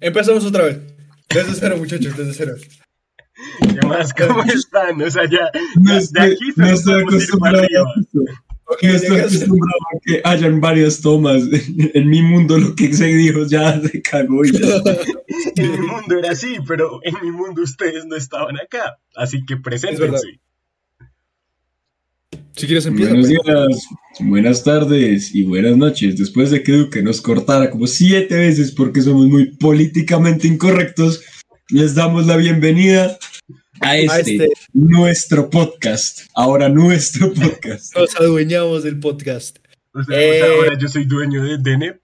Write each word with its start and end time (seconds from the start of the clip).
empezamos 0.00 0.44
otra 0.44 0.64
vez. 0.64 0.80
Desde 1.28 1.54
cero, 1.54 1.76
muchachos, 1.78 2.16
desde 2.16 2.32
cero. 2.32 2.54
¿Qué 3.60 3.86
más? 3.86 4.12
¿Cómo 4.14 4.42
están? 4.44 5.00
O 5.02 5.10
sea, 5.10 5.24
ya, 5.30 5.50
No 5.80 5.92
de 5.92 5.98
estoy, 5.98 6.32
aquí 6.32 6.52
no 6.56 6.66
estoy 6.66 7.04
para 7.38 7.66
no 8.82 8.88
estoy 8.90 9.18
acostumbrado 9.18 9.80
a 9.94 10.00
que 10.04 10.20
hayan 10.24 10.60
varias 10.60 11.00
tomas. 11.00 11.42
En 11.94 12.08
mi 12.08 12.22
mundo 12.22 12.58
lo 12.58 12.74
que 12.74 12.92
se 12.92 13.06
dijo 13.06 13.46
ya 13.46 13.80
se 13.80 14.02
cagó 14.02 14.44
y 14.44 14.52
ya. 14.52 14.82
En 15.56 15.70
mi 15.70 15.86
mundo 15.86 16.18
era 16.18 16.32
así, 16.32 16.56
pero 16.66 17.00
en 17.04 17.14
mi 17.22 17.30
mundo 17.30 17.62
ustedes 17.62 18.04
no 18.06 18.16
estaban 18.16 18.56
acá. 18.58 18.98
Así 19.14 19.44
que 19.46 19.56
preséntense. 19.56 20.40
Si 22.56 22.66
quieres 22.66 22.86
empieza. 22.86 23.12
Buenos 23.12 23.30
pues. 23.30 23.44
días, 23.44 23.86
buenas 24.20 24.64
tardes 24.64 25.34
y 25.34 25.44
buenas 25.44 25.76
noches. 25.76 26.16
Después 26.16 26.50
de 26.50 26.62
que 26.62 26.72
Duque 26.72 27.02
nos 27.02 27.20
cortara 27.20 27.70
como 27.70 27.86
siete 27.86 28.34
veces 28.34 28.72
porque 28.72 29.00
somos 29.00 29.26
muy 29.28 29.56
políticamente 29.56 30.48
incorrectos, 30.48 31.22
les 31.68 31.94
damos 31.94 32.26
la 32.26 32.36
bienvenida 32.36 33.16
a 33.80 33.96
este, 33.98 34.20
este. 34.44 34.48
nuestro 34.72 35.50
podcast. 35.50 36.20
Ahora 36.34 36.68
nuestro 36.68 37.32
podcast. 37.34 37.96
Nos 37.96 38.16
adueñamos 38.16 38.82
del 38.84 38.98
podcast. 38.98 39.58
O 39.92 40.02
sea, 40.04 40.16
o 40.16 40.20
Eh. 40.20 40.38
sea, 40.40 40.50
ahora 40.50 40.78
yo 40.78 40.88
soy 40.88 41.04
dueño 41.04 41.42
de 41.44 41.58
Denep. 41.58 42.00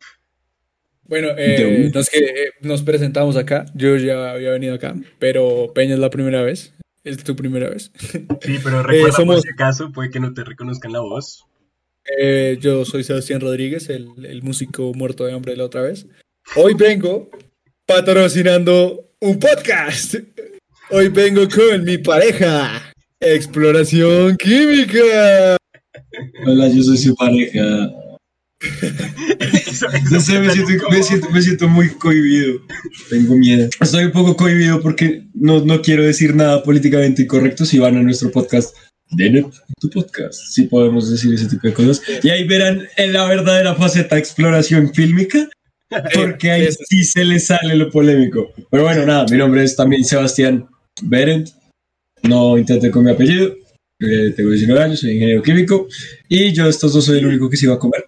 Bueno, 1.07 1.29
eh, 1.37 1.57
De 1.59 1.87
un- 1.87 1.93
nos, 1.93 2.09
que, 2.09 2.19
eh, 2.19 2.51
nos 2.63 2.83
presentamos 2.83 3.37
acá. 3.37 3.67
Yo 3.75 3.97
ya 3.97 4.33
había 4.33 4.51
venido 4.53 4.75
acá, 4.75 4.95
pero 5.19 5.73
Peña 5.75 5.95
es 5.95 6.01
la 6.01 6.11
primera 6.11 6.43
vez. 6.43 6.73
Es 7.05 7.23
tu 7.23 7.37
primera 7.37 7.69
vez. 7.69 7.91
Sí, 8.43 8.59
pero 8.63 8.83
recuerda 8.83 9.17
somos- 9.17 9.37
por 9.37 9.43
si 9.43 9.51
acaso, 9.51 9.93
puede 9.93 10.11
que 10.11 10.21
no 10.21 10.33
te 10.33 10.45
reconozcan 10.45 10.93
la 10.93 11.01
voz. 11.01 11.45
Eh, 12.19 12.59
yo 12.61 12.85
soy 12.85 13.03
Sebastián 13.05 13.41
Rodríguez, 13.41 13.89
el, 13.91 14.09
el 14.27 14.43
músico 14.43 14.93
muerto 14.95 15.25
de 15.25 15.33
hambre 15.33 15.53
de 15.53 15.59
la 15.59 15.65
otra 15.65 15.81
vez. 15.83 16.07
Hoy 16.57 16.75
vengo 16.75 17.31
patrocinando 17.87 19.11
un 19.21 19.39
podcast. 19.39 20.17
Hoy 20.91 21.09
vengo 21.09 21.49
con 21.49 21.85
mi 21.85 21.99
pareja. 21.99 22.93
Exploración 23.21 24.37
química. 24.37 25.57
Hola, 26.47 26.69
yo 26.69 26.83
soy 26.83 26.99
su 26.99 27.15
pareja. 27.15 27.91
No 30.11 30.21
sé, 30.21 30.39
me 30.39 30.51
siento, 30.51 30.73
incómodo. 30.73 30.97
me, 30.97 31.03
siento, 31.03 31.31
me 31.31 31.43
siento 31.43 31.69
muy 31.69 31.89
cohibido. 31.89 32.61
Tengo 33.11 33.37
miedo. 33.37 33.69
Estoy 33.81 34.05
un 34.05 34.13
poco 34.13 34.37
cohibido 34.37 34.81
porque 34.81 35.25
no, 35.35 35.63
no 35.65 35.83
quiero 35.83 36.05
decir 36.05 36.35
nada 36.35 36.63
políticamente 36.63 37.23
incorrecto 37.23 37.65
si 37.65 37.79
van 37.79 37.97
a 37.97 38.03
nuestro 38.03 38.31
podcast. 38.31 38.75
Den 39.11 39.51
tu 39.81 39.91
podcast, 39.91 40.41
si 40.51 40.63
podemos 40.63 41.11
decir 41.11 41.35
ese 41.35 41.49
tipo 41.49 41.67
de 41.67 41.75
cosas. 41.75 42.01
Y 42.23 42.31
ahí 42.31 42.45
verán 42.47 42.87
en 42.97 43.13
la 43.13 43.27
verdadera 43.27 43.75
faceta 43.75 44.17
exploración 44.17 44.95
fílmica, 44.95 45.49
porque 46.15 46.53
ahí 46.53 46.63
Eso. 46.65 46.79
sí 46.89 47.05
se 47.05 47.25
le 47.25 47.41
sale 47.41 47.75
lo 47.77 47.91
polémico. 47.91 48.53
Pero 48.71 48.85
bueno, 48.85 49.05
nada, 49.05 49.27
mi 49.31 49.37
nombre 49.37 49.65
es 49.65 49.77
también 49.77 50.05
Sebastián 50.05 50.67
Berend. 51.03 51.49
No 52.23 52.57
intenten 52.57 52.91
con 52.91 53.05
mi 53.05 53.11
apellido. 53.11 53.55
Eh, 54.01 54.33
tengo 54.37 54.51
19 54.51 54.83
años, 54.83 55.01
soy 55.01 55.13
ingeniero 55.13 55.43
químico. 55.43 55.87
Y 56.29 56.53
yo, 56.53 56.67
estos 56.67 56.93
dos, 56.93 57.05
soy 57.05 57.19
el 57.19 57.27
único 57.27 57.49
que 57.49 57.57
se 57.57 57.67
iba 57.67 57.75
a 57.75 57.79
comer. 57.79 58.07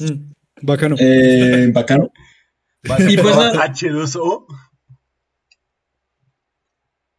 Mm, 0.00 0.32
bacano. 0.62 0.96
Eh, 0.98 1.70
bacano. 1.72 2.12
Y 2.84 2.88
pues 2.88 3.20
probar 3.20 3.54
nada. 3.54 3.72
H2O. 3.72 4.46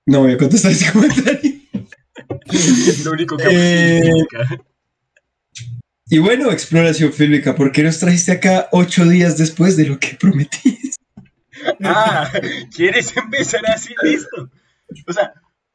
No 0.05 0.19
voy 0.21 0.33
a 0.33 0.37
contestar 0.37 0.71
ese 0.71 0.91
comentario. 0.91 1.51
Lo 3.05 3.11
único 3.11 3.37
que 3.37 3.45
Eh. 3.49 4.25
Y 6.07 6.19
bueno, 6.19 6.51
exploración 6.51 7.11
fílmica, 7.13 7.55
¿por 7.55 7.71
qué 7.71 7.81
nos 7.81 7.99
trajiste 7.99 8.33
acá 8.33 8.67
ocho 8.71 9.05
días 9.05 9.37
después 9.37 9.77
de 9.77 9.87
lo 9.87 9.99
que 9.99 10.15
prometí? 10.19 10.77
Ah, 11.83 12.31
¿quieres 12.75 13.15
empezar 13.17 13.65
así? 13.67 13.95
Listo. 14.01 14.49
O 15.07 15.13
sea, 15.13 15.33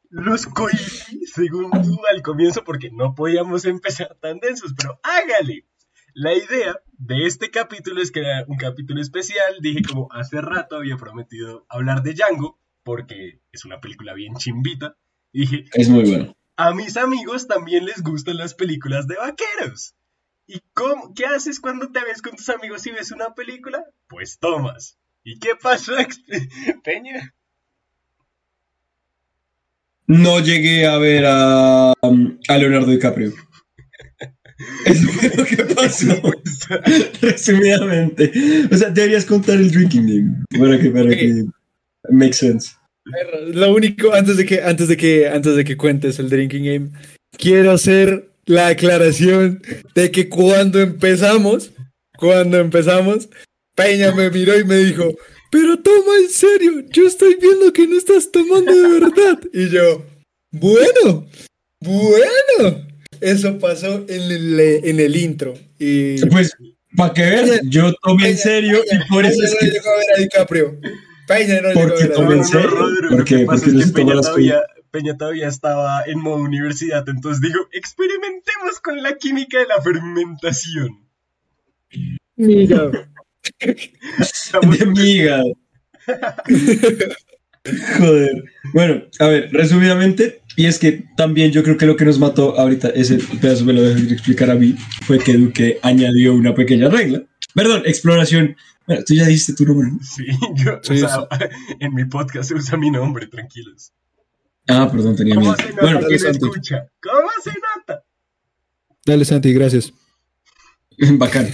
los 0.09 0.45
cohibí, 0.47 1.25
según 1.25 1.69
tú, 1.71 1.99
al 2.11 2.21
comienzo 2.21 2.63
porque 2.63 2.89
no 2.91 3.13
podíamos 3.15 3.65
empezar 3.65 4.17
tan 4.21 4.39
densos, 4.39 4.73
pero 4.77 4.99
hágale. 5.03 5.65
La 6.13 6.33
idea 6.33 6.79
de 6.97 7.25
este 7.25 7.51
capítulo 7.51 8.01
es 8.01 8.11
que 8.11 8.21
era 8.21 8.43
un 8.47 8.57
capítulo 8.57 9.01
especial. 9.01 9.57
Dije 9.61 9.81
como 9.87 10.07
hace 10.11 10.41
rato 10.41 10.77
había 10.77 10.97
prometido 10.97 11.65
hablar 11.69 12.01
de 12.03 12.13
Django, 12.13 12.59
porque 12.83 13.41
es 13.51 13.65
una 13.65 13.79
película 13.79 14.13
bien 14.13 14.35
chimbita. 14.35 14.97
Y 15.31 15.41
dije, 15.41 15.65
Es 15.73 15.89
muy 15.89 16.09
bueno. 16.09 16.35
a 16.57 16.73
mis 16.73 16.97
amigos 16.97 17.47
también 17.47 17.85
les 17.85 18.01
gustan 18.01 18.37
las 18.37 18.55
películas 18.55 19.07
de 19.07 19.15
vaqueros. 19.17 19.95
¿Y 20.47 20.61
cómo, 20.73 21.13
qué 21.13 21.27
haces 21.27 21.59
cuando 21.59 21.91
te 21.91 22.03
ves 22.03 22.23
con 22.23 22.35
tus 22.35 22.49
amigos 22.49 22.85
y 22.87 22.91
ves 22.91 23.11
una 23.11 23.35
película? 23.35 23.85
Pues 24.07 24.39
tomas. 24.39 24.97
¿Y 25.23 25.37
qué 25.39 25.49
pasó, 25.61 25.97
ex- 25.97 26.21
Peña? 26.83 27.33
No 30.07 30.39
llegué 30.39 30.87
a 30.87 30.97
ver 30.97 31.25
a, 31.27 31.91
a 31.91 32.57
Leonardo 32.57 32.91
DiCaprio. 32.91 33.33
Eso 34.85 35.07
fue 35.07 35.31
lo 35.37 35.45
que 35.45 35.73
pasó, 35.73 36.21
resumidamente. 37.21 38.29
O 38.69 38.75
sea, 38.75 38.89
deberías 38.89 39.23
contar 39.23 39.55
el 39.55 39.71
drinking 39.71 40.05
game 40.05 40.43
para 40.59 40.77
que, 40.77 40.89
para 40.89 41.09
que 41.15 41.45
make 42.09 42.33
sense. 42.33 42.73
Lo 43.53 43.73
único, 43.73 44.13
antes 44.13 44.35
de 44.35 44.45
que, 44.45 44.61
antes 44.61 44.89
de 44.89 44.97
que, 44.97 45.29
antes 45.29 45.55
de 45.55 45.63
que 45.63 45.77
cuentes 45.77 46.19
el 46.19 46.29
drinking 46.29 46.65
game, 46.65 46.89
quiero 47.37 47.71
hacer 47.71 48.31
la 48.45 48.67
aclaración 48.67 49.61
de 49.95 50.11
que 50.11 50.27
cuando 50.27 50.81
empezamos, 50.81 51.71
cuando 52.17 52.57
empezamos, 52.57 53.29
Peña 53.79 54.11
me 54.13 54.29
miró 54.29 54.59
y 54.59 54.63
me 54.65 54.77
dijo, 54.77 55.13
pero 55.51 55.79
toma 55.79 56.11
en 56.21 56.29
serio, 56.29 56.83
yo 56.89 57.07
estoy 57.07 57.35
viendo 57.41 57.71
que 57.73 57.87
no 57.87 57.97
estás 57.97 58.31
tomando 58.31 58.73
de 58.73 58.99
verdad. 58.99 59.39
Y 59.53 59.69
yo, 59.69 60.05
bueno, 60.51 61.25
bueno. 61.79 62.87
Eso 63.21 63.57
pasó 63.59 64.05
en 64.07 64.21
el, 64.31 64.59
en 64.59 64.99
el 64.99 65.15
intro. 65.15 65.53
Y 65.77 66.23
Pues, 66.27 66.55
para 66.95 67.13
que 67.13 67.21
veas, 67.21 67.61
yo 67.65 67.93
tomé 68.01 68.29
en 68.29 68.37
serio 68.37 68.81
y 68.89 69.09
por 69.09 69.25
eso 69.25 69.37
Peña 69.37 69.47
es 69.47 69.53
no 69.53 69.59
que... 69.59 69.65
llegó 69.71 69.89
a 69.89 69.97
ver 69.97 70.05
a 70.15 70.21
DiCaprio. 70.21 70.79
Peña 71.27 71.61
no 71.61 71.69
llegó 71.69 71.79
a 71.81 71.87
Porque 71.87 72.03
ver 72.03 72.11
a 72.11 72.15
tomé 72.15 72.33
en 72.35 72.41
DiCaprio. 72.43 72.71
serio. 72.71 73.09
Porque 73.09 73.45
no 73.45 73.57
se 73.57 73.93
Peña 73.93 74.15
las 74.15 74.25
todavía, 74.25 74.61
Peña 74.91 75.17
todavía 75.17 75.47
estaba 75.47 76.03
en 76.05 76.19
modo 76.19 76.37
universidad, 76.37 77.07
entonces 77.07 77.41
digo, 77.41 77.59
experimentemos 77.73 78.79
con 78.81 79.01
la 79.03 79.15
química 79.17 79.59
de 79.59 79.67
la 79.67 79.81
fermentación. 79.81 81.05
Mira. 82.35 82.91
De 83.59 84.85
miga. 84.85 85.43
Joder. 87.97 88.43
Bueno, 88.73 89.03
a 89.19 89.27
ver, 89.27 89.49
resumidamente, 89.51 90.41
y 90.55 90.65
es 90.65 90.79
que 90.79 91.05
también 91.17 91.51
yo 91.51 91.63
creo 91.63 91.77
que 91.77 91.85
lo 91.85 91.95
que 91.95 92.05
nos 92.05 92.17
mató 92.19 92.57
ahorita, 92.59 92.89
ese 92.89 93.19
pedazo 93.41 93.65
me 93.65 93.73
lo 93.73 93.81
dejé 93.81 94.01
de 94.01 94.13
explicar 94.13 94.49
a 94.49 94.55
mí, 94.55 94.75
fue 95.03 95.19
que 95.19 95.33
Duque 95.33 95.79
añadió 95.83 96.33
una 96.33 96.53
pequeña 96.55 96.89
regla. 96.89 97.23
Perdón, 97.53 97.83
exploración. 97.85 98.55
Bueno, 98.87 99.03
tú 99.05 99.13
ya 99.13 99.25
dijiste 99.27 99.53
tu 99.53 99.65
nombre. 99.65 99.89
¿no? 99.91 99.99
Sí, 100.01 100.25
yo, 100.55 100.79
Sí, 100.81 101.03
o 101.03 101.07
sea, 101.07 101.27
en 101.79 101.93
mi 101.93 102.05
podcast 102.05 102.49
se 102.49 102.55
usa 102.55 102.77
mi 102.77 102.89
nombre, 102.89 103.27
tranquilos. 103.27 103.91
Ah, 104.67 104.89
perdón, 104.91 105.15
tenía 105.15 105.35
¿Cómo 105.35 105.47
miedo. 105.47 105.57
se 105.57 105.69
nota 105.69 105.81
Bueno, 105.81 106.07
que 106.07 106.15
escucha? 106.15 106.87
¿Cómo 107.01 107.29
se 107.43 107.51
nota? 107.51 108.03
Dale, 109.05 109.25
Santi, 109.25 109.53
gracias. 109.53 109.93
bacán. 111.17 111.49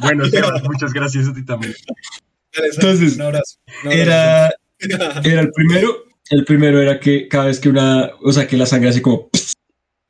Bueno, 0.00 0.24
muchas 0.64 0.92
gracias 0.92 1.28
a 1.28 1.34
ti 1.34 1.44
también. 1.44 1.74
Entonces, 2.74 3.16
un 3.16 3.22
abrazo. 3.22 3.56
Un 3.84 3.92
abrazo. 3.92 4.02
Era, 4.02 4.54
era 5.24 5.40
el 5.40 5.50
primero. 5.52 6.04
El 6.30 6.44
primero 6.44 6.80
era 6.80 7.00
que 7.00 7.28
cada 7.28 7.46
vez 7.46 7.58
que 7.58 7.68
una, 7.68 8.10
o 8.22 8.32
sea, 8.32 8.46
que 8.46 8.56
la 8.56 8.66
sangre 8.66 8.90
así 8.90 9.00
como, 9.00 9.28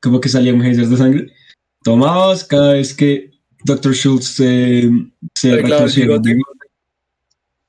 como 0.01 0.21
que 0.21 0.29
salían 0.29 0.61
geysers 0.61 0.91
de 0.91 0.97
sangre. 0.97 1.33
Tomabas 1.83 2.45
cada 2.45 2.75
vez 2.75 2.93
que 2.95 3.31
Dr. 3.65 3.95
Schultz 3.95 4.27
se, 4.27 4.91
se 5.35 5.57
retorcía. 5.57 6.07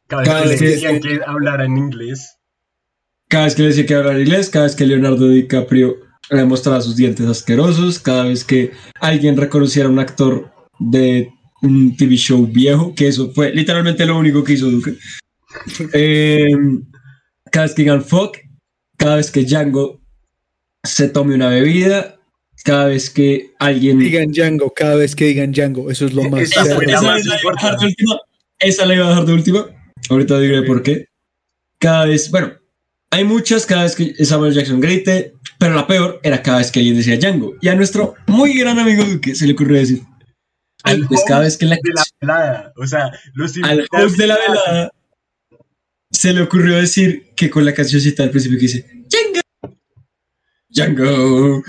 Cada 0.07 0.41
vez 0.43 0.59
que 0.59 0.65
le 0.65 0.71
que- 0.71 0.75
decían 0.75 0.99
que 0.99 1.19
hablara 1.25 1.65
en 1.65 1.77
inglés. 1.77 2.37
Cada 3.29 3.45
vez 3.45 3.55
que 3.55 3.61
le 3.61 3.67
decía 3.69 3.85
que 3.85 3.95
hablar 3.95 4.19
inglés, 4.19 4.49
cada 4.49 4.65
vez 4.65 4.75
que 4.75 4.85
Leonardo 4.85 5.29
DiCaprio 5.29 5.95
mostraba 6.45 6.81
sus 6.81 6.95
dientes 6.95 7.25
asquerosos, 7.27 7.99
cada 7.99 8.25
vez 8.25 8.43
que 8.43 8.71
alguien 8.99 9.37
reconociera 9.37 9.87
a 9.87 9.91
un 9.91 9.99
actor 9.99 10.51
de 10.79 11.31
un 11.61 11.95
TV 11.95 12.15
show 12.15 12.45
viejo, 12.47 12.93
que 12.95 13.07
eso 13.07 13.31
fue 13.33 13.51
literalmente 13.53 14.05
lo 14.05 14.17
único 14.17 14.43
que 14.43 14.53
hizo 14.53 14.69
Duque. 14.69 14.97
Eh, 15.93 16.47
cada 17.51 17.65
vez 17.65 17.75
que 17.75 17.81
digan 17.81 18.05
fuck, 18.05 18.37
cada 18.97 19.17
vez 19.17 19.29
que 19.29 19.43
Django 19.43 19.99
se 20.81 21.09
tome 21.09 21.35
una 21.35 21.49
bebida, 21.49 22.17
cada 22.63 22.85
vez 22.85 23.09
que 23.09 23.51
alguien... 23.59 23.99
Digan 23.99 24.31
Django, 24.31 24.71
cada 24.73 24.95
vez 24.95 25.13
que 25.13 25.25
digan 25.25 25.51
Django, 25.51 25.91
eso 25.91 26.05
es 26.05 26.13
lo 26.13 26.23
más 26.29 26.43
Esa 26.43 26.61
Esa 26.61 26.75
más 26.75 26.85
la 26.85 27.01
iba 27.01 27.11
a 27.11 27.15
dejar 27.15 27.35
importante. 27.35 27.77
de 27.79 27.85
última. 27.87 28.19
Esa 28.59 28.85
la 28.85 28.95
iba 28.95 29.05
a 29.05 29.09
dejar 29.09 29.25
de 29.25 29.33
última. 29.33 29.65
Ahorita 30.09 30.39
diré 30.39 30.63
por 30.63 30.81
qué. 30.83 31.05
Cada 31.79 32.05
vez, 32.05 32.31
bueno, 32.31 32.53
hay 33.11 33.23
muchas 33.25 33.65
cada 33.65 33.83
vez 33.83 33.95
que 33.95 34.13
Samuel 34.25 34.53
Jackson 34.53 34.79
grite, 34.79 35.33
pero 35.59 35.75
la 35.75 35.85
peor 35.85 36.19
era 36.23 36.41
cada 36.41 36.57
vez 36.59 36.71
que 36.71 36.79
alguien 36.79 36.95
decía 36.97 37.17
Django. 37.17 37.55
Y 37.61 37.67
a 37.67 37.75
nuestro 37.75 38.15
muy 38.27 38.57
gran 38.57 38.79
amigo 38.79 39.03
Duque 39.03 39.35
se 39.35 39.45
le 39.45 39.53
ocurrió 39.53 39.77
decir. 39.77 40.01
Ay, 40.83 40.95
Al 40.95 41.07
pues 41.07 41.21
cada 41.27 41.41
vez 41.41 41.57
que 41.57 41.65
la, 41.67 41.75
De 41.75 41.81
la 41.93 42.03
velada. 42.19 42.73
O 42.77 42.87
sea, 42.87 43.11
los 43.33 43.53
al 43.63 43.85
host 43.91 44.17
de 44.17 44.27
la 44.27 44.37
velada 44.37 44.91
se 46.09 46.33
le 46.33 46.41
ocurrió 46.41 46.75
decir 46.77 47.33
que 47.35 47.49
con 47.49 47.63
la 47.65 47.73
cancioncita 47.73 48.23
al 48.23 48.31
principio 48.31 48.57
que 48.57 48.63
dice 48.63 49.05
Django. 49.09 49.77
Django. 50.69 51.63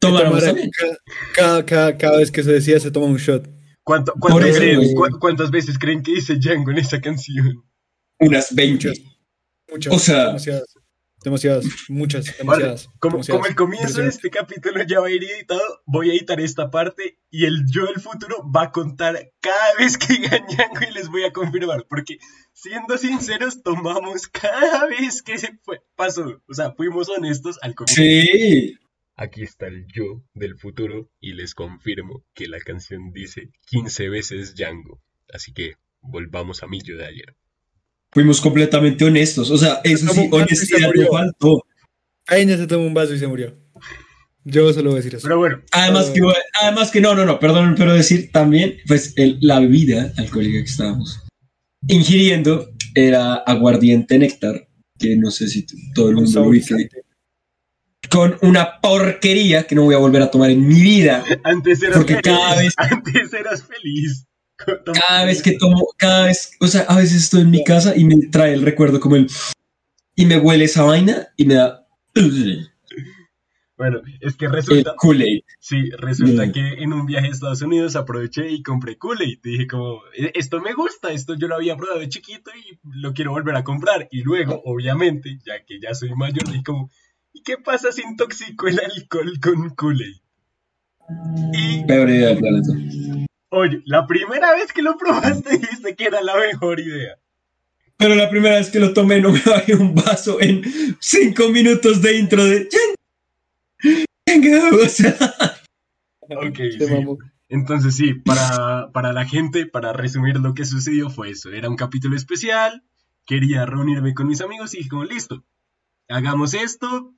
Ca- 0.00 0.98
Cada, 1.34 1.64
cada, 1.66 1.96
cada 1.98 2.18
vez 2.18 2.30
que 2.30 2.42
se 2.42 2.52
decía 2.52 2.78
se 2.78 2.90
toma 2.90 3.06
un 3.06 3.16
shot. 3.16 3.48
¿Cuánto- 3.82 4.12
cuánto 4.20 4.38
creen- 4.40 4.94
cu- 4.94 5.18
¿Cuántas 5.18 5.50
veces 5.50 5.78
creen 5.78 6.02
que 6.02 6.12
dice 6.12 6.36
Django 6.36 6.70
en 6.70 6.78
esa 6.78 7.00
canción? 7.00 7.64
Unas 8.20 8.54
20. 8.54 8.92
Muchas. 9.70 9.92
Muchas. 9.92 9.98
O 9.98 9.98
sea- 9.98 10.24
Demasiadas. 10.26 10.76
Demasiadas. 11.24 11.64
Muchas. 11.88 12.26
Vale, 12.26 12.36
Demasiadas. 12.38 12.88
como, 13.00 13.14
demasiadas. 13.14 13.38
como 13.40 13.46
el 13.48 13.54
comienzo 13.56 14.02
de 14.02 14.08
este 14.08 14.30
capítulo 14.30 14.80
ya 14.86 15.00
va 15.00 15.08
a 15.08 15.10
ir 15.10 15.24
editado, 15.24 15.60
voy 15.86 16.10
a 16.10 16.12
editar 16.12 16.38
esta 16.40 16.70
parte 16.70 17.18
y 17.30 17.46
el 17.46 17.64
yo 17.72 17.86
del 17.86 18.00
futuro 18.00 18.44
va 18.54 18.64
a 18.64 18.70
contar 18.70 19.32
cada 19.40 19.74
vez 19.78 19.98
que 19.98 20.06
digan 20.14 20.46
Django 20.46 20.80
y 20.88 20.92
les 20.94 21.08
voy 21.08 21.24
a 21.24 21.32
confirmar, 21.32 21.84
porque 21.88 22.18
siendo 22.52 22.96
sinceros, 22.96 23.62
tomamos 23.62 24.28
cada 24.28 24.86
vez 24.86 25.22
que 25.22 25.38
se 25.38 25.58
fue, 25.64 25.80
pasó. 25.96 26.42
O 26.48 26.54
sea, 26.54 26.72
fuimos 26.72 27.08
honestos 27.08 27.58
al 27.62 27.74
comienzo. 27.74 28.00
Sí. 28.02 28.76
Aquí 29.16 29.42
está 29.42 29.66
el 29.66 29.86
yo 29.92 30.22
del 30.34 30.56
futuro 30.58 31.10
y 31.18 31.32
les 31.32 31.54
confirmo 31.54 32.24
que 32.34 32.46
la 32.46 32.60
canción 32.60 33.10
dice 33.12 33.50
15 33.68 34.10
veces 34.10 34.54
Django. 34.54 35.02
Así 35.32 35.52
que 35.54 35.74
volvamos 36.02 36.62
a 36.62 36.66
mi 36.68 36.80
yo 36.82 36.96
de 36.98 37.06
ayer. 37.06 37.34
Fuimos 38.12 38.40
completamente 38.40 39.04
honestos. 39.04 39.50
O 39.50 39.58
sea, 39.58 39.80
eso 39.84 40.08
sí, 40.12 40.28
honestidad 40.30 40.90
no 40.94 41.06
faltó. 41.08 41.64
Ella 42.28 42.56
se 42.56 42.66
tomó 42.66 42.86
un 42.86 42.94
vaso 42.94 43.14
y 43.14 43.18
se 43.18 43.26
murió. 43.26 43.54
Yo 44.44 44.72
solo 44.72 44.90
voy 44.90 44.94
a 44.98 45.02
decir 45.02 45.14
eso. 45.16 45.24
Pero 45.24 45.38
bueno, 45.38 45.60
Además 45.72 46.10
que, 46.10 46.20
además 46.62 46.90
que 46.90 47.00
no, 47.00 47.14
no, 47.14 47.24
no, 47.26 47.38
perdón, 47.40 47.74
pero 47.76 47.92
decir 47.92 48.30
también, 48.32 48.76
pues 48.86 49.12
el- 49.16 49.38
la 49.40 49.58
bebida 49.60 50.12
alcohólica 50.16 50.58
que 50.58 50.70
estábamos 50.70 51.20
ingiriendo 51.88 52.68
era 52.94 53.34
aguardiente 53.34 54.18
néctar, 54.18 54.68
que 54.98 55.16
no 55.16 55.30
sé 55.30 55.48
si 55.48 55.66
todo 55.94 56.10
el 56.10 56.16
Un 56.16 56.22
mundo 56.24 56.38
lo 56.38 56.42
saborizante. 56.44 57.02
con 58.08 58.38
una 58.42 58.80
porquería 58.80 59.66
que 59.66 59.74
no 59.74 59.82
voy 59.82 59.94
a 59.96 59.98
volver 59.98 60.22
a 60.22 60.30
tomar 60.30 60.50
en 60.50 60.66
mi 60.66 60.80
vida. 60.80 61.24
antes 61.44 61.82
eras 61.82 61.96
Porque 61.98 62.14
feliz. 62.14 62.22
cada 62.38 62.56
vez- 62.56 62.74
Antes 62.78 63.32
eras 63.32 63.64
feliz. 63.64 64.26
Cada 64.56 65.24
vez 65.24 65.42
que 65.42 65.52
tomo, 65.58 65.86
cada 65.96 66.26
vez, 66.26 66.52
o 66.60 66.66
sea, 66.66 66.82
a 66.82 66.96
veces 66.96 67.24
estoy 67.24 67.42
en 67.42 67.50
mi 67.50 67.62
casa 67.64 67.94
y 67.96 68.04
me 68.04 68.16
trae 68.30 68.52
el 68.54 68.62
recuerdo 68.62 69.00
como 69.00 69.16
el... 69.16 69.28
Y 70.14 70.24
me 70.26 70.38
huele 70.38 70.64
esa 70.64 70.82
vaina 70.84 71.28
y 71.36 71.44
me 71.44 71.54
da... 71.54 71.86
Bueno, 73.76 74.00
es 74.22 74.36
que 74.36 74.48
resulta, 74.48 74.94
Kool-Aid. 74.96 75.42
sí, 75.60 75.90
resulta 75.98 76.50
que 76.50 76.60
en 76.82 76.94
un 76.94 77.04
viaje 77.04 77.26
a 77.26 77.30
Estados 77.30 77.60
Unidos 77.60 77.94
aproveché 77.94 78.48
y 78.50 78.62
compré 78.62 78.96
Kool-Aid. 78.96 79.40
Dije 79.42 79.66
como, 79.66 80.00
"E- 80.16 80.32
esto 80.34 80.62
me 80.62 80.72
gusta, 80.72 81.12
esto 81.12 81.34
yo 81.34 81.46
lo 81.46 81.56
había 81.56 81.76
probado 81.76 82.00
de 82.00 82.08
chiquito 82.08 82.50
y 82.56 82.78
lo 82.84 83.12
quiero 83.12 83.32
volver 83.32 83.54
a 83.54 83.64
comprar. 83.64 84.08
Y 84.10 84.22
luego, 84.22 84.62
obviamente, 84.64 85.38
ya 85.44 85.62
que 85.66 85.78
ya 85.78 85.94
soy 85.94 86.14
mayor, 86.14 86.48
dije 86.48 86.62
como, 86.64 86.90
¿y 87.34 87.42
qué 87.42 87.58
pasa 87.58 87.92
si 87.92 88.00
intoxico 88.00 88.66
el 88.66 88.80
alcohol 88.80 89.32
con 89.42 89.68
Kool-Aid? 89.74 90.16
Y, 91.52 91.84
Peor 91.84 92.08
idea 92.08 92.28
del 92.28 92.38
planeta. 92.38 93.25
Oye, 93.50 93.82
la 93.84 94.06
primera 94.06 94.52
vez 94.52 94.72
que 94.72 94.82
lo 94.82 94.96
probaste 94.96 95.58
dijiste 95.58 95.94
que 95.96 96.04
era 96.04 96.20
la 96.22 96.36
mejor 96.36 96.80
idea. 96.80 97.18
Pero 97.96 98.14
la 98.14 98.28
primera 98.28 98.56
vez 98.56 98.70
que 98.70 98.80
lo 98.80 98.92
tomé 98.92 99.20
no 99.20 99.30
me 99.32 99.40
bajé 99.40 99.74
un 99.74 99.94
vaso 99.94 100.40
en 100.40 100.62
cinco 101.00 101.48
minutos 101.48 102.02
de 102.02 102.16
intro 102.16 102.44
de... 102.44 102.68
O 104.72 104.88
sea, 104.88 105.16
Ok, 106.28 106.56
sí. 106.56 106.86
Entonces 107.48 107.94
sí, 107.94 108.14
para, 108.14 108.90
para 108.92 109.12
la 109.12 109.24
gente, 109.24 109.66
para 109.66 109.92
resumir 109.92 110.38
lo 110.38 110.54
que 110.54 110.64
sucedió 110.64 111.10
fue 111.10 111.30
eso. 111.30 111.50
Era 111.52 111.68
un 111.68 111.76
capítulo 111.76 112.16
especial, 112.16 112.82
quería 113.24 113.64
reunirme 113.66 114.14
con 114.14 114.26
mis 114.26 114.40
amigos 114.40 114.74
y 114.74 114.78
dije 114.78 114.88
como, 114.88 115.04
listo, 115.04 115.44
hagamos 116.08 116.54
esto, 116.54 117.14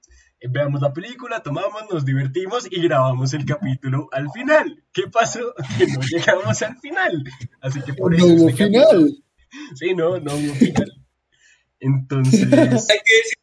veamos 0.49 0.81
la 0.81 0.93
película, 0.93 1.43
tomamos, 1.43 1.83
nos 1.91 2.05
divertimos 2.05 2.67
y 2.71 2.81
grabamos 2.83 3.35
el 3.35 3.45
capítulo 3.45 4.09
al 4.13 4.31
final. 4.31 4.83
¿Qué 4.93 5.03
pasó? 5.13 5.41
Que 5.79 5.87
no 5.89 6.01
llegamos 6.01 6.63
al 6.63 6.79
final. 6.79 7.25
Así 7.61 7.81
que 7.83 7.95
por 7.95 8.13
No 8.13 8.19
eso... 8.19 8.27
hubo 8.27 8.49
este 8.49 8.65
final. 8.67 8.85
capítulo- 8.85 9.25
Sí, 9.75 9.95
no, 9.95 10.19
no 10.21 10.35
hubo 10.35 10.55
final. 10.55 10.93
Entonces... 11.81 12.43
hay 12.43 12.49
que 12.51 12.63
decir 12.69 13.35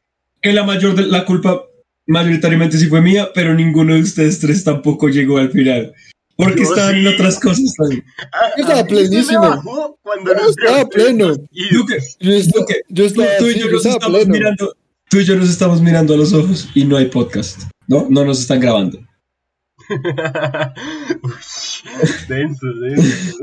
que 0.42 0.54
la 0.54 0.64
mayor 0.64 0.96
de 0.96 1.08
la 1.08 1.26
culpa 1.26 1.64
mayoritariamente 2.08 2.78
sí 2.78 2.86
fue 2.88 3.02
mía, 3.02 3.30
pero 3.34 3.54
ninguno 3.56 3.96
de 3.96 4.02
ustedes 4.02 4.40
tres 4.40 4.64
tampoco 4.64 5.10
llegó 5.10 5.38
al 5.40 5.52
final. 5.52 5.94
Porque 6.38 6.64
Yo 6.64 6.70
estaban 6.70 6.96
en 6.98 7.02
sí. 7.08 7.08
otras 7.14 7.40
cosas 7.40 7.74
también. 7.78 8.04
a- 8.32 8.50
Yo 8.58 8.64
estaba 8.64 8.84
plenísimo. 8.86 9.64
Yo 9.64 10.50
estaba 10.50 10.86
pleno. 10.90 11.28
ustedes 11.30 11.50
y- 11.52 11.74
Duque, 11.74 11.98
Yo 12.20 12.34
estaba, 12.34 12.60
Duque, 12.66 12.84
yo 12.90 13.04
tú, 13.40 13.48
y 13.48 13.54
yo 13.60 13.66
yo 13.68 13.72
nos 13.72 13.82
pleno. 14.26 14.32
mirando, 14.34 14.76
tú 15.10 15.18
y 15.20 15.26
yo 15.26 15.36
nos 15.36 15.50
estamos 15.50 15.82
mirando 15.82 16.14
a 16.14 16.18
los 16.18 16.34
ojos 16.34 16.70
y 16.74 16.86
no 16.86 16.98
hay 16.98 17.06
podcast, 17.08 17.62
¿no? 17.88 18.08
No 18.10 18.26
nos 18.26 18.40
están 18.42 18.60
grabando. 18.60 19.00
Uy, 21.24 21.32
denso, 22.28 22.66
denso. 22.82 23.38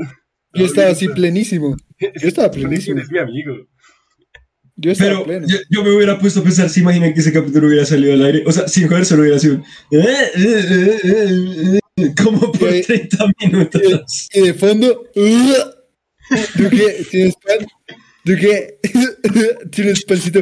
Yo 0.53 0.65
estaba 0.65 0.89
así 0.91 1.07
plenísimo. 1.07 1.75
Yo 1.99 2.27
estaba 2.27 2.51
plenísimo. 2.51 2.97
Eres 2.97 3.11
mi 3.11 3.19
amigo. 3.19 3.55
Yo 4.75 4.91
estaba 4.91 5.11
Pero 5.11 5.23
pleno. 5.25 5.47
yo, 5.47 5.57
yo 5.69 5.83
me 5.83 5.95
hubiera 5.95 6.17
puesto 6.19 6.39
a 6.39 6.43
pensar, 6.43 6.69
si 6.69 6.81
imaginan 6.81 7.13
que 7.13 7.19
ese 7.21 7.31
capítulo 7.31 7.67
hubiera 7.67 7.85
salido 7.85 8.13
al 8.13 8.25
aire, 8.25 8.43
o 8.45 8.51
sea, 8.51 8.67
sin 8.67 8.87
joder, 8.87 9.05
solo 9.05 9.21
hubiera 9.21 9.39
sido 9.39 9.61
un- 9.91 11.79
como 12.23 12.51
por 12.51 12.71
Sí. 12.71 12.81
30 12.81 13.25
minutos. 13.39 13.81
Y 14.33 14.41
de 14.41 14.53
fondo. 14.55 15.03
Duque, 16.55 17.05
¿tienes 17.11 17.35
pan? 17.35 17.67
Duque, 18.25 18.79
¿tienes 19.71 20.05
pancito? 20.05 20.41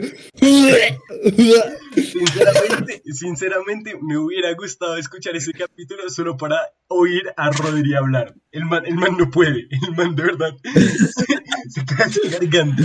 Sinceramente, 1.96 3.02
sinceramente, 3.06 3.96
me 4.02 4.18
hubiera 4.18 4.54
gustado 4.54 4.98
escuchar 4.98 5.36
ese 5.36 5.52
capítulo 5.52 6.08
solo 6.10 6.38
para 6.38 6.58
oír 6.88 7.24
a 7.36 7.50
Rodri 7.50 7.94
hablar. 7.96 8.36
El 8.52 8.66
man, 8.66 8.86
el 8.86 8.96
man 8.96 9.18
no 9.18 9.30
puede. 9.32 9.68
El 9.72 9.96
man 9.96 10.16
de 10.16 10.24
verdad 10.24 10.52
se, 10.64 12.22
sin 12.22 12.32
garganta. 12.32 12.84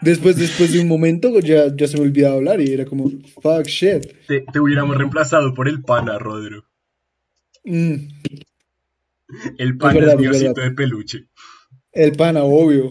Después, 0.00 0.36
después 0.36 0.72
de 0.72 0.80
un 0.80 0.88
momento 0.88 1.38
ya, 1.40 1.74
ya 1.74 1.86
se 1.86 1.96
me 1.98 2.04
olvidaba 2.04 2.36
hablar 2.36 2.60
y 2.60 2.72
era 2.72 2.84
como, 2.86 3.10
fuck 3.42 3.66
shit. 3.66 4.26
Te, 4.26 4.40
te 4.52 4.60
hubiéramos 4.60 4.96
reemplazado 4.96 5.54
por 5.54 5.68
el 5.68 5.82
pana, 5.82 6.18
Rodro. 6.18 6.64
Mm, 7.64 7.94
El 9.58 9.78
pana 9.78 9.94
verdad, 10.00 10.14
es 10.14 10.20
mi 10.20 10.26
es 10.26 10.30
osito 10.32 10.54
verdad. 10.54 10.64
de 10.64 10.70
peluche. 10.72 11.26
el 11.92 12.12
pana, 12.12 12.42
obvio. 12.42 12.90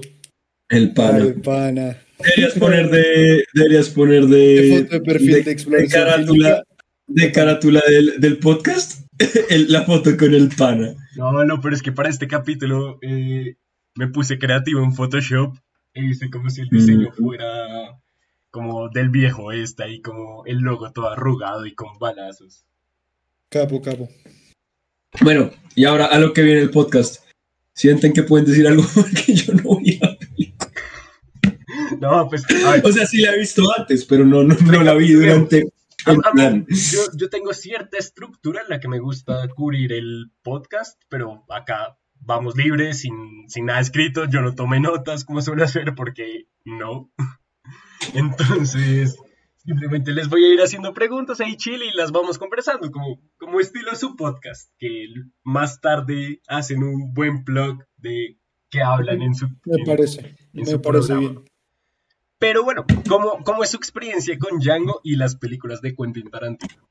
El 0.73 0.93
pana. 0.93 1.17
El 1.19 1.33
pana. 1.41 1.97
Deberías 2.19 2.53
poner 2.53 2.89
de. 2.89 3.43
Deberías 3.53 3.89
poner 3.89 4.25
de. 4.25 4.37
De 4.61 4.79
foto 4.81 4.93
de 4.93 5.01
perfil 5.01 5.43
de 5.43 5.51
exploración 5.51 5.89
carátula, 6.03 6.63
de 7.07 7.31
carátula 7.31 7.81
del, 7.87 8.19
del 8.19 8.37
podcast. 8.37 9.01
el- 9.49 9.71
la 9.71 9.83
foto 9.83 10.15
con 10.17 10.33
el 10.33 10.49
pana. 10.49 10.93
No, 11.17 11.43
no, 11.45 11.61
pero 11.61 11.75
es 11.75 11.81
que 11.81 11.91
para 11.91 12.09
este 12.09 12.27
capítulo 12.27 12.97
eh, 13.01 13.55
me 13.95 14.07
puse 14.07 14.39
creativo 14.39 14.83
en 14.83 14.93
Photoshop 14.93 15.55
e 15.93 16.03
hice 16.05 16.29
como 16.29 16.49
si 16.49 16.61
el 16.61 16.69
diseño 16.69 17.09
Mm. 17.17 17.23
fuera 17.23 17.99
como 18.49 18.89
del 18.89 19.09
viejo 19.09 19.51
este 19.51 19.83
ahí 19.83 20.01
como 20.01 20.43
el 20.45 20.57
logo 20.59 20.91
todo 20.91 21.09
arrugado 21.09 21.65
y 21.65 21.73
con 21.75 21.97
balazos. 21.99 22.65
Capo, 23.49 23.81
capo. 23.81 24.09
Bueno, 25.21 25.51
y 25.75 25.85
ahora 25.85 26.05
a 26.05 26.17
lo 26.19 26.33
que 26.33 26.41
viene 26.41 26.61
el 26.61 26.69
podcast. 26.71 27.23
¿Sienten 27.75 28.13
que 28.13 28.23
pueden 28.23 28.45
decir 28.45 28.67
algo? 28.67 28.83
Porque 28.95 29.33
yo 29.33 29.53
no 29.53 29.63
voy 29.63 29.99
a. 30.01 30.12
No, 32.03 32.27
pues, 32.29 32.43
O 32.83 32.91
sea, 32.91 33.05
sí 33.05 33.21
la 33.21 33.33
he 33.33 33.39
visto 33.39 33.63
antes, 33.77 34.05
pero 34.05 34.25
no, 34.25 34.43
no, 34.43 34.55
no 34.55 34.83
la 34.83 34.93
vi 34.93 35.13
durante 35.13 35.59
el 35.59 35.65
a- 36.05 36.11
a 36.11 36.13
mí- 36.13 36.21
plan. 36.41 36.65
yo, 36.69 36.99
yo 37.17 37.29
tengo 37.29 37.53
cierta 37.53 37.97
estructura 37.97 38.61
en 38.61 38.69
la 38.69 38.79
que 38.79 38.87
me 38.87 38.99
gusta 38.99 39.47
cubrir 39.55 39.93
el 39.93 40.31
podcast, 40.41 41.01
pero 41.09 41.43
acá 41.49 41.97
vamos 42.19 42.55
libres, 42.55 42.99
sin, 43.01 43.15
sin 43.49 43.65
nada 43.65 43.79
escrito, 43.79 44.25
yo 44.29 44.41
no 44.41 44.55
tomé 44.55 44.79
notas 44.79 45.25
como 45.25 45.41
suelo 45.41 45.63
hacer 45.63 45.93
porque 45.95 46.47
no. 46.65 47.11
Entonces, 48.13 49.15
simplemente 49.65 50.11
les 50.11 50.29
voy 50.29 50.43
a 50.45 50.53
ir 50.53 50.61
haciendo 50.61 50.93
preguntas 50.93 51.39
ahí 51.41 51.55
chile 51.57 51.85
y 51.93 51.95
las 51.97 52.11
vamos 52.11 52.37
conversando, 52.37 52.91
como, 52.91 53.19
como 53.37 53.59
estilo 53.59 53.95
su 53.95 54.15
podcast, 54.15 54.71
que 54.77 55.05
más 55.43 55.79
tarde 55.81 56.41
hacen 56.47 56.83
un 56.83 57.13
buen 57.13 57.43
blog 57.43 57.83
de 57.97 58.37
que 58.69 58.81
hablan 58.81 59.21
en 59.21 59.35
su... 59.35 59.47
Me 59.65 59.77
en- 59.79 59.85
parece. 59.85 60.19
en 60.21 60.35
Me 60.53 60.65
su 60.65 60.81
parece 60.81 61.07
programa. 61.07 61.29
bien. 61.29 61.45
Pero 62.43 62.65
bueno, 62.65 62.85
¿cómo, 63.07 63.41
¿cómo 63.45 63.63
es 63.63 63.69
su 63.69 63.77
experiencia 63.77 64.37
con 64.37 64.59
Django 64.59 64.99
y 65.01 65.15
las 65.15 65.37
películas 65.37 65.79
de 65.81 65.95
Quentin 65.95 66.29
Tarantino? 66.29 66.89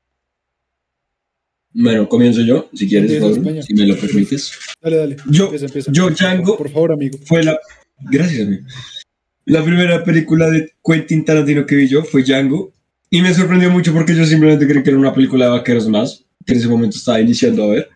Bueno, 1.75 2.09
comienzo 2.09 2.41
yo, 2.41 2.71
si 2.73 2.89
quieres, 2.89 3.21
Pablo, 3.21 3.61
si 3.61 3.73
me 3.75 3.85
lo 3.85 3.95
permites. 3.95 4.51
Dale, 4.81 4.97
dale. 4.97 5.17
Yo- 5.29 5.45
Empieza, 5.45 5.65
empieza. 5.67 5.91
yo, 5.91 6.09
Django- 6.09 6.57
Por 6.57 6.71
favor, 6.71 6.93
amigo. 6.93 7.19
Fue 7.27 7.43
la, 7.43 7.59
Gracias, 7.99 8.47
amigo. 8.47 8.63
La 9.45 9.63
primera 9.63 10.03
película 10.03 10.49
de 10.49 10.71
Quentin 10.83 11.23
Tarantino 11.23 11.67
que 11.67 11.75
vi 11.75 11.87
yo 11.87 12.03
fue 12.03 12.23
Django. 12.23 12.73
Y 13.11 13.21
me 13.21 13.31
sorprendió 13.31 13.69
mucho 13.69 13.93
porque 13.93 14.15
yo 14.15 14.25
simplemente 14.25 14.67
creí 14.67 14.81
que 14.81 14.89
era 14.89 14.97
una 14.97 15.13
película 15.13 15.45
de 15.45 15.51
vaqueros 15.51 15.87
más, 15.87 16.25
que 16.47 16.53
en 16.53 16.59
ese 16.59 16.67
momento 16.67 16.97
estaba 16.97 17.21
iniciando 17.21 17.65
a 17.65 17.67
ver. 17.67 17.89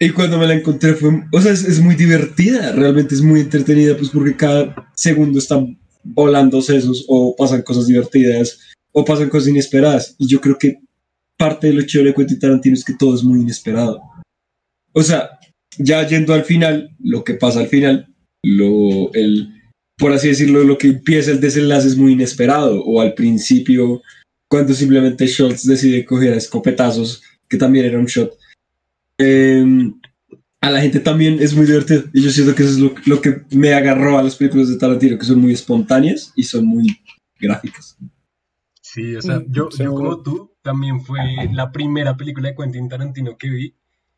Y 0.00 0.10
cuando 0.10 0.38
me 0.38 0.46
la 0.48 0.54
encontré 0.54 0.94
fue, 0.94 1.10
o 1.30 1.40
sea, 1.40 1.52
es, 1.52 1.62
es 1.62 1.78
muy 1.78 1.94
divertida, 1.94 2.72
realmente 2.72 3.14
es 3.14 3.22
muy 3.22 3.38
entretenida, 3.42 3.96
pues 3.96 4.10
porque 4.10 4.34
cada 4.34 4.90
segundo 4.96 5.38
están 5.38 5.78
volando 6.14 6.60
sesos 6.60 7.04
o 7.08 7.34
pasan 7.36 7.62
cosas 7.62 7.86
divertidas 7.86 8.58
o 8.92 9.04
pasan 9.04 9.28
cosas 9.28 9.48
inesperadas. 9.48 10.14
Y 10.18 10.26
yo 10.26 10.40
creo 10.40 10.58
que 10.58 10.80
parte 11.36 11.68
de 11.68 11.74
lo 11.74 11.82
chévere 11.82 12.10
de 12.10 12.14
Quentin 12.14 12.38
Tarantino 12.38 12.74
es 12.74 12.84
que 12.84 12.94
todo 12.94 13.14
es 13.14 13.22
muy 13.22 13.40
inesperado. 13.40 14.02
O 14.92 15.02
sea, 15.02 15.38
ya 15.78 16.06
yendo 16.06 16.34
al 16.34 16.44
final, 16.44 16.90
lo 16.98 17.24
que 17.24 17.34
pasa 17.34 17.60
al 17.60 17.68
final, 17.68 18.12
lo, 18.42 19.12
el, 19.14 19.48
por 19.96 20.12
así 20.12 20.28
decirlo, 20.28 20.64
lo 20.64 20.76
que 20.76 20.88
empieza 20.88 21.30
el 21.30 21.40
desenlace 21.40 21.88
es 21.88 21.96
muy 21.96 22.12
inesperado. 22.12 22.82
O 22.84 23.00
al 23.00 23.14
principio, 23.14 24.02
cuando 24.48 24.74
simplemente 24.74 25.26
Schultz 25.26 25.64
decide 25.64 26.04
coger 26.04 26.34
a 26.34 26.36
escopetazos, 26.36 27.22
que 27.48 27.56
también 27.56 27.86
era 27.86 27.98
un 27.98 28.06
shot. 28.06 28.32
Eh, 29.18 29.64
a 30.60 30.70
la 30.70 30.80
gente 30.80 31.00
también 31.00 31.40
es 31.40 31.54
muy 31.54 31.66
divertido. 31.66 32.04
Y 32.12 32.22
yo 32.22 32.30
siento 32.30 32.54
que 32.54 32.62
eso 32.62 32.72
es 32.72 32.78
lo, 32.78 32.94
lo, 33.06 33.20
que 33.20 33.42
me 33.50 33.72
agarró 33.72 34.18
a 34.18 34.22
las 34.22 34.36
películas 34.36 34.68
de 34.68 34.76
Tarantino, 34.76 35.18
que 35.18 35.24
son 35.24 35.40
muy 35.40 35.52
espontáneas 35.52 36.32
y 36.36 36.42
son 36.42 36.66
muy 36.66 37.00
gráficas. 37.38 37.96
Sí, 38.82 39.16
o 39.16 39.22
sea, 39.22 39.42
yo, 39.48 39.68
yo 39.70 39.94
como 39.94 40.22
tú, 40.22 40.50
también 40.62 41.00
fue 41.00 41.20
la 41.52 41.72
primera 41.72 42.16
película 42.16 42.48
de 42.48 42.56
Quentin 42.56 42.88
Tarantino 42.88 43.36
que 43.38 43.48
vi. 43.48 43.74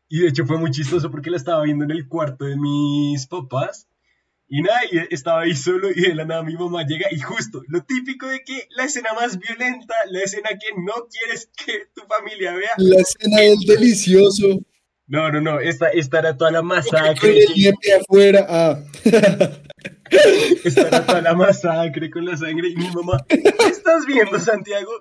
Y 0.09 0.19
de 0.19 0.27
hecho 0.27 0.45
fue 0.45 0.57
muy 0.57 0.71
chistoso 0.71 1.09
porque 1.09 1.29
la 1.29 1.37
estaba 1.37 1.63
viendo 1.63 1.85
en 1.85 1.91
el 1.91 2.07
cuarto 2.07 2.45
de 2.45 2.57
mis 2.57 3.25
papás. 3.27 3.87
Y 4.49 4.61
nada, 4.61 4.81
y 4.91 5.13
estaba 5.13 5.41
ahí 5.41 5.55
solo 5.55 5.89
y 5.89 6.01
de 6.01 6.13
la 6.13 6.25
nada 6.25 6.43
mi 6.43 6.55
mamá 6.55 6.85
llega 6.85 7.07
y 7.11 7.19
justo 7.19 7.63
lo 7.69 7.83
típico 7.83 8.27
de 8.27 8.43
que 8.43 8.67
la 8.75 8.83
escena 8.83 9.13
más 9.13 9.39
violenta, 9.39 9.95
la 10.11 10.19
escena 10.19 10.49
que 10.49 10.79
no 10.79 11.07
quieres 11.09 11.49
que 11.55 11.87
tu 11.95 12.01
familia 12.07 12.53
vea. 12.53 12.71
La 12.77 12.99
escena 12.99 13.37
del 13.37 13.59
delicioso. 13.59 14.59
No, 15.07 15.31
no, 15.31 15.41
no, 15.41 15.59
esta, 15.59 15.89
esta 15.89 16.19
era 16.19 16.37
toda 16.37 16.51
la 16.51 16.61
masacre. 16.61 17.19
Con 17.19 17.29
el 17.29 18.01
afuera. 18.01 18.45
Ah. 18.49 18.83
esta 20.63 20.87
era 20.87 21.05
toda 21.05 21.21
la 21.21 21.33
masacre 21.33 22.09
con 22.09 22.25
la 22.25 22.37
sangre 22.37 22.69
y 22.69 22.75
mi 22.75 22.89
mamá, 22.89 23.23
¿qué 23.27 23.41
estás 23.69 24.05
viendo, 24.05 24.39
Santiago? 24.39 24.91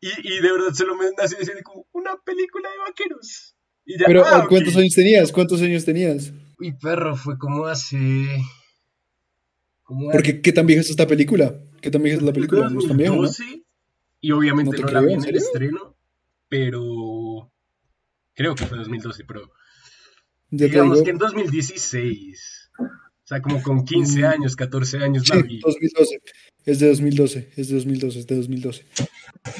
Y, 0.00 0.08
y 0.22 0.40
de 0.40 0.52
verdad 0.52 0.74
solo 0.74 0.94
me 0.96 1.06
nació 1.16 1.38
decir 1.38 1.54
como 1.62 1.86
una 1.92 2.12
película 2.24 2.68
de 2.70 2.78
vaqueros. 2.78 3.56
Y 3.84 3.98
ya, 3.98 4.04
Pero, 4.06 4.24
ah. 4.26 4.46
¿cuántos 4.48 4.76
años 4.76 4.94
tenías? 4.94 5.32
¿Cuántos 5.32 5.62
años 5.62 5.84
tenías? 5.84 6.32
Uy, 6.60 6.72
perro, 6.78 7.16
fue 7.16 7.38
como 7.38 7.66
hace... 7.66 7.96
Como 9.82 10.10
Porque, 10.10 10.42
¿qué 10.42 10.52
tan 10.52 10.66
vieja 10.66 10.82
es 10.82 10.90
esta 10.90 11.06
película? 11.06 11.58
¿Qué 11.80 11.90
tan 11.90 12.02
vieja 12.02 12.18
es 12.18 12.22
la 12.22 12.34
película? 12.34 12.68
No 12.68 12.80
es 12.80 12.86
tan 12.86 12.98
vieja, 12.98 13.14
¿no? 13.14 13.22
2012, 13.22 13.64
Y 14.20 14.32
obviamente 14.32 14.76
No 14.78 14.86
no, 14.86 14.92
la 14.92 15.00
vi 15.00 15.12
¿en 15.14 15.24
el 15.24 15.36
estreno, 15.36 15.96
pero 16.48 17.50
creo 18.38 18.54
que 18.54 18.64
fue 18.66 18.78
2012, 18.78 19.24
pero 19.24 19.50
digamos 20.50 21.02
que 21.02 21.10
en 21.10 21.18
2016, 21.18 22.70
o 22.78 22.84
sea, 23.24 23.42
como 23.42 23.60
con 23.62 23.84
15 23.84 24.20
Mm. 24.20 24.24
años, 24.24 24.54
14 24.56 24.98
años 24.98 25.24
Sí, 25.24 25.32
la 25.34 25.42
vi. 25.42 25.58
2012. 25.60 26.20
Es 26.64 26.78
de 26.78 26.88
2012. 26.88 27.52
Es 27.56 27.68
de 27.68 27.74
2012. 27.74 28.18
Es 28.20 28.26
de 28.28 28.36
2012. 28.36 28.84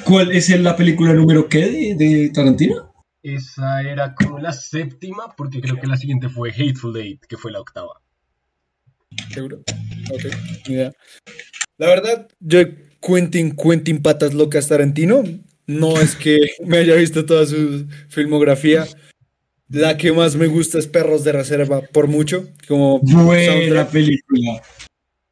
¿Cuál 0.04 0.30
es 0.32 0.49
la 0.61 0.76
película 0.76 1.12
número 1.12 1.49
qué 1.49 1.66
de, 1.66 1.94
de 1.97 2.30
Tarantino? 2.32 2.94
Esa 3.23 3.82
era 3.82 4.14
como 4.14 4.38
la 4.38 4.52
séptima, 4.52 5.35
porque 5.37 5.61
creo 5.61 5.80
que 5.80 5.88
la 5.88 5.97
siguiente 5.97 6.28
fue 6.28 6.50
Hateful 6.52 6.97
Eight, 6.97 7.25
que 7.28 7.37
fue 7.37 7.50
la 7.50 7.61
octava. 7.61 8.00
¿Seguro? 9.35 9.64
Ok, 10.12 10.25
idea. 10.68 10.92
La 11.78 11.88
verdad, 11.88 12.28
yo 12.40 12.61
Quentin, 13.02 13.56
Quentin 13.56 14.02
Patas 14.02 14.35
Locas 14.35 14.68
Tarantino, 14.68 15.25
no 15.68 16.00
es 16.00 16.16
que 16.16 16.38
me 16.64 16.78
haya 16.78 16.96
visto 16.96 17.25
toda 17.25 17.46
su 17.46 17.87
filmografía. 18.08 18.88
La 19.68 19.98
que 19.98 20.12
más 20.12 20.34
me 20.34 20.46
gusta 20.46 20.78
es 20.78 20.87
Perros 20.87 21.25
de 21.25 21.32
Reserva, 21.32 21.82
por 21.82 22.08
mucho. 22.08 22.48
Como 22.66 23.00
Buena 23.00 23.52
soundtrack, 23.52 23.90
película. 23.90 24.62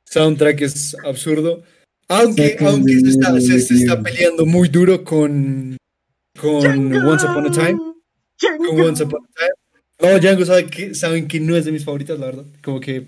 soundtrack 0.05 0.61
es 0.61 0.95
absurdo. 1.05 1.63
Aunque, 2.09 2.57
aunque 2.61 3.01
se 3.01 3.09
está, 3.09 3.41
se, 3.41 3.61
se 3.61 3.75
está 3.75 4.01
peleando 4.03 4.45
muy 4.45 4.69
duro 4.69 5.03
con, 5.03 5.79
con 6.39 6.61
Django. 6.61 7.11
Once 7.11 7.27
Upon 7.27 7.47
a 7.47 7.51
Time. 7.51 7.79
Django. 8.39 8.67
Con 8.67 8.81
Once 8.83 9.03
Upon 9.03 9.21
a 9.25 9.35
Time. 9.35 10.13
No, 10.13 10.19
Django 10.21 10.45
sabe 10.45 10.67
que, 10.67 10.95
saben 10.95 11.27
que 11.27 11.41
no 11.41 11.57
es 11.57 11.65
de 11.65 11.73
mis 11.73 11.85
favoritas, 11.85 12.19
la 12.19 12.27
verdad. 12.27 12.45
Como 12.63 12.79
que. 12.79 13.07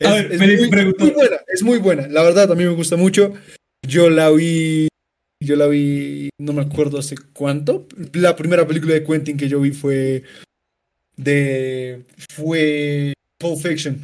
Es, 0.00 0.08
A 0.08 0.14
ver, 0.14 0.32
es 0.32 0.40
muy, 0.40 0.70
muy 0.98 1.10
buena, 1.10 1.36
es 1.46 1.62
muy 1.62 1.78
buena. 1.78 2.08
La 2.08 2.22
verdad, 2.24 2.50
a 2.50 2.54
mí 2.56 2.64
me 2.64 2.70
gusta 2.70 2.96
mucho. 2.96 3.32
Yo 3.86 4.10
la 4.10 4.30
vi. 4.30 4.89
Yo 5.42 5.56
la 5.56 5.66
vi. 5.66 6.28
No 6.38 6.52
me 6.52 6.62
acuerdo 6.62 6.98
hace 6.98 7.16
cuánto. 7.32 7.86
La 8.12 8.36
primera 8.36 8.66
película 8.66 8.94
de 8.94 9.04
Quentin 9.04 9.36
que 9.36 9.48
yo 9.48 9.60
vi 9.60 9.70
fue. 9.72 10.22
De. 11.16 12.04
Fue. 12.30 13.14
Pulp 13.38 13.58
Fiction. 13.60 13.98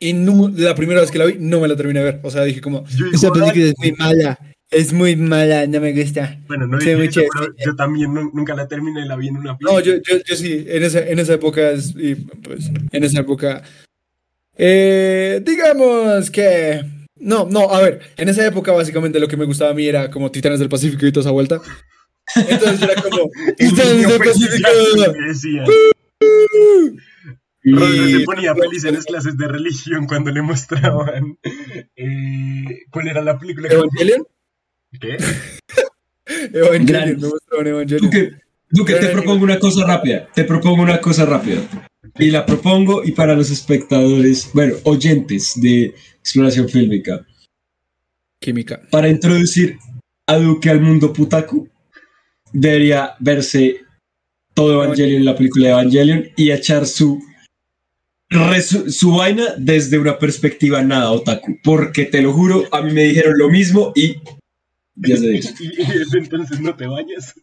Y 0.00 0.14
no- 0.14 0.48
la 0.56 0.74
primera 0.74 1.00
vez 1.00 1.10
que 1.10 1.18
la 1.18 1.26
vi, 1.26 1.36
no 1.38 1.60
me 1.60 1.68
la 1.68 1.76
terminé 1.76 2.00
de 2.00 2.06
ver. 2.12 2.20
O 2.22 2.30
sea, 2.30 2.44
dije 2.44 2.60
como. 2.62 2.84
Yo 2.88 3.06
Esa 3.12 3.30
película 3.30 3.64
es 3.66 3.74
muy 3.78 3.92
mala. 3.92 4.38
Es 4.70 4.90
muy 4.94 5.16
mala, 5.16 5.66
no 5.66 5.80
me 5.82 5.92
gusta. 5.92 6.40
Bueno, 6.48 6.66
no 6.66 6.78
pero 6.78 7.04
chévere. 7.06 7.28
yo 7.62 7.76
también 7.76 8.14
nu- 8.14 8.30
nunca 8.32 8.54
la 8.54 8.66
terminé, 8.66 9.04
la 9.04 9.16
vi 9.16 9.28
en 9.28 9.36
una 9.36 9.58
No, 9.60 9.80
yo, 9.80 9.96
yo, 9.96 10.16
yo 10.26 10.34
sí, 10.34 10.64
en 10.66 10.82
esa, 10.82 11.06
en 11.06 11.18
esa 11.18 11.34
época, 11.34 11.72
es- 11.72 11.94
y, 11.94 12.14
pues, 12.14 12.70
en 12.90 13.04
esa 13.04 13.20
época, 13.20 13.62
eh, 14.56 15.42
digamos 15.44 16.30
que, 16.30 16.82
no, 17.22 17.46
no, 17.48 17.70
a 17.70 17.80
ver, 17.80 18.00
en 18.16 18.28
esa 18.28 18.46
época 18.46 18.72
básicamente 18.72 19.20
lo 19.20 19.28
que 19.28 19.36
me 19.36 19.44
gustaba 19.44 19.70
a 19.70 19.74
mí 19.74 19.86
era 19.86 20.10
como 20.10 20.30
Titanes 20.30 20.58
del 20.58 20.68
Pacífico 20.68 21.06
y 21.06 21.12
toda 21.12 21.22
esa 21.22 21.30
vuelta. 21.30 21.60
Entonces 22.36 22.80
yo 22.80 22.86
era 22.86 23.02
como, 23.02 23.30
Titanes 23.56 24.08
del 24.08 24.18
Pacífico. 24.18 25.72
Y- 27.64 27.72
Rodrigo 27.74 28.18
se 28.18 28.24
ponía 28.24 28.54
feliz 28.56 28.84
en 28.84 28.94
las 28.94 29.04
clases 29.04 29.36
de 29.36 29.46
religión 29.46 30.06
cuando 30.06 30.32
le 30.32 30.42
mostraban 30.42 31.38
eh, 31.94 32.80
cuál 32.90 33.06
era 33.08 33.22
la 33.22 33.38
película 33.38 33.68
que... 33.68 33.74
Evangelion, 33.76 34.26
¿Qué? 35.00 35.16
Evangelion, 36.58 37.20
me 37.20 37.28
mostraban 37.28 37.64
Duque, 37.64 37.70
Evangelion. 37.70 38.40
Duque, 38.68 38.94
te 38.94 39.00
Gran 39.00 39.12
propongo 39.12 39.44
una 39.44 39.58
cosa 39.60 39.86
rápida. 39.86 40.28
Te 40.34 40.44
propongo 40.44 40.82
una 40.82 41.00
cosa 41.00 41.24
rápida. 41.24 41.60
Y 42.18 42.30
la 42.30 42.44
propongo 42.44 43.04
y 43.04 43.12
para 43.12 43.34
los 43.34 43.50
espectadores, 43.50 44.50
bueno, 44.54 44.74
oyentes 44.84 45.52
de 45.60 45.94
exploración 46.22 46.68
fílmica, 46.68 47.26
Química. 48.40 48.80
para 48.90 49.08
introducir 49.08 49.76
a 50.26 50.36
Duque 50.38 50.70
al 50.70 50.80
mundo 50.80 51.12
putaku, 51.12 51.68
debería 52.52 53.14
verse 53.20 53.80
todo 54.54 54.82
Evangelion, 54.84 55.24
la 55.24 55.34
película 55.36 55.66
de 55.66 55.72
Evangelion, 55.72 56.28
y 56.36 56.50
echar 56.50 56.86
su, 56.86 57.20
resu- 58.30 58.88
su 58.90 59.12
vaina 59.16 59.54
desde 59.58 59.98
una 59.98 60.18
perspectiva 60.18 60.82
nada 60.82 61.10
otaku. 61.10 61.58
Porque 61.64 62.04
te 62.04 62.20
lo 62.22 62.32
juro, 62.32 62.66
a 62.70 62.82
mí 62.82 62.92
me 62.92 63.04
dijeron 63.04 63.36
lo 63.38 63.48
mismo 63.50 63.92
y 63.94 64.16
10 64.94 65.20
de 65.22 65.28
10. 65.30 65.60
Y, 65.60 65.64
y 65.82 65.86
desde 65.98 66.18
entonces 66.18 66.60
no 66.60 66.74
te 66.76 66.86
bañas. 66.86 67.34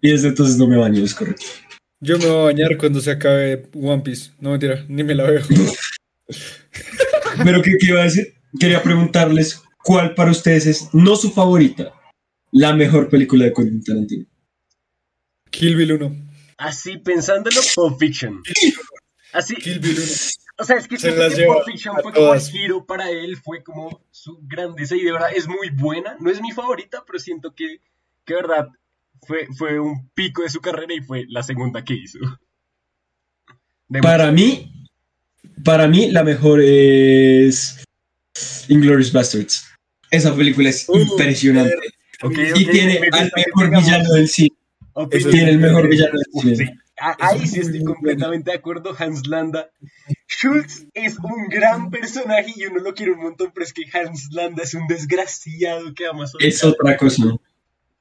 Y 0.00 0.10
desde 0.10 0.28
entonces 0.28 0.56
no 0.56 0.66
me 0.66 0.78
baño, 0.78 1.04
es 1.04 1.14
correcto. 1.14 1.44
Yo 2.00 2.16
me 2.18 2.24
voy 2.26 2.34
a 2.40 2.44
bañar 2.44 2.76
cuando 2.78 3.00
se 3.02 3.10
acabe 3.10 3.66
One 3.74 4.02
Piece. 4.02 4.30
No 4.40 4.50
mentira, 4.52 4.84
ni 4.88 5.04
me 5.04 5.14
la 5.14 5.24
veo. 5.30 5.42
Pero 7.44 7.62
¿qué, 7.62 7.76
qué 7.78 7.86
iba 7.86 8.00
a 8.00 8.04
decir? 8.04 8.34
Quería 8.58 8.82
preguntarles 8.82 9.62
cuál 9.82 10.14
para 10.14 10.30
ustedes 10.30 10.66
es, 10.66 10.94
no 10.94 11.16
su 11.16 11.30
favorita, 11.30 11.92
la 12.52 12.74
mejor 12.74 13.08
película 13.08 13.44
de 13.44 13.52
Quentin 13.52 13.82
Tarantino. 13.82 14.26
Kill 15.50 15.76
Bill 15.76 15.92
1. 15.92 16.30
Así 16.58 16.98
pensándolo, 16.98 17.60
Pulp 17.74 17.98
Fiction. 17.98 18.42
Así, 19.32 19.54
Kill 19.56 19.78
Bill 19.78 19.96
1. 19.96 20.06
o 20.58 20.64
sea, 20.64 20.76
es 20.76 20.88
que 20.88 20.98
Se 20.98 21.14
que 21.14 21.46
Pulp 21.46 21.64
Fiction 21.64 21.96
fue 22.02 22.12
como 22.12 22.34
el 22.34 22.40
giro 22.40 22.86
para 22.86 23.10
él, 23.10 23.36
fue 23.36 23.62
como 23.62 24.04
su 24.10 24.38
grandeza 24.42 24.96
y 24.96 25.02
de 25.02 25.12
verdad 25.12 25.30
es 25.34 25.48
muy 25.48 25.70
buena. 25.70 26.16
No 26.20 26.30
es 26.30 26.40
mi 26.40 26.52
favorita, 26.52 27.04
pero 27.06 27.18
siento 27.18 27.54
que, 27.54 27.80
que 28.24 28.34
de 28.34 28.42
verdad 28.42 28.68
fue, 29.26 29.46
fue 29.56 29.80
un 29.80 30.10
pico 30.10 30.42
de 30.42 30.50
su 30.50 30.60
carrera 30.60 30.94
y 30.94 31.00
fue 31.00 31.24
la 31.28 31.42
segunda 31.42 31.84
que 31.84 31.94
hizo. 31.94 32.18
De 33.88 34.00
Para 34.00 34.30
mí, 34.30 34.79
para 35.64 35.88
mí 35.88 36.10
la 36.10 36.24
mejor 36.24 36.60
es 36.62 37.82
Inglourious 38.68 39.12
Bastards. 39.12 39.66
Esa 40.10 40.34
película 40.34 40.70
es 40.70 40.88
Uh, 40.88 40.98
impresionante. 40.98 41.74
Y 42.54 42.66
tiene 42.66 43.00
al 43.12 43.32
mejor 43.34 43.70
villano 43.70 44.12
del 44.12 44.28
cine. 44.28 44.56
opiniones 44.92 45.32
Tiene 45.32 45.50
el 45.50 45.58
mejor 45.58 45.88
villano 45.88 46.12
del 46.12 46.56
cine. 46.56 46.78
ahí 47.18 47.46
sí 47.46 47.60
estoy 47.60 47.82
completamente 47.82 48.50
de 48.50 48.58
acuerdo, 48.58 48.94
Hans 48.98 49.26
Landa. 49.26 49.70
Schultz 50.28 50.86
es 50.94 51.16
un 51.18 51.48
gran 51.48 51.90
personaje 51.90 52.52
y 52.54 52.66
uno 52.66 52.80
lo 52.80 52.94
quiere 52.94 53.12
un 53.12 53.22
montón, 53.22 53.52
pero 53.54 53.64
es 53.64 53.72
que 53.72 53.84
Hans 53.92 54.28
Landa 54.32 54.62
es 54.62 54.74
un 54.74 54.86
desgraciado 54.86 55.94
que 55.94 56.06
ama 56.06 56.26
Es 56.40 56.62
otra 56.62 56.96
cosa. 56.96 57.24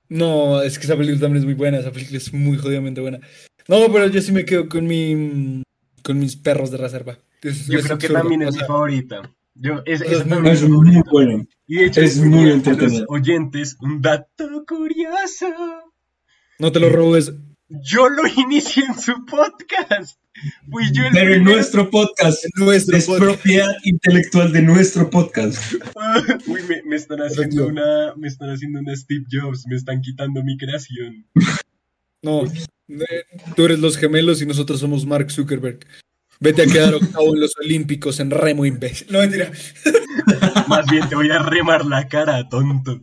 No, 0.09 0.61
es 0.61 0.77
que 0.79 0.85
esa 0.85 0.97
película 0.97 1.21
también 1.21 1.43
es 1.43 1.45
muy 1.45 1.53
buena, 1.53 1.79
esa 1.79 1.91
película 1.91 2.17
es 2.17 2.33
muy 2.33 2.57
jodidamente 2.57 2.99
buena. 2.99 3.19
No, 3.67 3.91
pero 3.93 4.07
yo 4.07 4.21
sí 4.21 4.31
me 4.31 4.43
quedo 4.43 4.67
con 4.67 4.87
mi 4.87 5.63
con 6.01 6.19
mis 6.19 6.35
perros 6.35 6.71
de 6.71 6.77
reserva. 6.77 7.19
Es- 7.41 7.67
Yo 7.67 7.79
es 7.79 7.85
creo 7.85 7.97
que 7.97 8.09
también 8.09 8.41
es 8.43 8.55
mi 8.55 8.61
favorita. 8.61 9.21
Yo, 9.55 9.81
es, 9.85 10.01
Es 10.01 10.25
muy- 10.25 10.49
Es 10.49 10.67
bueno. 11.09 11.45
Y 11.67 11.75
de 11.75 11.85
hecho, 11.85 12.01
es 12.01 12.17
muy 12.17 12.49
entretenida. 12.49 13.05
oyentes 13.09 13.75
un 13.81 14.01
dato 14.01 14.65
curioso. 14.67 15.47
No 16.59 16.71
te 16.71 16.79
lo 16.79 16.89
robes. 16.89 17.33
Yo 17.69 18.09
lo 18.09 18.23
inicié 18.27 18.83
en 18.85 18.97
su 18.99 19.25
podcast. 19.25 20.17
Yo 20.93 21.03
Pero 21.13 21.33
en 21.35 21.43
nuestro 21.43 21.89
podcast 21.89 22.43
En 22.45 22.65
nuestro 22.65 22.97
es 22.97 23.05
podcast. 23.05 23.25
propiedad 23.25 23.75
intelectual 23.83 24.51
de 24.53 24.61
nuestro 24.61 25.09
podcast. 25.09 25.73
Uy, 26.47 26.61
me, 26.67 26.81
me 26.83 26.95
están 26.95 27.19
haciendo 27.19 27.67
una, 27.67 28.15
me 28.15 28.27
están 28.27 28.49
haciendo 28.49 28.79
una 28.79 28.95
Steve 28.95 29.25
Jobs, 29.31 29.65
me 29.67 29.75
están 29.75 30.01
quitando 30.01 30.41
mi 30.43 30.57
creación. 30.57 31.27
No, 32.21 32.43
eh, 32.45 33.23
tú 33.55 33.65
eres 33.65 33.79
los 33.79 33.97
gemelos 33.97 34.41
y 34.41 34.45
nosotros 34.45 34.79
somos 34.79 35.05
Mark 35.05 35.29
Zuckerberg. 35.29 35.79
Vete 36.39 36.61
a 36.61 36.65
quedar 36.67 36.93
octavo 36.95 37.33
en 37.35 37.41
los 37.41 37.53
Olímpicos 37.57 38.19
en 38.19 38.31
remo, 38.31 38.65
imbécil. 38.65 39.07
No, 39.11 39.19
mentira. 39.19 39.51
Más 40.67 40.85
bien 40.89 41.07
te 41.09 41.15
voy 41.15 41.29
a 41.31 41.39
remar 41.39 41.85
la 41.85 42.07
cara, 42.07 42.47
tonto. 42.47 43.01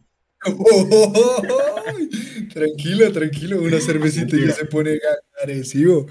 tranquilo, 2.52 3.12
tranquilo. 3.12 3.60
Una 3.62 3.80
cervecita 3.80 4.36
y 4.36 4.46
ya 4.46 4.52
se 4.52 4.64
pone 4.66 4.98
agresivo. 5.42 6.06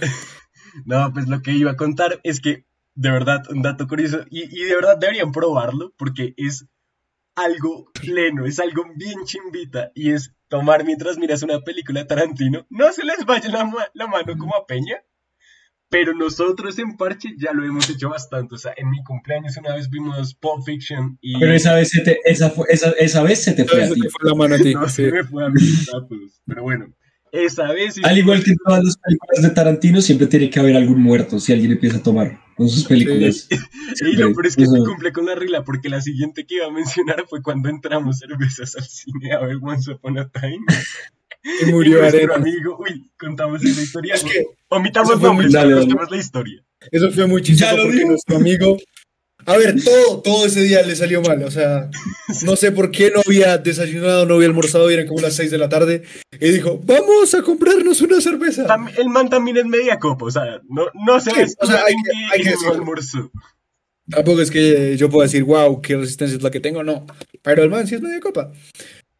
No, 0.85 1.11
pues 1.13 1.27
lo 1.27 1.41
que 1.41 1.51
iba 1.51 1.71
a 1.71 1.77
contar 1.77 2.19
es 2.23 2.41
que, 2.41 2.65
de 2.95 3.11
verdad, 3.11 3.43
un 3.49 3.61
dato 3.61 3.87
curioso, 3.87 4.25
y, 4.29 4.43
y 4.43 4.65
de 4.65 4.75
verdad 4.75 4.97
deberían 4.97 5.31
probarlo, 5.31 5.93
porque 5.97 6.33
es 6.37 6.65
algo 7.35 7.91
pleno, 7.93 8.45
es 8.45 8.59
algo 8.59 8.83
bien 8.95 9.25
chimbita, 9.25 9.91
y 9.95 10.11
es 10.11 10.33
tomar 10.47 10.85
mientras 10.85 11.17
miras 11.17 11.43
una 11.43 11.61
película 11.61 12.01
de 12.01 12.05
Tarantino. 12.05 12.65
No 12.69 12.91
se 12.93 13.03
les 13.03 13.25
vaya 13.25 13.49
la, 13.49 13.65
ma- 13.65 13.87
la 13.93 14.07
mano 14.07 14.37
como 14.37 14.55
a 14.55 14.65
Peña, 14.65 14.97
pero 15.97 16.13
nosotros 16.13 16.77
en 16.77 16.97
Parche 16.97 17.29
ya 17.37 17.53
lo 17.53 17.63
hemos 17.63 17.89
hecho 17.89 18.09
bastante. 18.09 18.55
O 18.55 18.57
sea, 18.57 18.73
en 18.75 18.89
mi 18.89 19.01
cumpleaños 19.01 19.55
una 19.55 19.73
vez 19.75 19.89
vimos 19.89 20.35
Pulp 20.35 20.65
Fiction 20.65 21.17
y... 21.21 21.39
Pero 21.39 21.53
esa 21.53 21.73
vez 21.73 21.89
se 21.89 22.01
te, 22.01 22.19
esa, 22.25 22.49
fue- 22.49 22.65
esa, 22.67 22.89
esa 22.99 23.23
vez 23.23 23.41
se 23.45 23.53
te 23.53 23.63
fue 23.63 23.81
a 23.81 23.89
ti. 23.89 24.01
fue 24.01 24.29
la 24.29 24.35
mano 24.35 24.55
a 24.55 24.57
ti. 24.57 24.73
No 24.75 24.89
sí. 24.89 25.05
se 25.05 25.11
me 25.13 25.23
fue 25.23 25.45
a 25.45 25.49
mis 25.49 25.85
datos, 25.85 26.41
pero 26.45 26.63
bueno, 26.63 26.93
esa 27.31 27.71
vez... 27.71 27.95
Al 28.03 28.17
igual 28.17 28.43
que 28.43 28.51
en 28.51 28.57
todas 28.57 28.83
las 28.83 28.97
películas 28.97 29.41
de 29.41 29.49
Tarantino, 29.51 30.01
siempre 30.01 30.27
tiene 30.27 30.49
que 30.49 30.59
haber 30.59 30.75
algún 30.75 31.01
muerto 31.01 31.39
si 31.39 31.53
alguien 31.53 31.71
empieza 31.71 31.99
a 31.99 32.03
tomar 32.03 32.41
con 32.57 32.67
sus 32.67 32.83
películas. 32.83 33.47
Y 34.01 34.17
lo 34.17 34.33
peor 34.33 34.47
es 34.47 34.57
que 34.57 34.63
Eso- 34.63 34.73
se 34.73 34.79
cumple 34.79 35.13
con 35.13 35.25
la 35.25 35.35
regla, 35.35 35.63
porque 35.63 35.87
la 35.87 36.01
siguiente 36.01 36.45
que 36.45 36.55
iba 36.55 36.65
a 36.65 36.71
mencionar 36.71 37.23
fue 37.29 37.41
cuando 37.41 37.69
entramos 37.69 38.17
cervezas 38.19 38.75
al 38.75 38.83
cine 38.83 39.31
a 39.31 39.39
ver 39.39 39.55
Once 39.61 39.89
Upon 39.89 40.17
a 40.17 40.27
Time. 40.27 40.59
Y 41.61 41.65
murió 41.71 42.03
y 42.03 42.07
Arenas. 42.07 42.37
amigo, 42.37 42.77
uy, 42.79 43.09
contamos 43.19 43.63
esa 43.63 43.81
historia. 43.81 44.15
Es 44.15 44.23
que 44.23 44.45
Omitamos 44.69 45.21
nombres, 45.21 45.51
pero 45.53 45.77
contemos 45.79 46.11
la 46.11 46.17
historia. 46.17 46.63
eso 46.91 47.11
fue 47.11 47.27
muy 47.27 47.41
chistoso 47.41 47.75
porque 47.77 47.91
digo. 47.97 48.09
nuestro 48.09 48.35
amigo. 48.37 48.77
A 49.47 49.57
ver, 49.57 49.75
todo, 49.83 50.21
todo 50.23 50.45
ese 50.47 50.61
día 50.63 50.81
le 50.81 50.95
salió 50.95 51.21
mal. 51.21 51.43
O 51.43 51.51
sea, 51.51 51.87
no 52.43 52.55
sé 52.55 52.71
por 52.71 52.89
qué 52.89 53.11
no 53.13 53.21
había 53.23 53.59
desayunado, 53.59 54.25
no 54.25 54.33
había 54.35 54.47
almorzado, 54.47 54.89
y 54.89 54.95
eran 54.95 55.05
como 55.05 55.21
las 55.21 55.35
6 55.35 55.51
de 55.51 55.59
la 55.59 55.69
tarde. 55.69 56.01
Y 56.39 56.49
dijo, 56.49 56.81
vamos 56.83 57.35
a 57.35 57.43
comprarnos 57.43 58.01
una 58.01 58.19
cerveza. 58.21 58.65
Tam- 58.65 58.91
el 58.97 59.07
man 59.09 59.29
también 59.29 59.57
es 59.57 59.65
media 59.65 59.99
copa, 59.99 60.25
o 60.25 60.31
sea, 60.31 60.61
no, 60.67 60.87
no 61.05 61.19
se 61.19 61.29
Sí, 61.29 61.37
ve 61.37 61.45
o 61.59 61.65
sea, 61.67 61.83
hay 61.85 61.93
que- 61.93 62.11
hay 62.33 62.39
que 62.41 62.45
no 62.45 62.51
decirlo. 62.51 62.73
almorzó. 62.73 63.31
Tampoco 64.09 64.41
es 64.41 64.49
que 64.49 64.97
yo 64.97 65.09
pueda 65.11 65.27
decir, 65.27 65.43
wow, 65.43 65.79
qué 65.79 65.95
resistencia 65.95 66.37
es 66.37 66.41
la 66.43 66.49
que 66.49 66.59
tengo, 66.59 66.83
no. 66.83 67.05
Pero 67.43 67.61
el 67.61 67.69
man 67.69 67.85
sí 67.85 67.93
es 67.95 68.01
media 68.01 68.19
copa. 68.19 68.51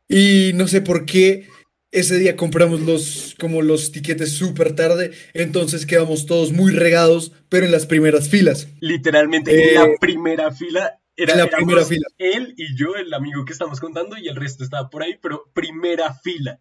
Y 0.08 0.51
no 0.55 0.67
sé 0.67 0.82
por 0.82 1.05
qué 1.05 1.48
ese 1.96 2.20
día 2.20 2.36
compramos 2.36 2.82
los, 2.82 3.36
como 3.40 3.62
los 3.62 3.92
tiquetes 3.94 4.34
súper 4.34 4.75
tarde, 4.75 5.12
entonces 5.34 5.86
quedamos 5.86 6.25
todos 6.25 6.52
muy 6.52 6.74
regados, 6.74 7.32
pero 7.48 7.66
en 7.66 7.72
las 7.72 7.86
primeras 7.86 8.28
filas. 8.28 8.68
Literalmente 8.82 9.52
Eh, 9.52 9.70
en 9.70 9.75
la 9.75 9.90
primera 10.00 10.52
fila. 10.52 11.00
Era, 11.16 11.34
en 11.34 11.40
la 11.40 11.50
primera 11.50 11.86
fila. 11.86 12.06
Él 12.18 12.54
y 12.58 12.78
yo, 12.78 12.96
el 12.98 13.14
amigo 13.14 13.46
que 13.46 13.54
estamos 13.54 13.80
contando, 13.80 14.18
y 14.18 14.28
el 14.28 14.36
resto 14.36 14.66
estaba 14.66 14.90
por 14.90 15.04
ahí, 15.04 15.18
pero 15.22 15.46
primera 15.54 16.14
fila. 16.16 16.60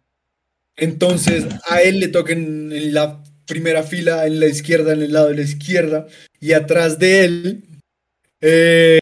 Entonces 0.77 1.45
a 1.67 1.81
él 1.81 1.99
le 1.99 2.07
toca 2.07 2.31
en, 2.31 2.71
en 2.71 2.93
la 2.93 3.21
primera 3.45 3.83
fila, 3.83 4.25
en 4.25 4.39
la 4.39 4.47
izquierda, 4.47 4.93
en 4.93 5.01
el 5.01 5.11
lado 5.11 5.27
de 5.27 5.35
la 5.35 5.41
izquierda, 5.41 6.07
y 6.39 6.53
atrás 6.53 6.97
de 6.97 7.25
él 7.25 7.63
eh, 8.39 8.99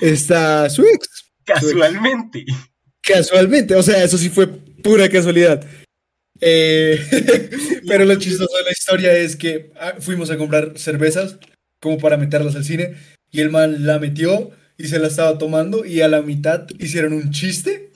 está 0.00 0.68
su 0.68 0.84
ex. 0.84 1.32
Casualmente. 1.44 2.44
Casualmente, 3.00 3.74
o 3.74 3.82
sea, 3.82 4.02
eso 4.02 4.16
sí 4.18 4.28
fue 4.28 4.48
pura 4.82 5.08
casualidad. 5.08 5.64
Eh, 6.40 6.98
pero 7.86 8.04
lo 8.04 8.16
chistoso 8.16 8.56
de 8.56 8.64
la 8.64 8.72
historia 8.72 9.16
es 9.16 9.36
que 9.36 9.70
ah, 9.78 9.94
fuimos 10.00 10.30
a 10.30 10.36
comprar 10.36 10.72
cervezas 10.76 11.38
como 11.80 11.98
para 11.98 12.16
meterlas 12.16 12.56
al 12.56 12.64
cine 12.64 12.96
y 13.30 13.40
el 13.40 13.50
man 13.50 13.86
la 13.86 13.98
metió 13.98 14.50
y 14.76 14.88
se 14.88 14.98
la 14.98 15.08
estaba 15.08 15.38
tomando 15.38 15.84
y 15.84 16.00
a 16.00 16.08
la 16.08 16.22
mitad 16.22 16.66
hicieron 16.78 17.12
un 17.12 17.30
chiste 17.30 17.92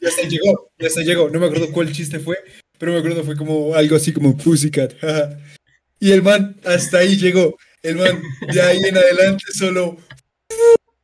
y 0.00 0.06
hasta 0.06 0.22
ahí 0.22 0.28
llegó, 0.28 0.70
y 0.78 0.86
hasta 0.86 1.00
ahí 1.00 1.06
llegó. 1.06 1.30
No 1.30 1.40
me 1.40 1.46
acuerdo 1.46 1.70
cuál 1.72 1.92
chiste 1.92 2.18
fue, 2.18 2.36
pero 2.78 2.92
me 2.92 2.98
acuerdo 2.98 3.24
fue 3.24 3.36
como 3.36 3.74
algo 3.74 3.96
así 3.96 4.12
como 4.12 4.36
Pussycat. 4.36 4.94
y 6.00 6.12
el 6.12 6.22
man 6.22 6.56
hasta 6.64 6.98
ahí 6.98 7.16
llegó. 7.16 7.56
El 7.82 7.96
man 7.96 8.22
de 8.52 8.62
ahí 8.62 8.82
en 8.84 8.96
adelante 8.96 9.44
solo 9.52 9.96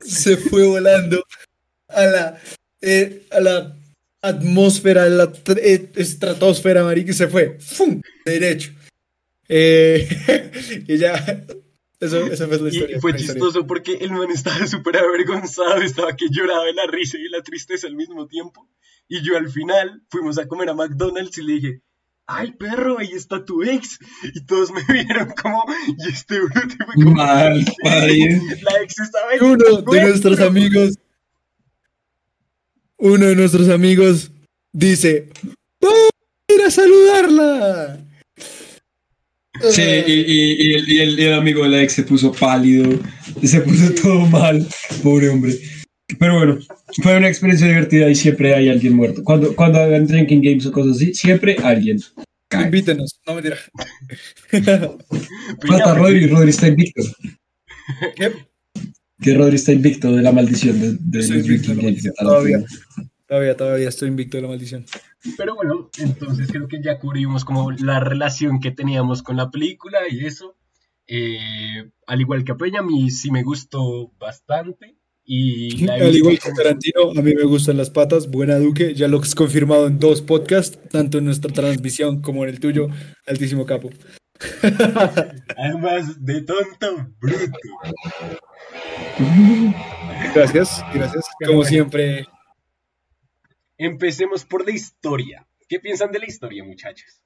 se 0.01 0.37
fue 0.37 0.67
volando 0.67 1.23
a 1.89 2.07
la, 2.07 2.41
eh, 2.81 3.27
a 3.31 3.41
la 3.41 3.77
atmósfera, 4.23 5.09
la 5.09 5.33
eh, 5.57 5.91
estratosfera, 5.97 6.85
marica, 6.85 7.11
y 7.11 7.15
se 7.15 7.29
fue. 7.29 7.59
¡Fum! 7.61 8.01
Derecho. 8.25 8.73
Eh, 9.49 10.09
y 10.89 10.97
ya. 10.99 11.45
Eso, 11.99 12.25
esa 12.27 12.47
fue 12.49 12.59
la 12.59 12.69
Y 12.71 12.73
historia. 12.77 13.01
fue 13.01 13.11
historia. 13.11 13.35
chistoso 13.35 13.67
porque 13.67 13.95
el 14.01 14.11
man 14.13 14.31
estaba 14.31 14.67
súper 14.67 14.97
avergonzado, 14.97 15.83
estaba 15.83 16.17
que 16.17 16.27
lloraba 16.31 16.65
de 16.65 16.73
la 16.73 16.87
risa 16.87 17.19
y 17.19 17.25
de 17.25 17.29
la 17.31 17.43
tristeza 17.43 17.87
al 17.87 17.95
mismo 17.97 18.27
tiempo. 18.27 18.69
Y 19.09 19.23
yo 19.23 19.37
al 19.37 19.51
final 19.51 20.03
fuimos 20.09 20.39
a 20.39 20.47
comer 20.47 20.71
a 20.71 20.75
McDonald's 20.75 21.37
y 21.39 21.43
le 21.43 21.53
dije, 21.55 21.83
ay 22.27 22.53
perro, 22.53 22.99
ahí 23.01 23.11
está 23.13 23.45
tu 23.45 23.63
ex. 23.65 23.99
Y 24.35 24.47
todos 24.47 24.71
me 24.73 24.81
vieron 24.89 25.29
como, 25.43 25.63
y 25.99 26.09
este 26.09 26.39
bruto 26.41 26.77
fue 26.87 26.95
como, 26.95 27.11
Mal, 27.17 27.65
la 27.83 28.83
ex 28.83 28.99
estaba 29.01 29.35
en 29.35 29.45
Uno 29.45 29.53
el 29.53 29.59
de 29.59 29.81
encuentro". 29.81 30.09
nuestros 30.09 30.41
amigos. 30.41 30.95
Uno 33.01 33.27
de 33.27 33.35
nuestros 33.37 33.69
amigos 33.69 34.31
dice: 34.73 35.29
¡Vamos 35.81 36.11
a 36.49 36.53
ir 36.55 36.63
a 36.63 36.71
saludarla! 36.71 38.07
Sí, 39.71 39.83
y, 39.83 40.13
y- 40.13 40.57
y 40.71 40.75
el, 40.75 40.89
y 40.89 41.01
el- 41.01 41.21
y 41.21 41.25
el 41.25 41.35
amigo 41.35 41.63
de 41.65 41.69
la 41.71 41.83
ex 41.83 41.93
se 41.95 42.03
puso 42.05 42.33
pálido, 42.33 42.99
se 43.43 43.61
puso 43.61 43.93
todo 43.95 44.21
mal, 44.27 44.67
pobre 45.03 45.29
hombre. 45.29 45.55
Pero 46.19 46.37
bueno, 46.39 46.59
fue 47.03 47.17
una 47.17 47.29
experiencia 47.29 47.67
divertida 47.69 48.09
y 48.11 48.15
siempre 48.15 48.55
hay 48.55 48.69
alguien 48.69 48.95
muerto. 48.95 49.23
Cuando, 49.23 49.55
cuando 49.55 49.79
hagan 49.81 50.07
drinking 50.07 50.43
games 50.43 50.67
o 50.67 50.73
cosas 50.73 50.97
así, 50.97 51.15
siempre 51.15 51.57
alguien. 51.63 51.99
cae. 52.49 52.65
Invítenos, 52.65 53.21
no 53.27 53.35
Falta 54.51 54.89
ya, 55.79 55.95
Rodri, 55.95 56.27
Rodri 56.27 56.51
está 56.51 56.69
invicto. 56.69 57.03
¿Qué? 58.17 58.33
Que 59.23 59.35
Rodri 59.35 59.57
está 59.57 59.73
invicto 59.73 60.13
de 60.13 60.23
la 60.23 60.33
maldición 60.33 60.81
de, 60.81 60.97
de 60.99 61.19
Estoy 61.21 61.41
invicto 61.41 61.71
de 61.71 61.77
la 61.77 61.83
maldición, 61.83 62.15
todavía. 62.19 62.65
Todavía, 63.27 63.57
todavía 63.57 63.89
estoy 63.89 64.09
invicto 64.09 64.37
de 64.37 64.43
la 64.43 64.49
maldición. 64.49 64.85
Pero 65.37 65.55
bueno, 65.55 65.91
entonces 65.99 66.49
creo 66.51 66.67
que 66.67 66.83
ya 66.83 66.99
cubrimos 66.99 67.45
como 67.45 67.71
la 67.71 68.01
relación 68.01 68.61
que 68.61 68.71
teníamos 68.71 69.23
con 69.23 69.37
la 69.37 69.51
película 69.51 70.01
y 70.11 70.27
eso. 70.27 70.57
Eh, 71.07 71.91
al 72.07 72.21
igual 72.21 72.45
que 72.45 72.53
a 72.53 72.57
Peña, 72.57 72.81
a 72.81 72.83
mí 72.83 73.11
sí 73.11 73.31
me 73.31 73.43
gustó 73.43 74.13
bastante. 74.19 74.97
Y 75.25 75.89
Al 75.89 76.17
igual 76.17 76.41
que 76.41 76.51
Tarantino, 76.51 77.11
a 77.17 77.23
mí 77.23 77.35
me 77.35 77.45
gustan 77.45 77.77
las 77.77 77.91
patas. 77.91 78.29
Buena 78.29 78.59
Duque, 78.59 78.95
ya 78.95 79.07
lo 79.07 79.21
has 79.21 79.35
confirmado 79.37 79.87
en 79.87 80.01
dos 80.01 80.23
podcasts, 80.23 80.79
tanto 80.91 81.19
en 81.19 81.27
nuestra 81.27 81.53
transmisión 81.53 82.21
como 82.21 82.43
en 82.43 82.51
el 82.51 82.59
tuyo. 82.59 82.89
Altísimo 83.27 83.65
capo. 83.65 83.91
Además 85.57 86.25
de 86.25 86.41
tonto, 86.43 87.07
bruto. 87.21 87.59
Gracias, 90.35 90.83
gracias. 90.95 91.25
Como 91.47 91.65
siempre, 91.65 92.27
Empecemos 93.77 94.45
por 94.45 94.65
la 94.67 94.73
historia. 94.73 95.47
¿Qué 95.67 95.81
piensan 95.81 96.13
de 96.13 96.19
la 96.19 96.27
historia, 96.27 96.63
muchachos? 96.63 97.23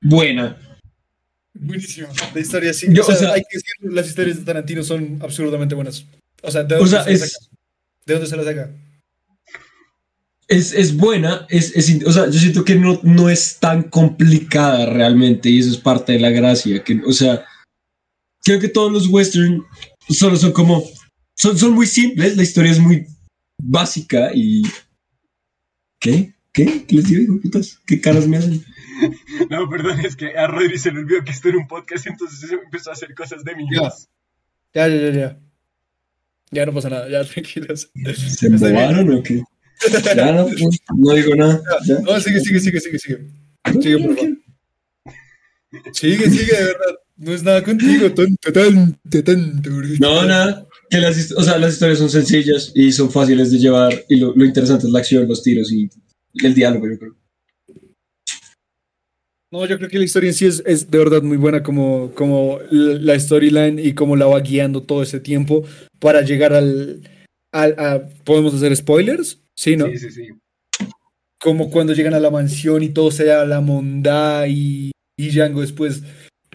Buena. 0.00 0.56
buenísimo. 1.54 2.08
La 2.34 2.40
historia 2.40 2.72
sí. 2.74 2.88
Yo, 2.90 3.02
o 3.02 3.06
sea, 3.06 3.14
o 3.14 3.18
sea- 3.18 3.32
hay 3.34 3.42
que 3.42 3.58
decir, 3.58 3.74
las 3.92 4.08
historias 4.08 4.38
de 4.38 4.44
Tarantino 4.44 4.82
son 4.82 5.18
absurdamente 5.22 5.74
buenas. 5.76 6.06
O 6.42 6.50
sea, 6.50 6.64
¿de 6.64 6.74
O 6.74 6.78
dónde, 6.78 6.90
sea, 6.90 7.04
se, 7.04 7.12
las 7.12 7.22
es, 7.22 7.32
saca? 7.32 7.56
¿De 8.06 8.14
dónde 8.14 8.28
se 8.28 8.36
las 8.36 8.44
saca? 8.46 8.70
Es, 10.48 10.72
es 10.72 10.96
buena, 10.96 11.46
es, 11.48 11.74
es, 11.76 12.04
o 12.04 12.12
sea, 12.12 12.26
yo 12.26 12.38
siento 12.38 12.64
que 12.64 12.76
no, 12.76 13.00
no 13.02 13.28
es 13.28 13.58
tan 13.58 13.84
complicada 13.84 14.86
realmente 14.86 15.50
y 15.50 15.58
eso 15.58 15.70
es 15.70 15.78
parte 15.78 16.12
de 16.12 16.20
la 16.20 16.30
gracia. 16.30 16.82
Que, 16.84 17.00
o 17.04 17.12
sea, 17.12 17.44
creo 18.44 18.60
que 18.60 18.68
todos 18.68 18.92
los 18.92 19.08
western 19.08 19.64
solo 20.08 20.36
son 20.36 20.52
como, 20.52 20.84
son, 21.36 21.58
son 21.58 21.72
muy 21.72 21.86
simples, 21.86 22.36
la 22.36 22.42
historia 22.42 22.72
es 22.72 22.78
muy 22.78 23.06
básica 23.60 24.30
y... 24.34 24.62
¿Qué? 25.98 26.34
¿Qué? 26.52 26.84
¿Qué 26.86 26.96
les 26.96 27.06
digo, 27.06 27.40
putas? 27.40 27.80
¿Qué 27.86 28.00
caras 28.00 28.26
me 28.26 28.36
hacen? 28.36 28.64
No, 29.50 29.68
perdón, 29.68 30.00
es 30.00 30.16
que 30.16 30.38
a 30.38 30.46
Rodri 30.46 30.78
se 30.78 30.90
le 30.90 31.00
olvidó 31.00 31.22
que 31.22 31.30
esto 31.30 31.50
era 31.50 31.58
un 31.58 31.68
podcast, 31.68 32.06
entonces 32.06 32.50
empezó 32.50 32.88
a 32.88 32.92
hacer 32.94 33.14
cosas 33.14 33.44
de 33.44 33.54
mí. 33.54 33.66
Ya. 33.70 33.92
Ya, 34.72 34.88
ya, 34.88 34.96
ya, 34.96 35.10
ya. 35.10 35.40
Ya 36.50 36.64
no 36.64 36.72
pasa 36.72 36.88
nada, 36.88 37.10
ya 37.10 37.22
tranquilos. 37.30 37.90
¿Se 38.14 38.46
embobaron 38.46 39.12
o 39.12 39.22
qué? 39.22 39.42
Ya 40.16 40.32
no, 40.32 40.46
no 40.96 41.12
digo 41.14 41.34
nada. 41.34 41.62
ya. 41.86 41.98
No, 42.00 42.18
sigue, 42.20 42.40
sigue, 42.40 42.60
sigue, 42.60 42.80
sigue, 42.80 42.98
sigue. 42.98 43.18
Sigue, 43.82 43.98
por 43.98 44.16
favor. 44.16 44.36
Sigue, 45.92 46.30
sigue, 46.30 46.52
de 46.56 46.64
verdad. 46.64 46.94
No 47.18 47.32
es 47.32 47.42
nada 47.42 47.62
contigo, 47.64 48.12
tonto, 48.12 48.52
tonto, 48.52 49.24
tonto. 49.24 49.70
No, 50.00 50.24
nada. 50.26 50.66
Que 50.90 50.98
las, 50.98 51.32
o 51.32 51.42
sea, 51.42 51.58
las 51.58 51.72
historias 51.74 51.98
son 51.98 52.10
sencillas 52.10 52.72
y 52.74 52.92
son 52.92 53.10
fáciles 53.10 53.50
de 53.50 53.58
llevar. 53.58 54.04
Y 54.08 54.16
lo, 54.16 54.34
lo 54.36 54.44
interesante 54.44 54.86
es 54.86 54.92
la 54.92 54.98
acción, 55.00 55.26
los 55.28 55.42
tiros 55.42 55.72
y, 55.72 55.88
el 56.44 56.54
diálogo, 56.54 56.86
yo 56.88 56.98
creo. 56.98 57.16
No, 59.52 59.64
yo 59.66 59.78
creo 59.78 59.88
que 59.88 59.98
la 59.98 60.04
historia 60.04 60.28
en 60.28 60.34
sí 60.34 60.46
es, 60.46 60.62
es 60.66 60.90
de 60.90 60.98
verdad 60.98 61.22
muy 61.22 61.36
buena, 61.36 61.62
como, 61.62 62.12
como 62.14 62.58
la 62.70 63.18
storyline 63.18 63.78
y 63.78 63.94
cómo 63.94 64.16
la 64.16 64.26
va 64.26 64.40
guiando 64.40 64.82
todo 64.82 65.02
ese 65.02 65.20
tiempo 65.20 65.64
para 65.98 66.22
llegar 66.22 66.52
al. 66.52 67.00
al 67.52 67.74
a- 67.78 68.08
¿Podemos 68.24 68.54
hacer 68.54 68.74
spoilers? 68.76 69.40
Sí, 69.56 69.76
¿no? 69.76 69.86
Sí, 69.86 69.98
sí, 69.98 70.10
sí. 70.10 70.28
Como 71.40 71.70
cuando 71.70 71.92
llegan 71.92 72.14
a 72.14 72.20
la 72.20 72.30
mansión 72.30 72.82
y 72.82 72.90
todo 72.90 73.10
se 73.10 73.24
da 73.24 73.44
la 73.44 73.60
mondá 73.60 74.46
y, 74.48 74.90
y 75.16 75.28
Django 75.30 75.60
después 75.60 76.02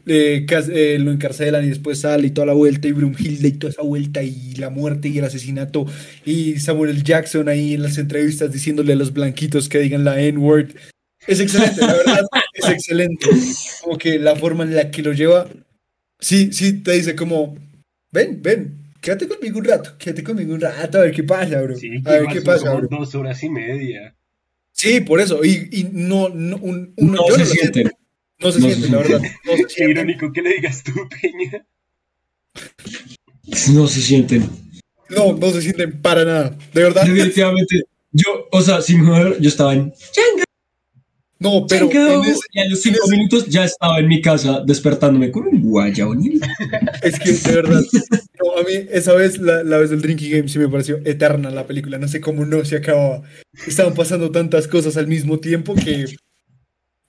eh, 0.08 0.46
eh, 0.50 0.98
lo 1.00 1.12
encarcelan 1.12 1.64
y 1.64 1.70
después 1.70 2.00
sale 2.00 2.28
y 2.28 2.32
toda 2.32 2.48
la 2.48 2.54
vuelta 2.54 2.88
y 2.88 2.92
Brumhilde 2.92 3.48
y 3.48 3.52
toda 3.54 3.72
esa 3.72 3.84
vuelta 3.84 4.24
y 4.24 4.56
la 4.56 4.70
muerte 4.70 5.10
y 5.10 5.18
el 5.20 5.26
asesinato 5.26 5.86
y 6.26 6.60
Samuel. 6.60 7.04
Jackson 7.04 7.50
ahí 7.50 7.76
en 7.76 7.84
las 7.84 7.98
entrevistas 7.98 8.52
diciéndole 8.52 8.94
a 8.94 8.96
los 8.96 9.14
blanquitos 9.14 9.70
que 9.70 9.80
digan 9.80 10.04
la 10.04 10.20
N-word. 10.20 10.72
Es 11.28 11.40
excelente, 11.40 11.82
la 11.82 11.94
verdad, 11.94 12.26
es 12.54 12.70
excelente. 12.70 13.28
Como 13.84 13.98
que 13.98 14.18
la 14.18 14.36
forma 14.36 14.64
en 14.64 14.76
la 14.76 14.90
que 14.90 15.04
lo 15.04 15.14
lleva, 15.14 15.48
sí, 16.20 16.52
sí, 16.52 16.82
te 16.82 16.94
dice 16.94 17.16
como, 17.16 17.56
ven, 18.12 18.42
ven, 18.42 18.81
quédate 19.02 19.28
conmigo 19.28 19.60
un 19.60 19.66
rato, 19.66 19.98
quédate 19.98 20.24
conmigo 20.24 20.54
un 20.54 20.62
rato, 20.62 20.98
a 21.00 21.02
ver 21.02 21.12
qué 21.12 21.24
pasa, 21.24 21.62
bro. 21.62 21.76
Sí, 21.76 21.90
a 22.06 22.12
ver 22.12 22.28
qué 22.32 22.42
pasa, 22.42 22.74
bro. 22.74 22.88
dos 22.90 23.14
horas 23.16 23.44
y 23.44 23.50
media. 23.50 24.16
Sí, 24.72 25.02
por 25.02 25.20
eso. 25.20 25.44
Y, 25.44 25.68
y 25.72 25.90
no, 25.92 26.30
no, 26.30 26.56
un, 26.58 26.94
uno- 26.96 27.14
No 27.18 27.28
yo 27.28 27.34
se 27.36 27.40
lo 27.40 27.46
siento. 27.46 27.74
sienten. 27.74 27.92
No 28.40 28.52
se 28.52 28.60
no 28.60 28.68
siente, 28.68 28.86
se 28.88 28.92
la 28.92 28.98
verdad. 29.00 29.22
No 29.46 29.52
se 29.58 29.64
Qué 29.64 29.70
siente. 29.70 29.92
irónico 29.92 30.32
que 30.34 30.42
le 30.42 30.54
digas 30.54 30.84
tú, 30.84 30.94
Peña. 31.22 31.66
No 33.74 33.88
se 33.88 34.02
sienten. 34.02 34.50
No, 35.10 35.34
no 35.34 35.52
se 35.52 35.62
sienten 35.62 36.02
para 36.02 36.24
nada. 36.26 36.58
De 36.74 36.84
verdad. 36.84 37.06
Definitivamente. 37.06 37.84
Yo, 38.14 38.48
o 38.52 38.62
sea, 38.62 38.82
sin 38.82 39.06
joder, 39.06 39.40
yo 39.40 39.50
estaba 39.50 39.74
en. 39.74 39.94
No, 41.40 41.66
pero 41.68 41.90
en 41.92 42.24
ese- 42.26 42.40
y 42.52 42.60
a 42.60 42.70
los 42.70 42.82
cinco 42.82 43.08
minutos 43.10 43.48
ya 43.48 43.66
estaba 43.66 44.00
en 44.00 44.08
mi 44.08 44.22
casa 44.22 44.62
despertándome 44.66 45.32
con 45.32 45.48
un 45.48 45.62
guayabonil. 45.62 46.40
es 47.04 47.20
que 47.20 47.32
de 47.32 47.56
verdad. 47.56 47.82
No, 48.56 48.62
a 48.62 48.64
mí 48.64 48.88
esa 48.92 49.14
vez, 49.14 49.40
la, 49.40 49.64
la 49.64 49.78
vez 49.78 49.90
del 49.90 50.02
Drinking 50.02 50.32
Game, 50.32 50.48
sí 50.50 50.60
me 50.60 50.68
pareció 50.70 50.98
eterna 51.06 51.50
la 51.52 51.66
película. 51.68 51.98
No 51.98 52.08
sé 52.08 52.22
cómo 52.22 52.46
no 52.46 52.64
se 52.66 52.78
acababa. 52.78 53.22
Estaban 53.68 53.94
pasando 53.94 54.32
tantas 54.32 54.68
cosas 54.68 54.98
al 54.98 55.08
mismo 55.08 55.40
tiempo 55.40 55.76
que. 55.76 56.06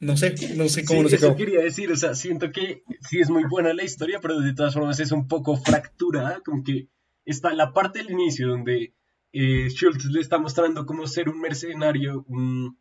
No 0.01 0.17
sé, 0.17 0.35
no 0.57 0.69
sé 0.69 0.85
cómo 0.85 0.99
Sí, 0.99 1.03
no 1.05 1.09
se 1.11 1.17
eso 1.17 1.27
acabó. 1.27 1.39
quería 1.39 1.61
decir, 1.61 1.93
o 1.93 1.97
sea, 1.97 2.15
siento 2.17 2.51
que 2.51 2.83
sí 3.09 3.21
es 3.21 3.31
muy 3.31 3.45
buena 3.45 3.73
la 3.73 3.85
historia, 3.85 4.19
pero 4.21 4.41
de 4.41 4.53
todas 4.53 4.75
formas 4.75 4.99
es 4.99 5.13
un 5.13 5.29
poco 5.29 5.57
fracturada, 5.57 6.41
como 6.45 6.65
que 6.65 6.89
está 7.25 7.53
la 7.55 7.73
parte 7.73 8.01
del 8.01 8.11
inicio 8.11 8.49
donde 8.49 8.95
eh, 9.33 9.69
Schultz 9.71 10.07
le 10.07 10.21
está 10.21 10.39
mostrando 10.39 10.87
cómo 10.87 11.07
ser 11.07 11.29
un 11.29 11.41
mercenario 11.41 12.25
un- 12.29 12.77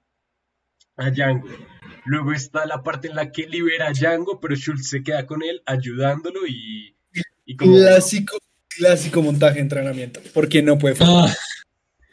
a 0.98 1.12
Django. 1.12 1.48
Luego 2.06 2.32
está 2.34 2.66
la 2.66 2.82
parte 2.82 3.08
en 3.08 3.16
la 3.16 3.32
que 3.32 3.46
libera 3.48 3.88
a 3.90 3.92
Django, 3.94 4.40
pero 4.40 4.56
Schultz 4.56 4.90
se 4.90 5.04
queda 5.04 5.28
con 5.28 5.44
él 5.44 5.62
ayudándolo 5.68 6.48
y, 6.48 6.96
y 7.46 7.56
como... 7.56 7.76
Clásico, 7.78 8.38
clásico 8.78 9.22
montaje 9.22 9.56
de 9.56 9.62
entrenamiento. 9.62 10.20
Porque 10.34 10.62
no 10.62 10.78
puede 10.78 10.96
faltar. 10.96 11.30
Ah, 11.30 11.36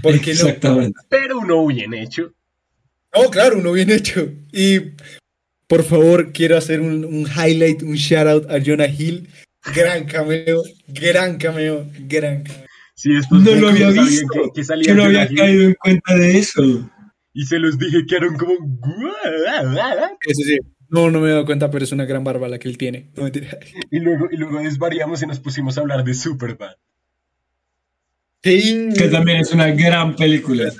Porque 0.02 0.26
no. 0.26 0.32
exactamente. 0.32 1.00
Pero 1.08 1.38
uno 1.38 1.66
bien 1.66 1.94
hecho. 1.94 2.32
No, 3.14 3.30
claro, 3.30 3.58
uno 3.58 3.72
bien 3.72 3.90
hecho. 3.90 4.30
Y 4.52 4.80
por 5.66 5.82
favor, 5.84 6.32
quiero 6.32 6.56
hacer 6.56 6.80
un, 6.80 7.04
un 7.04 7.26
highlight, 7.26 7.82
un 7.82 7.94
shout 7.94 8.26
out 8.26 8.50
a 8.50 8.58
Jonah 8.64 8.88
Hill. 8.88 9.28
Gran 9.74 10.06
cameo, 10.06 10.62
gran 10.88 11.36
cameo, 11.36 11.86
gran 12.00 12.42
cameo. 12.42 12.66
Sí, 12.94 13.14
estos 13.16 13.42
No 13.42 13.54
lo 13.54 13.68
había 13.68 13.90
visto. 13.90 14.26
Que, 14.32 14.40
que 14.54 14.64
salía 14.64 14.88
Yo 14.88 14.94
no 14.94 15.04
había 15.04 15.24
Hill, 15.30 15.36
caído 15.36 15.62
en 15.64 15.74
cuenta 15.74 16.16
de 16.16 16.38
eso. 16.38 16.90
Y 17.32 17.44
se 17.44 17.58
los 17.58 17.78
dije, 17.78 17.98
quedaron 18.08 18.36
como... 18.36 18.54
Eso 20.26 20.42
sí. 20.42 20.58
No, 20.88 21.10
no 21.10 21.20
me 21.20 21.28
he 21.28 21.32
dado 21.32 21.44
cuenta, 21.44 21.70
pero 21.70 21.84
es 21.84 21.92
una 21.92 22.06
gran 22.06 22.24
barba 22.24 22.48
la 22.48 22.58
que 22.58 22.68
él 22.68 22.78
tiene. 22.78 23.10
No 23.16 23.24
mentira. 23.24 23.58
Y 23.90 24.00
luego, 24.00 24.28
y 24.30 24.36
luego 24.36 24.58
desvariamos 24.60 25.22
y 25.22 25.26
nos 25.26 25.38
pusimos 25.40 25.76
a 25.76 25.82
hablar 25.82 26.04
de 26.04 26.14
Superbad. 26.14 26.76
Sí, 28.42 28.88
Que 28.96 29.08
también 29.08 29.38
es 29.38 29.52
una 29.52 29.70
gran 29.72 30.16
película. 30.16 30.72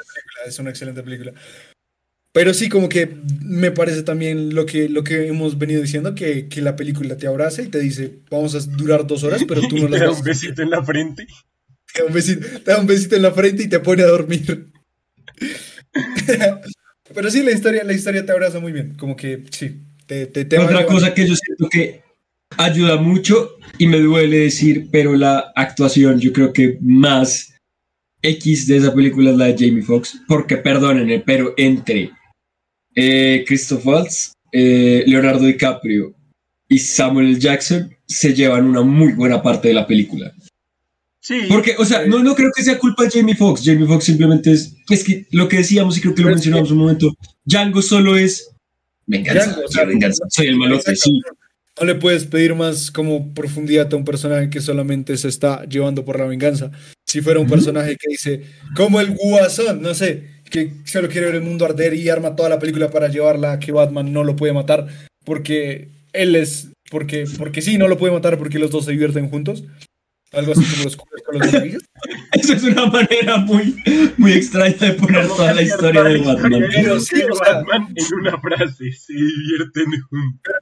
es 0.46 0.58
una 0.58 0.70
excelente 0.70 1.02
película. 1.02 1.32
Pero 2.32 2.54
sí, 2.54 2.68
como 2.68 2.88
que 2.88 3.16
me 3.42 3.70
parece 3.70 4.02
también 4.02 4.54
lo 4.54 4.64
que, 4.64 4.88
lo 4.88 5.02
que 5.02 5.26
hemos 5.26 5.58
venido 5.58 5.82
diciendo, 5.82 6.14
que, 6.14 6.48
que 6.48 6.62
la 6.62 6.76
película 6.76 7.16
te 7.16 7.26
abraza 7.26 7.62
y 7.62 7.68
te 7.68 7.80
dice, 7.80 8.20
vamos 8.30 8.54
a 8.54 8.60
durar 8.60 9.06
dos 9.06 9.24
horas, 9.24 9.44
pero 9.46 9.62
tú 9.62 9.76
no 9.76 9.84
te 9.86 9.90
las 9.90 10.00
da 10.00 10.06
vas 10.08 10.18
un 10.18 10.24
besito 10.24 10.62
en 10.62 10.70
la 10.70 10.84
frente. 10.84 11.26
Te 11.92 12.02
da 12.02 12.06
un 12.06 12.14
besito, 12.14 12.46
te 12.46 12.70
da 12.70 12.78
un 12.80 12.86
besito 12.86 13.16
en 13.16 13.22
la 13.22 13.32
frente 13.32 13.62
y 13.64 13.68
te 13.68 13.80
pone 13.80 14.02
a 14.02 14.06
dormir. 14.06 14.66
Pero 17.14 17.30
sí, 17.30 17.42
la 17.42 17.52
historia, 17.52 17.84
la 17.84 17.94
historia 17.94 18.24
te 18.26 18.32
abraza 18.32 18.60
muy 18.60 18.72
bien. 18.72 18.94
Como 18.94 19.16
que 19.16 19.44
sí. 19.50 19.80
Te, 20.08 20.26
te, 20.26 20.46
te 20.46 20.56
va 20.56 20.64
Otra 20.64 20.86
cosa 20.86 21.12
que 21.12 21.28
yo 21.28 21.34
siento 21.36 21.68
que 21.68 22.02
ayuda 22.56 22.96
mucho 22.96 23.58
y 23.76 23.86
me 23.86 24.00
duele 24.00 24.38
decir, 24.38 24.88
pero 24.90 25.14
la 25.14 25.52
actuación 25.54 26.18
yo 26.18 26.32
creo 26.32 26.52
que 26.52 26.78
más 26.80 27.54
X 28.22 28.66
de 28.66 28.78
esa 28.78 28.94
película 28.94 29.30
es 29.30 29.36
la 29.36 29.46
de 29.46 29.66
Jamie 29.66 29.82
Foxx, 29.82 30.22
porque 30.26 30.56
perdónenme, 30.56 31.20
pero 31.20 31.52
entre 31.58 32.10
eh, 32.94 33.44
Christoph 33.46 33.86
Waltz, 33.86 34.32
eh, 34.50 35.04
Leonardo 35.06 35.44
DiCaprio 35.44 36.14
y 36.68 36.78
Samuel 36.78 37.28
L. 37.28 37.38
Jackson 37.38 37.94
se 38.06 38.32
llevan 38.34 38.64
una 38.64 38.80
muy 38.80 39.12
buena 39.12 39.42
parte 39.42 39.68
de 39.68 39.74
la 39.74 39.86
película. 39.86 40.32
Sí. 41.20 41.42
Porque, 41.48 41.74
o 41.78 41.84
sea, 41.84 42.06
no, 42.06 42.22
no 42.22 42.34
creo 42.34 42.50
que 42.56 42.64
sea 42.64 42.78
culpa 42.78 43.04
de 43.04 43.10
Jamie 43.10 43.36
Foxx. 43.36 43.62
Jamie 43.62 43.86
Foxx 43.86 44.04
simplemente 44.04 44.52
es, 44.52 44.74
es 44.88 45.04
que 45.04 45.26
lo 45.32 45.46
que 45.46 45.58
decíamos 45.58 45.98
y 45.98 46.00
creo 46.00 46.14
que 46.14 46.22
lo 46.22 46.30
mencionamos 46.30 46.70
un 46.70 46.78
momento, 46.78 47.14
Django 47.44 47.82
solo 47.82 48.16
es 48.16 48.50
venganza, 49.08 49.46
Django, 49.46 49.64
o 49.64 49.68
sí, 49.68 49.74
sea, 49.74 49.84
venganza, 49.84 50.24
soy 50.28 50.46
el 50.46 50.56
malote, 50.56 50.94
sí. 50.94 51.20
No 51.80 51.86
le 51.86 51.94
puedes 51.94 52.24
pedir 52.24 52.54
más 52.54 52.90
como 52.90 53.32
profundidad 53.34 53.92
a 53.92 53.96
un 53.96 54.04
personaje 54.04 54.50
que 54.50 54.60
solamente 54.60 55.16
se 55.16 55.28
está 55.28 55.64
llevando 55.64 56.04
por 56.04 56.18
la 56.18 56.26
venganza. 56.26 56.72
Si 57.06 57.20
fuera 57.20 57.40
un 57.40 57.48
personaje 57.48 57.96
que 57.96 58.10
dice, 58.10 58.42
como 58.74 59.00
el 59.00 59.14
guasón, 59.14 59.80
no 59.80 59.94
sé, 59.94 60.24
que 60.50 60.72
solo 60.84 61.08
quiere 61.08 61.26
ver 61.26 61.36
el 61.36 61.42
mundo 61.42 61.64
arder 61.64 61.94
y 61.94 62.08
arma 62.08 62.34
toda 62.36 62.48
la 62.48 62.58
película 62.58 62.90
para 62.90 63.08
llevarla 63.08 63.52
a 63.52 63.58
que 63.58 63.72
Batman 63.72 64.12
no 64.12 64.24
lo 64.24 64.34
puede 64.34 64.52
matar 64.52 64.88
porque 65.24 65.88
él 66.12 66.34
es, 66.36 66.68
porque, 66.90 67.26
porque 67.36 67.62
sí, 67.62 67.78
no 67.78 67.86
lo 67.86 67.98
puede 67.98 68.12
matar 68.12 68.38
porque 68.38 68.58
los 68.58 68.70
dos 68.70 68.86
se 68.86 68.92
divierten 68.92 69.28
juntos. 69.28 69.64
Algo 70.32 70.52
así 70.52 70.64
como 70.64 70.84
los 70.84 70.96
cubos 70.96 71.22
con 71.24 71.38
los 71.38 71.54
amigos. 71.54 71.82
Eso 72.32 72.52
es 72.52 72.62
una 72.64 72.86
manera 72.86 73.38
muy, 73.38 73.74
muy 74.18 74.32
extraña 74.32 74.76
de 74.76 74.92
poner 74.92 75.22
Como 75.22 75.36
toda 75.36 75.54
la 75.54 75.62
historia 75.62 76.02
de 76.02 76.18
Batman. 76.18 76.64
Pero 76.72 77.00
sí, 77.00 77.16
Joker 77.16 77.30
o 77.32 77.36
sea- 77.36 77.54
Batman 77.54 77.94
en 77.94 78.18
una 78.20 78.40
frase. 78.40 78.92
Se 78.92 79.12
divierten 79.14 79.86
juntos. 80.10 80.54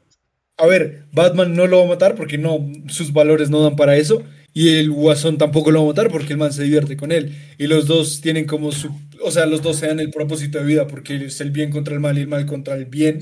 A 0.59 0.67
ver, 0.67 1.07
Batman 1.13 1.55
no 1.55 1.67
lo 1.67 1.79
va 1.79 1.85
a 1.85 1.89
matar 1.89 2.15
porque 2.15 2.39
no, 2.39 2.67
sus 2.89 3.13
valores 3.13 3.51
no 3.51 3.63
dan 3.63 3.77
para 3.77 3.97
eso. 3.97 4.23
Y 4.55 4.77
el 4.77 4.91
Guasón 4.91 5.37
tampoco 5.37 5.71
lo 5.71 5.81
va 5.81 5.85
a 5.85 5.89
matar 5.89 6.11
porque 6.11 6.33
el 6.33 6.39
man 6.39 6.53
se 6.53 6.63
divierte 6.63 6.97
con 6.97 7.13
él. 7.13 7.37
Y 7.59 7.67
los 7.67 7.87
dos 7.87 8.23
tienen 8.23 8.47
como 8.47 8.73
su. 8.73 8.89
O 9.23 9.31
sea, 9.31 9.45
los 9.45 9.61
dos 9.61 9.77
se 9.77 9.87
dan 9.87 10.01
el 10.01 10.11
propósito 10.11 10.59
de 10.59 10.65
vida 10.65 10.87
porque 10.87 11.17
es 11.27 11.41
el 11.43 11.51
bien 11.51 11.71
contra 11.71 11.93
el 11.93 12.01
mal 12.01 12.17
y 12.17 12.23
el 12.23 12.29
mal 12.29 12.47
contra 12.47 12.75
el 12.75 12.87
bien. 12.87 13.21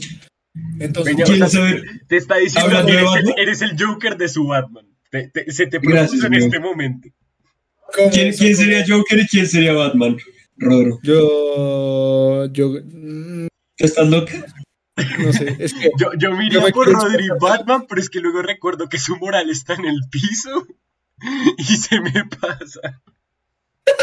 Entonces, 0.78 1.14
Peña, 1.14 1.24
¿Quieren 1.24 1.42
o 1.42 1.48
sea? 1.48 1.74
Te 2.06 2.16
está 2.18 2.36
diciendo 2.36 2.86
que 2.86 2.92
el, 2.92 3.34
eres 3.36 3.62
el 3.62 3.72
Joker 3.76 4.16
de 4.16 4.28
su 4.28 4.46
Batman. 4.46 4.86
Te- 5.14 5.28
te- 5.28 5.52
se 5.52 5.66
te 5.68 5.78
propuso 5.78 5.94
Gracias, 5.94 6.24
en 6.24 6.34
este 6.34 6.58
momento. 6.58 7.08
¿cómo- 7.94 8.10
¿Quién, 8.10 8.34
sería 8.34 8.84
Joker 8.84 9.20
y 9.20 9.26
quién 9.28 9.46
sería 9.46 9.72
Batman? 9.72 10.16
Rodro, 10.56 10.98
Yo. 11.04 12.46
Yo. 12.52 12.80
mm, 12.84 13.46
¿estás 13.76 14.08
loca? 14.08 14.44
No 15.20 15.32
sé, 15.32 15.56
es 15.60 15.72
que. 15.72 15.90
Yo, 16.00 16.10
yo 16.18 16.32
me 16.32 16.72
por 16.72 16.88
Rodri. 16.90 17.28
Batman, 17.40 17.86
pero 17.88 18.00
es 18.00 18.10
que 18.10 18.18
luego 18.18 18.42
recuerdo 18.42 18.88
que 18.88 18.98
su 18.98 19.16
moral 19.18 19.50
está 19.50 19.74
en 19.74 19.84
el 19.84 20.00
piso 20.10 20.66
y 21.58 21.62
se 21.62 22.00
me 22.00 22.12
pasa. 22.40 23.00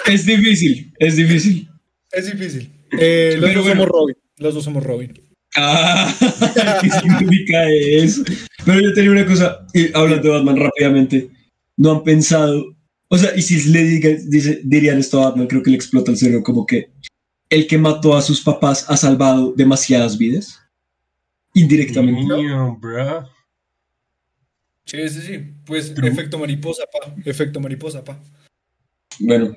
Es 0.06 0.26
difícil, 0.26 0.94
es 0.98 1.18
difícil. 1.18 1.70
Es 2.12 2.32
difícil. 2.32 2.72
Eh, 2.98 3.36
los 3.38 3.50
Pero 3.50 3.60
dos 3.60 3.68
bueno. 3.68 3.82
somos 3.84 3.88
Robin. 4.00 4.16
Los 4.38 4.54
dos 4.54 4.64
somos 4.64 4.84
Robin. 4.86 5.14
Ah, 5.56 6.14
¿qué 6.82 6.90
significa 6.90 7.64
eso? 7.70 8.24
Pero 8.66 8.80
yo 8.80 8.94
tenía 8.94 9.12
una 9.12 9.26
cosa, 9.26 9.66
y 9.74 9.96
hablando 9.96 10.24
de 10.30 10.36
Batman 10.36 10.58
rápidamente, 10.58 11.30
no 11.78 11.92
han 11.92 12.04
pensado, 12.04 12.76
o 13.10 13.18
sea, 13.18 13.36
y 13.36 13.42
si 13.42 13.70
le 13.72 13.84
diga- 13.84 14.22
dice- 14.30 14.62
dirían 14.64 15.00
esto 15.00 15.22
a 15.22 15.30
Batman, 15.30 15.48
creo 15.48 15.62
que 15.64 15.72
le 15.72 15.76
explota 15.76 16.12
el 16.12 16.18
cerebro, 16.18 16.44
como 16.44 16.66
que 16.66 16.92
el 17.50 17.68
que 17.68 17.78
mató 17.78 18.16
a 18.16 18.22
sus 18.22 18.42
papás 18.42 18.86
ha 18.90 18.96
salvado 18.98 19.54
demasiadas 19.54 20.18
vidas. 20.18 20.58
indirectamente. 21.54 22.34
Damn, 22.34 22.80
bro. 22.80 23.28
Sí, 24.86 25.10
sí, 25.10 25.22
sí. 25.22 25.40
Pues 25.66 25.94
True. 25.94 26.08
efecto 26.10 26.40
mariposa, 26.40 26.84
pa. 26.92 27.14
Efecto 27.26 27.60
mariposa, 27.60 28.04
pa. 28.06 28.18
Bueno, 29.20 29.54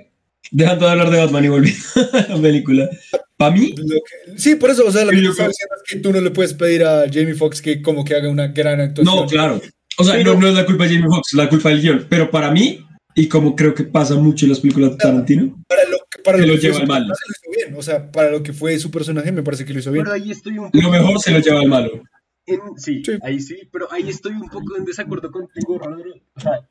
dejando 0.50 0.86
de 0.86 0.92
hablar 0.92 1.10
de 1.10 1.18
Batman 1.18 1.44
y 1.44 1.48
volviendo 1.48 1.82
a 2.12 2.32
la 2.34 2.42
película. 2.42 2.88
Para 3.36 3.50
mí, 3.54 3.74
que- 3.74 4.38
Sí, 4.38 4.54
por 4.54 4.70
eso, 4.70 4.86
o 4.86 4.92
sea, 4.92 5.04
lo 5.04 5.10
que 5.10 5.22
Yo 5.22 5.30
estaba 5.30 5.48
diciendo 5.48 5.74
es 5.76 5.92
que 5.92 5.98
tú 6.00 6.12
no 6.12 6.20
le 6.20 6.30
puedes 6.30 6.54
pedir 6.54 6.84
a 6.84 7.04
Jamie 7.12 7.34
Foxx 7.34 7.60
que 7.62 7.82
como 7.82 8.04
que 8.04 8.14
haga 8.14 8.28
una 8.28 8.48
gran 8.48 8.80
actuación. 8.80 9.16
no, 9.16 9.26
claro. 9.26 9.60
O 9.98 10.04
sea, 10.04 10.14
Pero- 10.14 10.34
no, 10.34 10.40
no 10.40 10.48
es 10.48 10.54
la 10.54 10.66
culpa 10.66 10.84
de 10.84 10.94
Jamie 10.94 11.08
Foxx, 11.08 11.28
es 11.32 11.36
la 11.38 11.48
culpa 11.48 11.68
del 11.70 11.80
guion. 11.82 12.06
Pero 12.08 12.30
para 12.30 12.50
mí, 12.50 12.84
y 13.16 13.28
como 13.28 13.54
creo 13.54 13.74
que 13.74 13.84
pasa 13.84 14.14
mucho 14.16 14.44
en 14.46 14.50
las 14.50 14.60
películas 14.60 14.90
de 14.92 14.96
Tarantino, 14.98 15.62
Para 15.68 15.84
lo 15.88 15.98
que, 16.10 16.22
para 16.22 16.38
Se 16.38 16.46
lo 16.46 16.54
lo 16.54 16.60
lleva 16.60 16.78
al 16.78 16.86
mal. 16.86 17.06
personaje, 17.06 17.22
lo 17.28 17.32
hizo 17.52 17.66
bien. 17.68 17.78
O 17.78 17.82
sea, 17.82 18.10
para 18.10 18.30
lo 18.30 18.42
que 18.42 18.52
fue 18.52 18.78
su 18.78 18.90
personaje, 18.90 19.30
me 19.32 19.42
parece 19.42 19.64
que 19.64 19.72
lo 19.72 19.78
hizo 19.80 19.92
bien. 19.92 20.04
Pero 20.04 20.14
ahí 20.14 20.30
estoy 20.30 20.58
un 20.58 20.70
lo 20.72 20.90
mejor 20.90 21.20
se 21.20 21.30
lo 21.32 21.38
lleva 21.40 21.60
al 21.60 21.68
malo. 21.68 22.02
En- 22.46 22.78
sí, 22.78 23.02
Sí. 23.04 23.12
ahí 23.22 23.40
sí, 23.40 23.68
pero 23.72 23.90
ahí 23.92 24.08
estoy 24.08 24.32
un 24.32 24.48
poco 24.48 24.76
en 24.76 24.84
desacuerdo 24.84 25.30
contigo, 25.30 25.78
Rodrigo. 25.78 26.16
O 26.36 26.40
sea, 26.40 26.68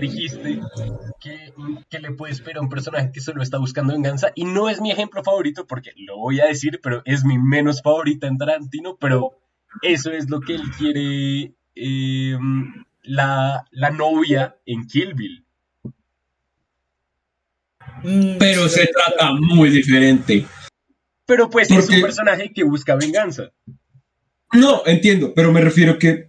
dijiste 0.00 0.60
que, 1.20 1.52
que 1.88 1.98
le 2.00 2.10
puedes 2.12 2.36
esperar 2.36 2.58
a 2.58 2.62
un 2.62 2.68
personaje 2.68 3.10
que 3.12 3.20
solo 3.20 3.42
está 3.42 3.58
buscando 3.58 3.92
venganza. 3.92 4.32
Y 4.34 4.44
no 4.44 4.68
es 4.68 4.80
mi 4.80 4.90
ejemplo 4.90 5.22
favorito, 5.22 5.66
porque 5.66 5.92
lo 5.96 6.18
voy 6.18 6.40
a 6.40 6.46
decir, 6.46 6.80
pero 6.82 7.02
es 7.04 7.24
mi 7.24 7.38
menos 7.38 7.82
favorita 7.82 8.26
en 8.26 8.36
Tarantino. 8.38 8.96
Pero 8.96 9.38
eso 9.80 10.10
es 10.10 10.28
lo 10.28 10.40
que 10.40 10.54
él 10.56 10.62
quiere. 10.78 11.52
eh, 11.74 12.36
la, 13.04 13.66
la 13.70 13.90
novia 13.90 14.56
en 14.66 14.86
Kill 14.86 15.14
Bill. 15.14 15.44
Mm, 18.04 18.36
Pero 18.38 18.68
se 18.68 18.86
trata 18.88 19.32
muy 19.32 19.70
diferente. 19.70 20.46
Pero 21.26 21.48
pues 21.48 21.70
es 21.70 21.88
un 21.88 22.00
personaje 22.00 22.52
que 22.52 22.64
busca 22.64 22.94
venganza. 22.96 23.50
No, 24.52 24.82
entiendo, 24.86 25.32
pero 25.34 25.52
me 25.52 25.60
refiero 25.60 25.98
que 25.98 26.28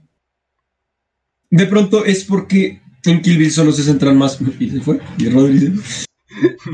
de 1.50 1.66
pronto 1.68 2.06
es 2.06 2.24
porque 2.24 2.82
en 3.06 3.22
Kill 3.22 3.38
Bill 3.38 3.52
solo 3.52 3.72
se 3.72 3.84
centran 3.84 4.18
más. 4.18 4.38
¿Y 4.60 4.70
se 4.70 4.82
fue? 4.82 5.00
¿Y 5.18 5.30
Rodríguez? 5.30 6.06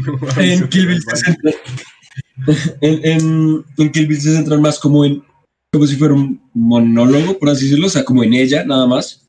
No, 0.06 0.42
En 0.42 0.70
Kill 0.70 0.88
Bill 0.88 1.02
se 1.02 1.16
centran. 1.18 1.54
En, 2.82 3.00
en- 3.06 3.66
en 3.78 3.92
Kill 3.92 4.08
Bill 4.08 4.22
se 4.22 4.34
centran 4.34 4.62
más 4.62 4.80
como 4.80 5.04
en. 5.06 5.22
como 5.72 5.86
si 5.86 5.96
fuera 5.98 6.14
un 6.14 6.42
monólogo, 6.54 7.38
por 7.38 7.50
así 7.50 7.66
decirlo, 7.66 7.88
o 7.88 7.90
sea, 7.90 8.06
como 8.06 8.24
en 8.24 8.34
ella 8.34 8.64
nada 8.66 8.88
más. 8.88 9.26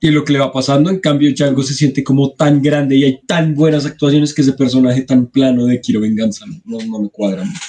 Y 0.00 0.10
lo 0.10 0.24
que 0.24 0.32
le 0.32 0.40
va 0.40 0.52
pasando, 0.52 0.90
en 0.90 0.98
cambio, 0.98 1.32
Django 1.32 1.62
se 1.62 1.72
siente 1.74 2.02
como 2.04 2.32
tan 2.32 2.60
grande 2.60 2.96
y 2.96 3.04
hay 3.04 3.20
tan 3.26 3.54
buenas 3.54 3.86
actuaciones 3.86 4.34
que 4.34 4.42
ese 4.42 4.52
personaje 4.52 5.02
tan 5.02 5.28
plano 5.28 5.64
de 5.66 5.80
quiero 5.80 6.00
venganza 6.00 6.44
no, 6.64 6.78
no 6.86 6.98
me 7.00 7.08
cuadra. 7.08 7.44
mucho. 7.44 7.60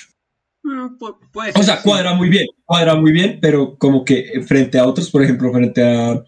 Mm, 0.66 0.98
pu- 0.98 1.18
puede 1.32 1.52
O 1.56 1.62
sea, 1.62 1.80
cuadra 1.84 2.16
muy 2.16 2.28
bien, 2.28 2.48
cuadra 2.66 2.96
muy 2.96 3.12
bien, 3.12 3.38
pero 3.40 3.78
como 3.78 4.04
que 4.04 4.42
frente 4.48 4.80
a 4.80 4.88
otros, 4.88 5.12
por 5.12 5.22
ejemplo, 5.24 5.52
frente 5.54 5.84
a 5.84 6.24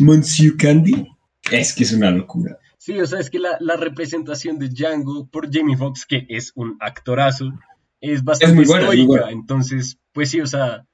Monsieur 0.00 0.54
Candy, 0.58 1.06
es 1.50 1.74
que 1.74 1.84
es 1.84 1.92
una 1.92 2.10
locura. 2.10 2.58
Sí, 2.76 3.00
o 3.00 3.06
sea, 3.06 3.20
es 3.20 3.30
que 3.30 3.38
la, 3.38 3.56
la 3.60 3.76
representación 3.76 4.58
de 4.58 4.68
Django 4.68 5.26
por 5.28 5.50
Jamie 5.50 5.78
Foxx, 5.78 6.04
que 6.04 6.26
es 6.28 6.52
un 6.56 6.76
actorazo, 6.80 7.50
es 8.02 8.22
bastante 8.22 8.54
muy 8.54 8.66
buena, 8.66 8.82
es 8.82 8.86
muy 8.88 9.00
estoica. 9.00 9.22
buena. 9.22 9.30
Entonces, 9.30 9.98
pues 10.12 10.28
sí, 10.30 10.40
o 10.42 10.46
sea, 10.46 10.86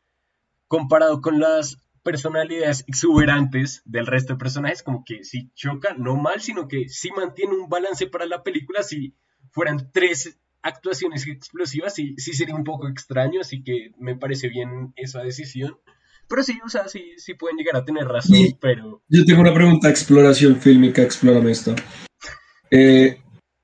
comparado 0.68 1.20
con 1.20 1.40
las 1.40 1.78
personalidades 2.04 2.84
exuberantes 2.86 3.82
del 3.84 4.06
resto 4.06 4.34
de 4.34 4.38
personajes, 4.38 4.82
como 4.84 5.04
que 5.04 5.24
sí 5.24 5.50
choca, 5.54 5.94
no 5.98 6.14
mal, 6.16 6.40
sino 6.40 6.68
que 6.68 6.88
sí 6.88 7.10
mantiene 7.16 7.54
un 7.54 7.68
balance 7.68 8.06
para 8.06 8.26
la 8.26 8.42
película. 8.44 8.82
Si 8.84 9.14
fueran 9.50 9.90
tres 9.92 10.38
actuaciones 10.64 11.26
explosivas, 11.28 11.94
sí, 11.94 12.14
sí 12.16 12.32
sería 12.32 12.54
un 12.54 12.64
poco 12.64 12.88
extraño, 12.88 13.40
así 13.40 13.62
que 13.62 13.90
me 13.98 14.16
parece 14.16 14.48
bien 14.48 14.92
esa 14.96 15.22
decisión. 15.22 15.78
Pero 16.26 16.42
sí, 16.42 16.58
o 16.64 16.68
sea, 16.70 16.88
sí, 16.88 17.12
sí 17.18 17.34
pueden 17.34 17.58
llegar 17.58 17.76
a 17.76 17.84
tener 17.84 18.04
razón, 18.04 18.38
pero 18.58 19.02
Yo 19.08 19.24
tengo 19.26 19.42
una 19.42 19.52
pregunta, 19.52 19.90
exploración 19.90 20.56
fílmica, 20.56 21.02
explórame 21.02 21.52
esto. 21.52 21.74
Eh, 22.70 23.18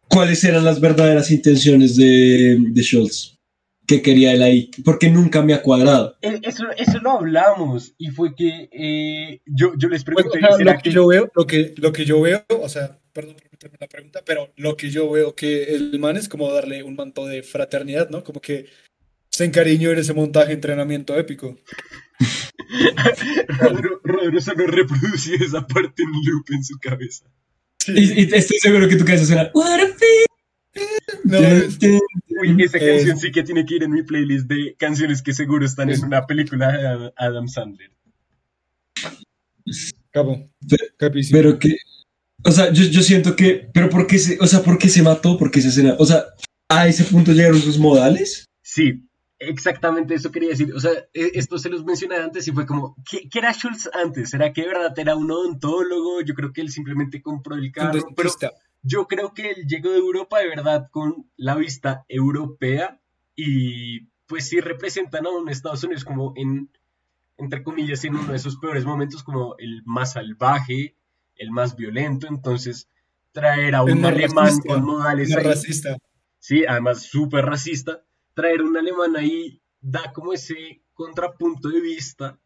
¿Cuáles 0.06 0.44
eran 0.44 0.64
las 0.64 0.78
verdaderas 0.78 1.30
intenciones 1.30 1.96
de, 1.96 2.58
de 2.60 2.82
Schultz? 2.82 3.38
¿Qué 3.86 4.02
quería 4.02 4.32
él 4.32 4.42
ahí? 4.42 4.70
Porque 4.84 5.08
nunca 5.10 5.42
me 5.42 5.54
ha 5.54 5.62
cuadrado. 5.62 6.16
Eh, 6.20 6.38
Eso, 6.42 6.64
eso 6.76 6.98
lo 7.00 7.12
hablamos 7.12 7.94
y 7.96 8.08
fue 8.08 8.34
que 8.36 8.68
eh, 8.70 9.40
yo, 9.46 9.72
yo 9.76 9.88
les 9.88 10.04
pregunté, 10.04 10.38
o 10.38 10.40
sea, 10.40 10.52
¿será 10.58 10.72
lo 10.72 10.78
que 10.78 10.90
que 10.90 10.94
yo 10.94 11.06
veo, 11.06 11.32
lo 11.34 11.46
que, 11.46 11.74
lo 11.78 11.92
que 11.92 12.04
yo 12.04 12.20
veo, 12.20 12.44
o 12.62 12.68
sea, 12.68 12.99
perdón 13.12 13.34
por 13.36 13.50
meterme 13.50 13.74
en 13.76 13.80
la 13.80 13.88
pregunta, 13.88 14.22
pero 14.24 14.52
lo 14.56 14.76
que 14.76 14.90
yo 14.90 15.10
veo 15.10 15.34
que 15.34 15.64
el 15.74 15.98
man 15.98 16.16
es 16.16 16.28
como 16.28 16.52
darle 16.52 16.82
un 16.82 16.94
manto 16.96 17.26
de 17.26 17.42
fraternidad, 17.42 18.10
¿no? 18.10 18.22
Como 18.24 18.40
que 18.40 18.66
se 19.30 19.44
encariñó 19.44 19.90
en 19.90 19.98
ese 19.98 20.12
montaje 20.14 20.52
entrenamiento 20.52 21.16
épico. 21.18 21.58
Rodro, 24.04 24.40
solo 24.40 24.66
reprodució 24.66 25.34
esa 25.36 25.66
parte 25.66 26.02
en 26.02 26.10
loop 26.10 26.44
en 26.50 26.64
su 26.64 26.78
cabeza? 26.78 27.24
Y, 27.86 28.20
y 28.22 28.34
estoy 28.34 28.58
seguro 28.58 28.88
que 28.88 28.96
tu 28.96 29.04
cabeza 29.04 29.24
suena. 29.26 29.50
"What 29.54 29.80
a 29.80 29.86
feeling". 29.86 30.26
No, 31.24 31.38
es- 31.38 31.78
Uy, 32.42 32.62
esa 32.62 32.78
Es- 32.78 32.84
canción 32.96 33.18
sí 33.18 33.30
que 33.32 33.42
tiene 33.42 33.64
que 33.66 33.76
ir 33.76 33.82
en 33.82 33.90
mi 33.92 34.02
playlist 34.02 34.46
de 34.48 34.74
canciones 34.78 35.22
que 35.22 35.32
seguro 35.34 35.64
están 35.66 35.90
en 35.90 36.02
una 36.04 36.26
película 36.26 36.72
de 36.72 36.86
Ad- 36.86 37.12
Adam 37.16 37.48
Sandler. 37.48 37.90
capo. 40.10 40.48
Pero- 40.68 40.84
Capísimo. 40.96 41.38
Pero 41.38 41.58
que, 41.58 41.76
o 42.44 42.50
sea, 42.50 42.72
yo, 42.72 42.84
yo 42.84 43.02
siento 43.02 43.36
que, 43.36 43.68
pero 43.72 43.88
¿por 43.88 44.06
qué 44.06 44.18
se, 44.18 44.38
o 44.40 44.46
sea, 44.46 44.62
por 44.62 44.78
qué 44.78 44.88
se 44.88 45.02
mató? 45.02 45.36
¿Por 45.36 45.50
qué 45.50 45.60
se 45.60 45.68
escena? 45.68 45.96
O 45.98 46.06
sea, 46.06 46.24
a 46.68 46.86
ese 46.88 47.04
punto 47.04 47.32
llegaron 47.32 47.60
sus 47.60 47.78
modales. 47.78 48.46
Sí, 48.62 49.08
exactamente 49.38 50.14
eso 50.14 50.30
quería 50.30 50.50
decir. 50.50 50.72
O 50.74 50.80
sea, 50.80 50.92
e- 51.12 51.32
esto 51.34 51.58
se 51.58 51.68
los 51.68 51.84
mencioné 51.84 52.16
antes 52.16 52.46
y 52.46 52.52
fue 52.52 52.66
como, 52.66 52.94
¿qué, 53.08 53.28
qué 53.28 53.40
era 53.40 53.52
Schultz 53.52 53.90
antes? 53.92 54.30
¿Será 54.30 54.52
que 54.52 54.62
de 54.62 54.68
verdad 54.68 54.98
era 54.98 55.16
un 55.16 55.30
odontólogo? 55.30 56.20
Yo 56.22 56.34
creo 56.34 56.52
que 56.52 56.60
él 56.60 56.70
simplemente 56.70 57.20
compró 57.20 57.56
el 57.56 57.72
carro, 57.72 57.98
pero 58.14 58.30
yo 58.82 59.06
creo 59.06 59.34
que 59.34 59.50
él 59.50 59.66
llegó 59.66 59.90
de 59.90 59.98
Europa 59.98 60.38
de 60.38 60.48
verdad 60.48 60.86
con 60.90 61.30
la 61.36 61.54
vista 61.54 62.04
europea 62.08 63.00
y 63.34 64.06
pues 64.26 64.48
sí 64.48 64.60
representan 64.60 65.26
a 65.26 65.30
un 65.30 65.48
Estados 65.48 65.82
Unidos 65.84 66.04
como 66.04 66.32
en, 66.36 66.70
entre 67.36 67.62
comillas, 67.62 68.04
en 68.04 68.14
uno 68.14 68.32
de 68.32 68.38
sus 68.38 68.58
peores 68.58 68.84
momentos 68.84 69.22
como 69.22 69.56
el 69.58 69.82
más 69.84 70.12
salvaje, 70.12 70.96
el 71.40 71.50
más 71.50 71.74
violento, 71.74 72.28
entonces 72.28 72.88
traer 73.32 73.74
a 73.74 73.82
un 73.82 74.04
alemán 74.04 74.46
racista, 74.46 74.68
con 74.68 74.84
modales 74.84 75.34
ahí, 75.34 75.44
racista. 75.44 75.96
sí, 76.38 76.64
además 76.66 77.02
súper 77.02 77.46
racista, 77.46 78.04
traer 78.34 78.62
un 78.62 78.76
alemán 78.76 79.16
ahí 79.16 79.60
da 79.80 80.12
como 80.12 80.32
ese 80.32 80.82
contrapunto 80.92 81.70
de 81.70 81.80
vista 81.80 82.38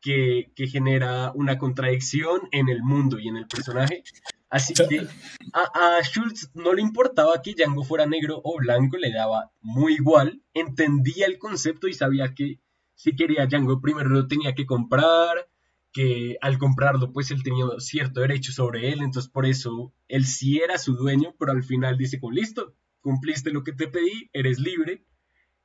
que, 0.00 0.52
que 0.56 0.66
genera 0.66 1.30
una 1.34 1.56
contradicción 1.56 2.40
en 2.50 2.68
el 2.68 2.82
mundo 2.82 3.20
y 3.20 3.28
en 3.28 3.36
el 3.36 3.46
personaje. 3.46 4.02
Así 4.50 4.74
que 4.74 5.06
a, 5.52 5.96
a 5.96 6.02
Schultz 6.02 6.50
no 6.54 6.74
le 6.74 6.82
importaba 6.82 7.40
que 7.40 7.54
Django 7.54 7.84
fuera 7.84 8.04
negro 8.04 8.40
o 8.42 8.58
blanco, 8.58 8.96
le 8.98 9.12
daba 9.12 9.52
muy 9.60 9.94
igual, 9.94 10.42
entendía 10.52 11.26
el 11.26 11.38
concepto 11.38 11.86
y 11.86 11.94
sabía 11.94 12.34
que 12.34 12.58
si 12.94 13.14
quería 13.14 13.46
Django 13.46 13.80
primero 13.80 14.10
lo 14.10 14.26
tenía 14.26 14.54
que 14.54 14.66
comprar, 14.66 15.48
que 15.92 16.36
al 16.40 16.58
comprarlo 16.58 17.12
pues 17.12 17.30
él 17.30 17.42
tenía 17.42 17.66
cierto 17.78 18.20
derecho 18.20 18.52
sobre 18.52 18.92
él, 18.92 19.02
entonces 19.02 19.30
por 19.30 19.46
eso 19.46 19.92
él 20.08 20.24
sí 20.24 20.58
era 20.58 20.78
su 20.78 20.94
dueño, 20.94 21.34
pero 21.38 21.52
al 21.52 21.62
final 21.62 21.98
dice 21.98 22.18
como 22.18 22.32
listo, 22.32 22.74
cumpliste 23.00 23.50
lo 23.50 23.62
que 23.62 23.72
te 23.72 23.88
pedí, 23.88 24.30
eres 24.32 24.58
libre, 24.58 25.04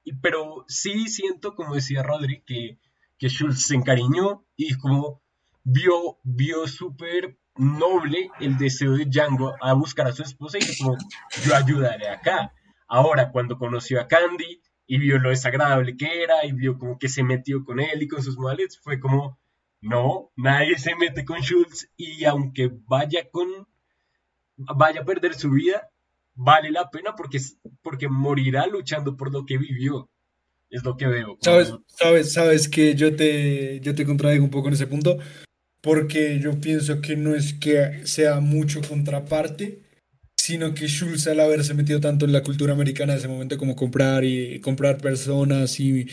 y, 0.04 0.14
pero 0.16 0.66
sí 0.68 1.08
siento, 1.08 1.56
como 1.56 1.76
decía 1.76 2.04
Rodri, 2.04 2.44
que, 2.46 2.80
que 3.18 3.30
Schultz 3.30 3.68
se 3.68 3.76
encariñó 3.76 4.46
y 4.56 4.76
como 4.76 5.22
vio, 5.64 6.20
vio 6.24 6.68
súper 6.68 7.38
noble 7.58 8.30
el 8.40 8.58
deseo 8.58 8.94
de 8.94 9.06
Django 9.06 9.56
a 9.62 9.74
buscar 9.74 10.08
a 10.08 10.14
su 10.14 10.24
esposa 10.24 10.58
y 10.58 10.62
dijo 10.62 10.86
como, 10.86 10.98
yo 11.46 11.56
ayudaré 11.56 12.10
acá. 12.10 12.54
Ahora, 12.88 13.32
cuando 13.32 13.58
conoció 13.58 14.00
a 14.00 14.08
Candy 14.08 14.62
y 14.86 14.98
vio 14.98 15.20
lo 15.20 15.30
desagradable 15.30 15.98
que 15.98 16.24
era 16.24 16.46
y 16.46 16.54
vio 16.54 16.78
como 16.78 16.98
que 16.98 17.10
se 17.10 17.24
metió 17.24 17.66
con 17.66 17.80
él 17.80 18.02
y 18.02 18.08
con 18.08 18.24
sus 18.24 18.38
modales, 18.38 18.80
fue 18.82 19.00
como, 19.00 19.40
no, 19.82 20.32
nadie 20.36 20.78
se 20.78 20.96
mete 20.96 21.24
con 21.26 21.42
Schultz 21.42 21.90
y 21.98 22.26
aunque 22.26 22.72
vaya 22.86 23.30
con, 23.30 23.48
vaya 24.56 25.02
a 25.02 25.06
perder 25.06 25.36
su 25.36 25.52
vida, 25.52 25.90
vale 26.34 26.72
la 26.72 26.90
pena 26.90 27.16
porque, 27.16 27.40
porque 27.82 28.08
morirá 28.08 28.68
luchando 28.68 29.18
por 29.18 29.32
lo 29.32 29.46
que 29.46 29.58
vivió. 29.58 30.10
Es 30.70 30.84
lo 30.84 30.98
que 30.98 31.08
veo. 31.08 31.38
Sabes, 31.42 31.74
sabes, 31.88 32.34
sabes 32.34 32.68
que 32.68 32.96
yo 32.96 33.16
te, 33.16 33.80
yo 33.80 33.96
te 33.96 34.06
contradigo 34.06 34.44
un 34.44 34.52
poco 34.52 34.68
en 34.68 34.74
ese 34.74 34.88
punto, 34.88 35.18
porque 35.82 36.40
yo 36.40 36.60
pienso 36.60 37.00
que 37.02 37.16
no 37.16 37.36
es 37.36 37.54
que 37.54 38.06
sea 38.06 38.42
mucho 38.42 38.82
contraparte, 38.82 39.84
sino 40.36 40.74
que 40.74 40.88
Schulz 40.88 41.28
al 41.28 41.40
haberse 41.40 41.74
metido 41.74 42.02
tanto 42.02 42.26
en 42.26 42.34
la 42.34 42.44
cultura 42.44 42.74
americana 42.74 43.14
de 43.14 43.20
ese 43.20 43.28
momento 43.28 43.58
como 43.58 43.76
comprar 43.76 44.26
y 44.26 44.60
comprar 44.60 44.98
personas 44.98 45.80
y 45.80 46.08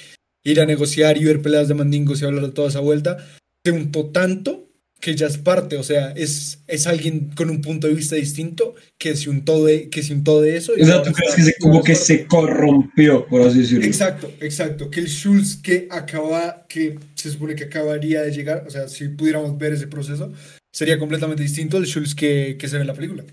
ir 0.45 0.61
a 0.61 0.67
negociar 0.67 1.17
y 1.17 1.25
ver 1.25 1.43
peleas 1.43 1.69
de 1.69 1.75
mandingos 1.75 2.23
y 2.23 2.25
hablar 2.25 2.45
de 2.45 2.53
toda 2.53 2.69
esa 2.69 2.81
vuelta, 2.81 3.17
se 3.65 3.73
untó 3.73 4.07
tanto 4.07 4.69
que 5.01 5.15
ya 5.15 5.27
es 5.27 5.37
parte, 5.37 5.77
o 5.77 5.83
sea, 5.83 6.13
es, 6.13 6.61
es 6.67 6.87
alguien 6.87 7.31
con 7.35 7.51
un 7.51 7.61
punto 7.61 7.87
de 7.87 7.93
vista 7.93 8.17
distinto 8.17 8.75
que 8.97 9.15
si 9.17 9.29
un 9.29 9.45
todo 9.45 9.67
de, 9.67 9.91
que 9.91 10.03
si 10.03 10.15
un 10.15 10.25
todo 10.25 10.41
de 10.41 10.57
eso. 10.57 10.73
O 10.81 10.85
sea, 10.85 11.03
¿tú 11.03 11.13
crees 11.13 11.35
que 11.35 11.43
se, 11.43 11.55
como 11.61 11.83
que 11.83 11.93
ahora 11.93 12.05
se 12.05 12.27
corrompió, 12.27 13.27
por 13.27 13.43
así 13.43 13.61
decirlo? 13.61 13.85
Exacto, 13.85 14.33
exacto. 14.41 14.91
Que 14.91 15.01
el 15.01 15.09
Schultz 15.09 15.57
que 15.57 15.89
acaba, 15.91 16.65
que 16.69 16.99
se 17.15 17.31
supone 17.31 17.55
que 17.55 17.65
acabaría 17.65 18.23
de 18.23 18.33
llegar, 18.33 18.65
o 18.67 18.71
sea, 18.71 18.89
si 18.89 19.09
pudiéramos 19.09 19.59
ver 19.59 19.75
ese 19.75 19.89
proceso, 19.89 20.33
sería 20.73 20.99
completamente 20.99 21.43
distinto 21.43 21.77
al 21.77 21.85
Schultz 21.85 22.15
que, 22.15 22.57
que 22.59 22.67
se 22.67 22.77
ve 22.77 22.83
en 22.83 22.89
la 22.89 22.95
película. 22.95 23.25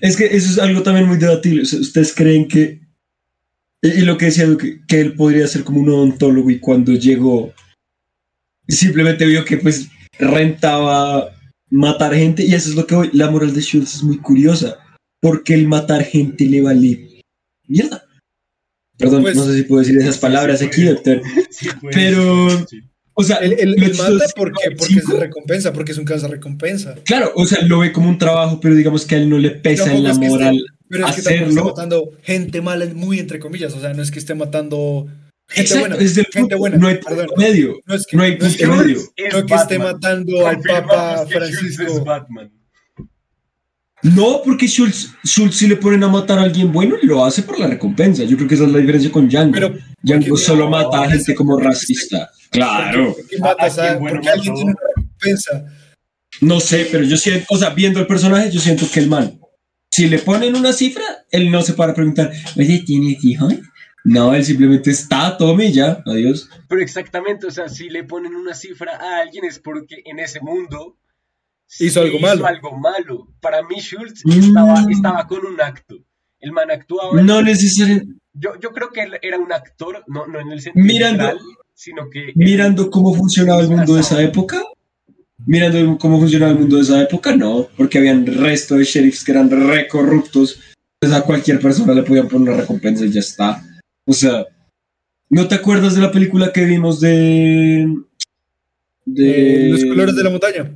Es 0.00 0.16
que 0.16 0.26
eso 0.26 0.52
es 0.52 0.58
algo 0.60 0.84
también 0.84 1.08
muy 1.08 1.18
debatible. 1.18 1.62
¿Ustedes 1.62 2.14
creen 2.14 2.46
que... 2.46 2.80
Y, 3.82 3.88
y 3.88 4.00
lo 4.02 4.16
que 4.16 4.26
decía, 4.26 4.46
que, 4.56 4.82
que 4.86 5.00
él 5.00 5.14
podría 5.14 5.48
ser 5.48 5.64
como 5.64 5.80
un 5.80 5.88
odontólogo 5.88 6.48
y 6.48 6.60
cuando 6.60 6.92
llegó 6.92 7.52
simplemente 8.68 9.26
vio 9.26 9.44
que 9.44 9.56
pues 9.58 9.88
rentaba 10.18 11.30
matar 11.70 12.14
gente 12.14 12.44
y 12.44 12.54
eso 12.54 12.70
es 12.70 12.76
lo 12.76 12.86
que 12.86 12.94
voy. 12.94 13.10
La 13.12 13.30
moral 13.30 13.54
de 13.54 13.60
Schultz 13.60 13.94
es 13.96 14.02
muy 14.02 14.18
curiosa 14.18 14.78
porque 15.20 15.54
el 15.54 15.68
matar 15.68 16.02
gente 16.04 16.44
le 16.44 16.60
vale 16.62 17.20
mierda. 17.68 18.04
Perdón, 18.98 19.22
Pues- 19.22 19.36
no 19.36 19.44
sé 19.46 19.54
si 19.56 19.62
puedo 19.64 19.80
decir 19.82 19.96
esas 19.98 20.18
palabras 20.18 20.62
aquí, 20.62 20.82
doctor. 20.84 21.22
Sí, 21.50 21.68
pues, 21.80 21.94
Pero- 21.94 22.66
sí. 22.66 22.80
O 23.14 23.22
sea, 23.24 23.40
lo 23.40 23.52
él 23.52 23.74
chistoso 23.76 24.10
mata 24.10 24.24
es 24.24 24.32
que 24.32 24.38
porque, 24.40 24.64
el 24.68 24.76
porque 24.76 24.94
es 24.94 25.06
de 25.06 25.20
recompensa, 25.20 25.72
porque 25.74 25.92
es 25.92 25.98
un 25.98 26.06
caso 26.06 26.26
de 26.28 26.32
recompensa. 26.34 26.94
Claro, 27.04 27.30
o 27.34 27.44
sea, 27.44 27.60
lo 27.62 27.80
ve 27.80 27.92
como 27.92 28.08
un 28.08 28.16
trabajo, 28.16 28.58
pero 28.58 28.74
digamos 28.74 29.04
que 29.04 29.16
a 29.16 29.18
él 29.18 29.28
no 29.28 29.36
le 29.36 29.50
pesa 29.50 29.92
en 29.94 30.02
la 30.02 30.12
es 30.12 30.18
que 30.18 30.24
esté- 30.24 30.30
moral. 30.30 30.64
Pero 30.88 31.06
es 31.06 31.16
que 31.16 31.22
tampoco 31.22 31.34
está 31.34 31.44
hacerlo. 31.50 31.64
matando 31.64 32.10
gente 32.22 32.62
mala, 32.62 32.86
muy 32.94 33.18
entre 33.18 33.38
comillas, 33.38 33.74
o 33.74 33.80
sea, 33.80 33.92
no 33.92 34.00
es 34.02 34.10
que 34.10 34.18
esté 34.18 34.34
matando 34.34 35.08
gente 35.52 35.60
Exacto, 35.62 35.88
buena. 35.88 36.04
es 36.04 36.14
del 36.14 36.24
gente 36.26 36.40
punto, 36.40 36.58
buena, 36.58 36.76
no 36.78 36.88
hay 36.88 36.94
perdón. 36.96 37.26
punto 37.26 37.40
medio. 37.40 37.80
No 37.86 37.94
es 37.94 38.06
que, 38.06 38.16
No 38.16 38.22
hay 38.24 38.38
no 38.38 38.46
es 38.46 38.56
que- 38.56 38.66
punto 38.66 38.82
medio. 38.82 38.98
Es 39.16 39.34
no 39.34 39.46
que 39.46 39.54
esté 39.54 39.78
matando 39.78 40.46
al 40.46 40.60
Papa 40.60 41.26
Francisco. 41.28 42.04
Batman. 42.04 42.50
No, 44.02 44.42
porque 44.44 44.66
Schultz, 44.66 45.10
Schultz 45.24 45.56
si 45.58 45.68
le 45.68 45.76
ponen 45.76 46.02
a 46.02 46.08
matar 46.08 46.38
a 46.40 46.42
alguien 46.42 46.72
bueno, 46.72 46.96
lo 47.02 47.24
hace 47.24 47.42
por 47.44 47.58
la 47.60 47.68
recompensa. 47.68 48.24
Yo 48.24 48.36
creo 48.36 48.48
que 48.48 48.56
esa 48.56 48.64
es 48.64 48.72
la 48.72 48.78
diferencia 48.78 49.12
con 49.12 49.28
Django. 49.28 49.52
Pero 49.52 49.74
Django 50.02 50.36
solo 50.36 50.64
no, 50.64 50.70
mata 50.70 51.02
a 51.04 51.10
gente 51.10 51.34
como 51.36 51.56
racista. 51.58 52.28
Claro. 52.50 53.14
¿por 53.14 53.26
qué 53.28 53.38
matas 53.38 53.78
¿A 53.78 53.96
bueno 53.98 54.16
porque 54.16 54.28
alguien 54.28 54.54
tiene 54.54 54.70
una 54.72 54.80
recompensa? 54.96 55.64
No 56.40 56.58
sé, 56.58 56.88
pero 56.90 57.04
yo 57.04 57.16
siento, 57.16 57.46
o 57.50 57.56
sea, 57.56 57.70
viendo 57.70 58.00
el 58.00 58.06
personaje, 58.08 58.50
yo 58.50 58.58
siento 58.60 58.86
que 58.92 58.98
el 59.00 59.08
man, 59.08 59.38
si 59.90 60.08
le 60.08 60.18
ponen 60.18 60.56
una 60.56 60.72
cifra, 60.72 61.04
él 61.30 61.50
no 61.52 61.62
se 61.62 61.74
para 61.74 61.92
a 61.92 61.94
preguntar, 61.94 62.32
oye, 62.56 62.82
¿tienes 62.84 63.24
hijos? 63.24 63.54
No, 64.04 64.34
él 64.34 64.44
simplemente 64.44 64.90
está, 64.90 65.36
tome 65.36 65.66
y 65.66 65.72
ya, 65.72 66.02
adiós. 66.06 66.48
Pero 66.68 66.80
exactamente, 66.82 67.46
o 67.46 67.50
sea, 67.50 67.68
si 67.68 67.88
le 67.88 68.02
ponen 68.04 68.34
una 68.34 68.54
cifra 68.54 68.96
a 68.96 69.20
alguien 69.20 69.44
es 69.44 69.58
porque 69.60 70.02
en 70.04 70.18
ese 70.18 70.40
mundo 70.40 70.98
Hizo 71.78 72.02
algo 72.02 72.18
malo. 72.18 72.46
algo 72.46 72.76
malo. 72.76 73.28
Para 73.40 73.62
mí 73.62 73.76
Schultz 73.80 74.22
Mm. 74.24 74.30
estaba, 74.32 74.84
estaba 74.90 75.26
con 75.26 75.46
un 75.46 75.60
acto. 75.60 75.96
El 76.40 76.52
man 76.52 76.70
actuaba. 76.70 77.22
No 77.22 77.40
necesariamente. 77.42 78.14
Yo, 78.34 78.58
yo 78.60 78.70
creo 78.72 78.90
que 78.90 79.02
él 79.02 79.12
era 79.22 79.38
un 79.38 79.52
actor, 79.52 80.02
no, 80.08 80.26
no 80.26 80.40
en 80.40 80.50
el 80.52 80.60
sentido 80.60 80.84
Mirando- 80.84 81.24
literal, 81.24 81.38
sino 81.74 82.10
que 82.10 82.32
mirando 82.34 82.90
cómo 82.90 83.14
funcionaba 83.14 83.60
el 83.60 83.68
mundo 83.68 83.94
de 83.94 84.00
esa 84.00 84.20
época, 84.22 84.60
mirando 85.46 85.98
cómo 85.98 86.18
funcionaba 86.18 86.52
el 86.52 86.58
mundo 86.58 86.76
de 86.76 86.82
esa 86.82 87.00
época, 87.02 87.34
no, 87.36 87.68
porque 87.76 87.98
habían 87.98 88.26
resto 88.26 88.76
de 88.76 88.84
sheriffs 88.84 89.24
que 89.24 89.32
eran 89.32 89.50
re 89.50 89.86
corruptos, 89.88 90.58
entonces 91.00 91.20
a 91.20 91.24
cualquier 91.24 91.60
persona 91.60 91.94
le 91.94 92.02
podían 92.02 92.28
poner 92.28 92.50
una 92.50 92.60
recompensa 92.62 93.04
y 93.04 93.10
ya 93.12 93.20
está. 93.20 93.62
O 94.12 94.14
sea, 94.14 94.46
¿no 95.30 95.48
te 95.48 95.54
acuerdas 95.54 95.94
de 95.94 96.02
la 96.02 96.12
película 96.12 96.52
que 96.52 96.66
vimos 96.66 97.00
de... 97.00 97.86
de 99.06 99.66
Eh, 99.66 99.68
los 99.70 99.84
colores 99.86 100.14
de 100.14 100.24
la 100.24 100.28
montaña. 100.28 100.70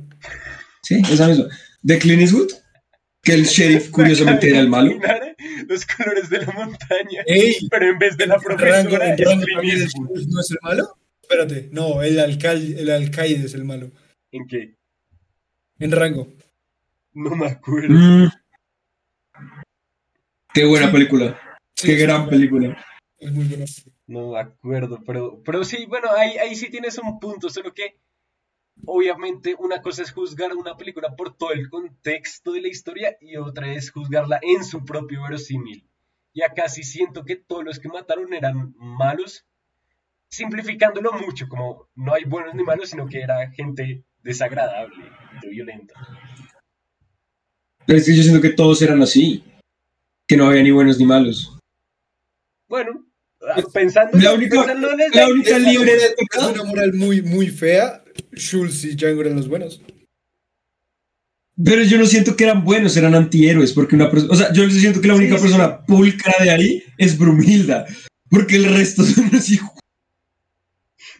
Sí, 0.81 0.99
esa 1.07 1.27
misma. 1.27 1.45
De 1.83 1.99
Clint 1.99 2.23
Eastwood, 2.23 2.49
que 3.21 3.33
el 3.35 3.43
sheriff 3.43 3.91
curiosamente 3.91 4.49
era 4.49 4.59
el 4.59 4.69
malo. 4.69 4.89
Imaginar 4.89 5.35
Los 5.67 5.85
colores 5.85 6.31
de 6.31 6.39
la 6.39 6.51
montaña. 6.51 7.21
Ey, 7.27 7.57
Pero 7.69 7.89
en 7.91 7.99
vez 7.99 8.17
de 8.17 8.25
la 8.25 8.37
Rango, 8.37 8.57
profesora, 8.57 9.13
es 9.13 9.21
Clint 9.21 9.43
¿No 10.29 10.41
es 10.41 10.49
el 10.49 10.57
malo? 10.63 10.97
Espérate, 11.21 11.69
no, 11.71 12.01
el 12.01 12.19
alcalde, 12.19 12.81
el 12.81 12.89
alcaide 12.89 13.45
es 13.45 13.53
el 13.53 13.65
malo. 13.65 13.91
¿En 14.31 14.47
qué? 14.47 14.77
En 15.77 15.91
rango. 15.91 16.33
No 17.13 17.35
me 17.35 17.45
acuerdo. 17.45 17.93
Mm. 17.93 18.31
Qué 20.55 20.65
buena 20.65 20.91
película, 20.91 21.39
Sí, 21.75 21.85
qué 21.85 21.97
sí, 21.97 22.01
gran 22.01 22.23
sí, 22.23 22.29
película. 22.31 22.83
Es 23.17 23.31
muy 23.31 23.45
bueno. 23.45 23.65
No 24.05 24.31
me 24.31 24.39
acuerdo, 24.39 25.03
pero, 25.05 25.41
pero 25.43 25.63
sí, 25.63 25.85
bueno, 25.87 26.09
ahí, 26.15 26.37
ahí 26.37 26.55
sí 26.55 26.69
tienes 26.69 26.97
un 26.97 27.19
punto, 27.19 27.49
solo 27.49 27.73
que 27.73 27.99
obviamente 28.85 29.55
una 29.57 29.81
cosa 29.81 30.03
es 30.03 30.11
juzgar 30.11 30.55
una 30.55 30.77
película 30.77 31.15
por 31.15 31.35
todo 31.35 31.51
el 31.51 31.69
contexto 31.69 32.51
de 32.51 32.61
la 32.61 32.67
historia 32.67 33.17
y 33.19 33.37
otra 33.37 33.73
es 33.73 33.91
juzgarla 33.91 34.39
en 34.41 34.63
su 34.63 34.85
propio 34.85 35.23
verosímil. 35.23 35.87
Y 36.33 36.43
acá 36.43 36.69
sí 36.69 36.83
siento 36.83 37.25
que 37.25 37.35
todos 37.35 37.63
los 37.63 37.79
que 37.79 37.89
mataron 37.89 38.33
eran 38.33 38.75
malos, 38.77 39.45
simplificándolo 40.29 41.11
mucho, 41.13 41.47
como 41.47 41.89
no 41.95 42.13
hay 42.13 42.25
buenos 42.25 42.53
ni 42.53 42.63
malos, 42.63 42.89
sino 42.91 43.07
que 43.07 43.21
era 43.21 43.49
gente 43.51 44.03
desagradable, 44.21 45.03
de 45.41 45.49
violenta. 45.49 45.95
Pero 47.87 47.97
es 47.97 48.05
que 48.05 48.15
yo 48.15 48.21
siento 48.21 48.41
que 48.41 48.51
todos 48.51 48.81
eran 48.81 49.01
así, 49.01 49.43
que 50.27 50.37
no 50.37 50.45
había 50.45 50.61
ni 50.61 50.71
buenos 50.71 50.99
ni 50.99 51.05
malos. 51.05 51.56
Bueno, 52.67 53.05
pensando, 53.73 54.17
La 54.17 54.33
única- 54.33 54.57
pensando 54.63 54.91
en 54.91 54.97
la 55.13 55.27
única 55.27 55.57
Es 55.57 55.63
libre 55.63 55.91
de 55.95 56.15
Es 56.31 56.43
una 56.43 56.63
moral 56.63 56.93
muy, 56.93 57.21
muy 57.21 57.47
fea. 57.49 58.03
Schultz 58.35 58.83
y 58.83 58.95
Django 58.95 59.21
eran 59.21 59.35
los 59.37 59.47
buenos. 59.47 59.81
Pero 61.63 61.81
yo 61.83 61.97
no 61.97 62.05
siento 62.05 62.35
que 62.35 62.43
eran 62.43 62.63
buenos, 62.63 62.95
eran 62.97 63.15
antihéroes, 63.15 63.73
porque 63.73 63.95
una 63.95 64.11
persona, 64.11 64.31
o 64.31 64.35
sea, 64.35 64.53
yo 64.53 64.69
siento 64.69 65.01
que 65.01 65.07
la 65.07 65.15
única 65.15 65.35
Sí, 65.37 65.41
sí, 65.41 65.47
persona 65.47 65.83
pulcra 65.85 66.33
de 66.43 66.51
ahí 66.51 66.83
es 66.99 67.17
Brumhilda, 67.17 67.85
porque 68.29 68.57
el 68.57 68.65
resto 68.65 69.03
son 69.03 69.29
los 69.31 69.49
hijos. 69.49 69.71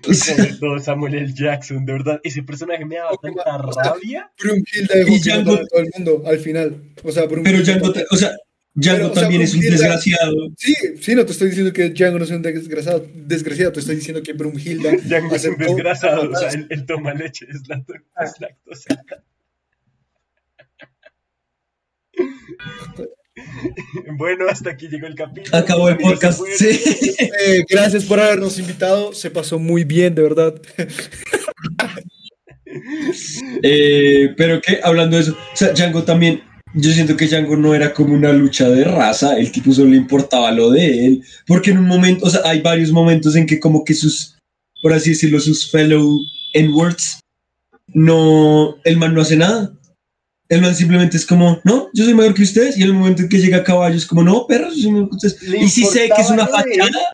O 0.08 0.14
sea, 0.14 0.36
todo 0.60 0.78
Samuel 0.80 1.16
L. 1.16 1.34
Jackson, 1.34 1.84
de 1.86 1.94
verdad, 1.94 2.20
ese 2.24 2.44
personaje 2.44 2.86
me 2.86 2.98
daba 2.98 3.18
tanta 3.20 3.58
rabia. 3.58 4.32
Dejó 4.38 5.10
Y 5.16 5.22
todo 5.44 5.60
el 5.80 5.90
mundo 5.96 6.24
al 6.28 6.38
final. 6.40 6.94
O 7.04 7.12
sea, 7.12 7.28
pero 7.28 7.42
Brunhilde- 7.42 7.64
Django, 7.80 7.94
o 8.12 8.16
sea, 8.16 8.32
Django 8.80 8.98
Pero, 8.98 9.10
o 9.10 9.14
sea, 9.16 9.24
también 9.24 9.42
es 9.42 9.54
un 9.56 9.60
Brumhilda- 9.62 9.72
desgraciado. 9.72 10.36
Sí, 10.56 10.74
sí, 11.02 11.16
no 11.16 11.26
te 11.26 11.32
estoy 11.32 11.48
diciendo 11.50 11.74
que 11.74 11.90
Django 11.90 12.20
no 12.20 12.26
sea 12.28 12.36
un 12.36 12.44
desgraciado, 12.44 13.08
desgraciado 13.16 13.72
te 13.72 13.80
estoy 13.80 13.96
diciendo 13.96 14.22
que 14.22 14.34
Brunhilda 14.34 14.92
Django 15.04 15.36
es 15.36 15.46
un 15.46 15.58
desgraciado, 15.58 16.30
o 16.30 16.36
sea, 16.36 16.50
él, 16.54 16.68
él 16.70 16.86
toma 16.86 17.16
leche, 17.16 17.48
es, 17.50 17.68
la, 17.68 17.84
es 18.24 18.40
lactosa. 18.40 19.04
Bueno, 24.18 24.46
hasta 24.50 24.72
aquí 24.72 24.88
llegó 24.88 25.06
el 25.06 25.14
capítulo. 25.16 25.56
Acabó 25.56 25.90
el 25.90 25.98
podcast. 25.98 26.42
Sí. 26.58 26.80
Eh, 27.20 27.64
gracias 27.70 28.04
por 28.06 28.20
habernos 28.20 28.58
invitado, 28.58 29.14
se 29.14 29.30
pasó 29.30 29.60
muy 29.60 29.84
bien, 29.84 30.16
de 30.16 30.24
verdad. 30.24 30.60
Eh, 33.62 34.34
pero 34.36 34.60
que, 34.62 34.80
hablando 34.84 35.18
de 35.18 35.24
eso, 35.24 35.34
o 35.54 35.56
sea, 35.56 35.70
Django 35.74 36.04
también, 36.04 36.42
yo 36.74 36.92
siento 36.92 37.16
que 37.16 37.28
Django 37.28 37.56
no 37.56 37.74
era 37.74 37.94
como 37.94 38.14
una 38.14 38.34
lucha 38.34 38.70
de 38.70 38.84
raza, 38.84 39.38
el 39.38 39.52
tipo 39.52 39.72
solo 39.72 39.90
le 39.90 39.98
importaba 39.98 40.52
lo 40.52 40.70
de 40.72 41.06
él, 41.06 41.24
porque 41.46 41.72
en 41.72 41.80
un 41.80 41.88
momento, 41.88 42.26
o 42.26 42.30
sea, 42.30 42.42
hay 42.46 42.62
varios 42.62 42.92
momentos 42.92 43.36
en 43.36 43.46
que 43.46 43.60
como 43.60 43.84
que 43.84 43.94
sus, 43.94 44.38
por 44.82 44.94
así 44.94 45.12
decirlo, 45.12 45.40
sus 45.40 45.70
fellow 45.72 46.20
N-words, 46.54 47.20
no, 47.88 48.78
el 48.84 48.98
man 48.98 49.14
no 49.14 49.22
hace 49.22 49.38
nada. 49.38 49.74
El 50.50 50.62
man 50.62 50.76
simplemente 50.76 51.18
es 51.18 51.26
como, 51.26 51.60
no, 51.66 51.90
yo 51.94 52.06
soy 52.06 52.14
mayor 52.14 52.34
que 52.34 52.44
ustedes, 52.44 52.78
y 52.78 52.84
en 52.84 52.90
el 52.90 52.94
momento 52.94 53.22
en 53.22 53.30
que 53.30 53.40
llega 53.40 53.58
a 53.58 53.64
caballo 53.64 53.98
es 53.98 54.06
como, 54.06 54.24
no, 54.24 54.48
perros, 54.48 54.76
yo 54.76 54.84
soy 54.84 54.92
mayor 54.92 55.10
que 55.10 55.16
ustedes. 55.16 55.62
Y 55.62 55.70
si 55.70 55.86
sé 55.86 56.10
que 56.16 56.22
es 56.22 56.30
una 56.30 56.48
fachada, 56.48 57.12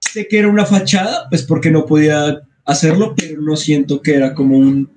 sé 0.00 0.28
que 0.28 0.38
era 0.38 0.48
una 0.48 0.66
fachada, 0.66 1.28
pues 1.30 1.42
porque 1.42 1.70
no 1.70 1.86
podía 1.86 2.42
hacerlo, 2.64 3.14
pero 3.16 3.40
no 3.40 3.56
siento 3.56 4.02
que 4.02 4.14
era 4.14 4.34
como 4.34 4.58
un 4.58 4.93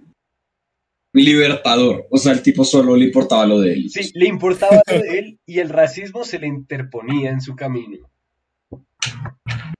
libertador. 1.23 2.07
O 2.09 2.17
sea, 2.17 2.33
el 2.33 2.41
tipo 2.41 2.63
solo 2.63 2.95
le 2.95 3.05
importaba 3.05 3.45
lo 3.45 3.59
de 3.59 3.73
él. 3.73 3.89
Sí, 3.89 4.11
le 4.13 4.27
importaba 4.27 4.81
lo 4.91 4.99
de 5.01 5.19
él 5.19 5.39
y 5.45 5.59
el 5.59 5.69
racismo 5.69 6.23
se 6.23 6.39
le 6.39 6.47
interponía 6.47 7.29
en 7.31 7.41
su 7.41 7.55
camino. 7.55 8.09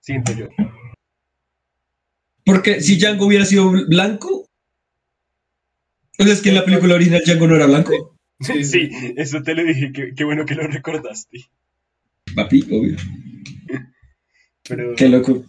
Siento 0.02 0.34
yo. 0.34 0.48
Porque 2.46 2.82
si 2.82 2.98
Django 2.98 3.26
hubiera 3.26 3.46
sido 3.46 3.72
blanco, 3.88 4.48
es 6.18 6.42
que 6.42 6.50
en 6.50 6.56
la 6.56 6.66
película 6.66 6.96
original 6.96 7.22
Django 7.26 7.48
no 7.48 7.56
era 7.56 7.66
blanco. 7.66 8.18
Sí, 8.40 8.64
Sí, 8.64 8.90
eso 9.18 9.42
te 9.42 9.56
lo 9.56 9.64
dije, 9.64 9.92
qué, 9.92 10.14
qué 10.16 10.24
bueno 10.24 10.46
que 10.46 10.56
lo 10.56 10.64
recordaste. 10.68 11.40
Papi, 12.36 12.62
obvio. 12.72 12.96
Pero 14.68 14.96
Qué 14.96 15.10
loco. 15.10 15.46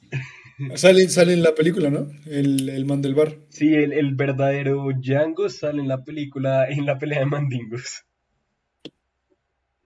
Sale, 0.75 1.09
sale 1.09 1.33
en 1.35 1.43
la 1.43 1.55
película, 1.55 1.89
¿no? 1.91 2.11
El, 2.27 2.69
el 2.69 2.85
man 2.85 3.01
del 3.01 3.15
bar. 3.15 3.37
sí, 3.49 3.75
el, 3.75 3.93
el 3.93 4.15
verdadero 4.15 4.89
Django 4.93 5.49
sale 5.49 5.81
en 5.81 5.89
la 5.89 6.03
película, 6.05 6.69
en 6.69 6.85
la 6.85 6.99
pelea 6.99 7.21
de 7.21 7.27
mandingos. 7.27 8.05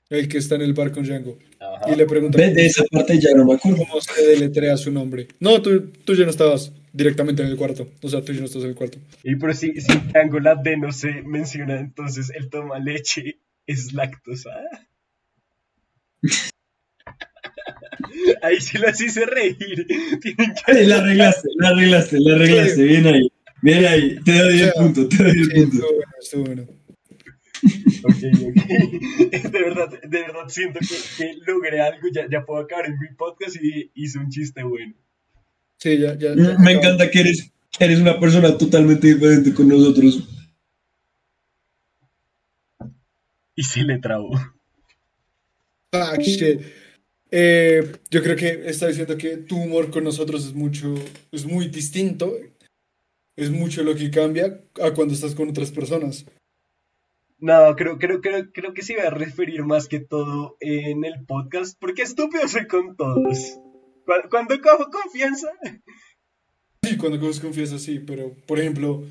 El 0.09 0.29
que 0.29 0.39
está 0.39 0.57
en 0.57 0.63
el 0.63 0.75
bar 0.75 0.93
con 0.93 1.05
Django. 1.05 1.39
Ajá. 1.59 1.91
Y 1.91 1.97
le 1.97 2.07
pregunta 2.07 2.39
de 2.39 2.67
esa 2.67 2.85
parte 2.91 3.19
ya 3.19 3.31
no 3.35 3.45
me 3.47 3.55
acuerdo. 3.55 3.79
cómo 3.79 4.01
se 4.01 4.27
deletrea 4.27 4.77
su 4.77 4.91
nombre. 4.93 5.29
No, 5.41 5.61
tú, 5.63 5.91
tú 6.05 6.15
ya 6.15 6.25
no 6.25 6.31
estabas 6.31 6.73
directamente 6.93 7.43
en 7.43 7.49
el 7.49 7.57
cuarto. 7.57 7.89
O 8.03 8.09
sea, 8.09 8.23
tú 8.23 8.33
ya 8.33 8.41
no 8.41 8.47
estás 8.47 8.63
en 8.63 8.71
el 8.71 8.75
cuarto. 8.75 8.99
Y 9.25 9.37
pero 9.37 9.55
si, 9.55 9.73
si 9.81 9.99
Tango 10.13 10.39
la 10.39 10.55
D 10.55 10.77
no 10.77 10.93
se 10.93 11.23
menciona, 11.23 11.81
entonces 11.81 12.31
él 12.35 12.51
toma 12.51 12.79
leche 12.79 13.39
es 13.67 13.93
lactosa. 13.95 14.51
Ahí 18.43 18.61
sí 18.61 18.79
las 18.79 19.01
hice 19.01 19.27
reír. 19.27 19.87
Que 20.67 20.85
La 20.85 20.99
arreglaste, 20.99 21.49
la 21.59 21.69
arreglaste, 21.69 22.21
la 22.21 22.35
arreglaste. 22.37 22.83
Bien 22.85 23.07
ahí. 23.07 23.33
Bien 23.63 23.85
ahí. 23.87 24.17
Te 24.25 24.39
doy 24.39 24.61
el 24.61 24.73
punto, 24.73 25.09
te 25.09 25.17
doy 25.17 25.31
el 25.39 25.45
Sí, 25.45 25.51
punto. 25.55 25.77
estuvo 25.77 25.93
bueno, 25.95 26.13
estuvo 26.21 26.45
bueno. 26.45 26.63
Ok, 28.05 28.17
ok. 28.49 29.43
De 29.53 29.63
verdad, 29.63 29.89
de 30.03 30.21
verdad 30.21 30.49
siento 30.49 30.81
que, 30.81 30.97
que 31.17 31.35
logré 31.47 31.81
algo. 31.81 32.09
Ya, 32.13 32.27
ya 32.31 32.45
puedo 32.45 32.61
acabar 32.63 32.87
en 32.87 32.99
mi 32.99 33.09
podcast 33.17 33.57
y 33.63 33.91
hice 33.95 34.19
un 34.19 34.29
chiste 34.31 34.63
bueno. 34.65 34.95
Sí, 35.79 35.99
ya, 35.99 36.15
ya. 36.17 36.35
ya 36.35 36.59
Me 36.59 36.73
encanta 36.73 37.11
que 37.11 37.21
eres, 37.21 37.53
eres 37.79 38.01
una 38.01 38.19
persona 38.19 38.57
totalmente 38.59 39.07
diferente 39.15 39.53
con 39.55 39.69
nosotros. 39.69 40.29
Y 43.55 43.63
se 43.63 43.83
le 43.83 43.99
trabó. 43.99 44.31
Ah, 45.93 46.17
shit. 46.19 46.61
Eh, 47.35 47.91
yo 48.11 48.23
creo 48.23 48.37
que 48.37 48.69
está 48.69 48.87
diciendo 48.89 49.17
que 49.17 49.39
tu 49.39 49.57
humor 49.57 49.91
con 49.91 50.05
nosotros 50.05 50.45
es 50.47 50.53
mucho, 50.53 50.95
es 51.33 51.47
muy 51.47 51.69
distinto. 51.69 52.33
Es 53.35 53.51
mucho 53.51 53.83
lo 53.83 53.95
que 53.95 54.11
cambia 54.11 54.61
a 54.83 54.93
cuando 54.93 55.15
estás 55.15 55.35
con 55.35 55.49
otras 55.49 55.71
personas. 55.73 56.27
No, 57.39 57.75
creo, 57.75 57.99
creo, 57.99 58.21
creo, 58.21 58.53
creo 58.53 58.75
que 58.75 58.83
se 58.83 58.93
iba 58.93 59.05
a 59.05 59.11
referir 59.11 59.65
más 59.65 59.89
que 59.89 59.99
todo 60.01 60.57
en 60.61 61.05
el 61.07 61.25
podcast, 61.27 61.77
porque 61.81 62.03
estúpido 62.03 62.47
soy 62.47 62.67
con 62.67 62.95
todos. 62.95 63.59
Cu- 64.05 64.29
Cuando 64.31 64.61
cojo 64.61 64.91
confianza, 64.91 65.49
Sí, 66.85 66.97
cuando 66.99 67.19
coges 67.19 67.41
confianza, 67.41 67.79
sí, 67.79 68.01
pero 68.01 68.35
por 68.47 68.59
ejemplo, 68.61 69.05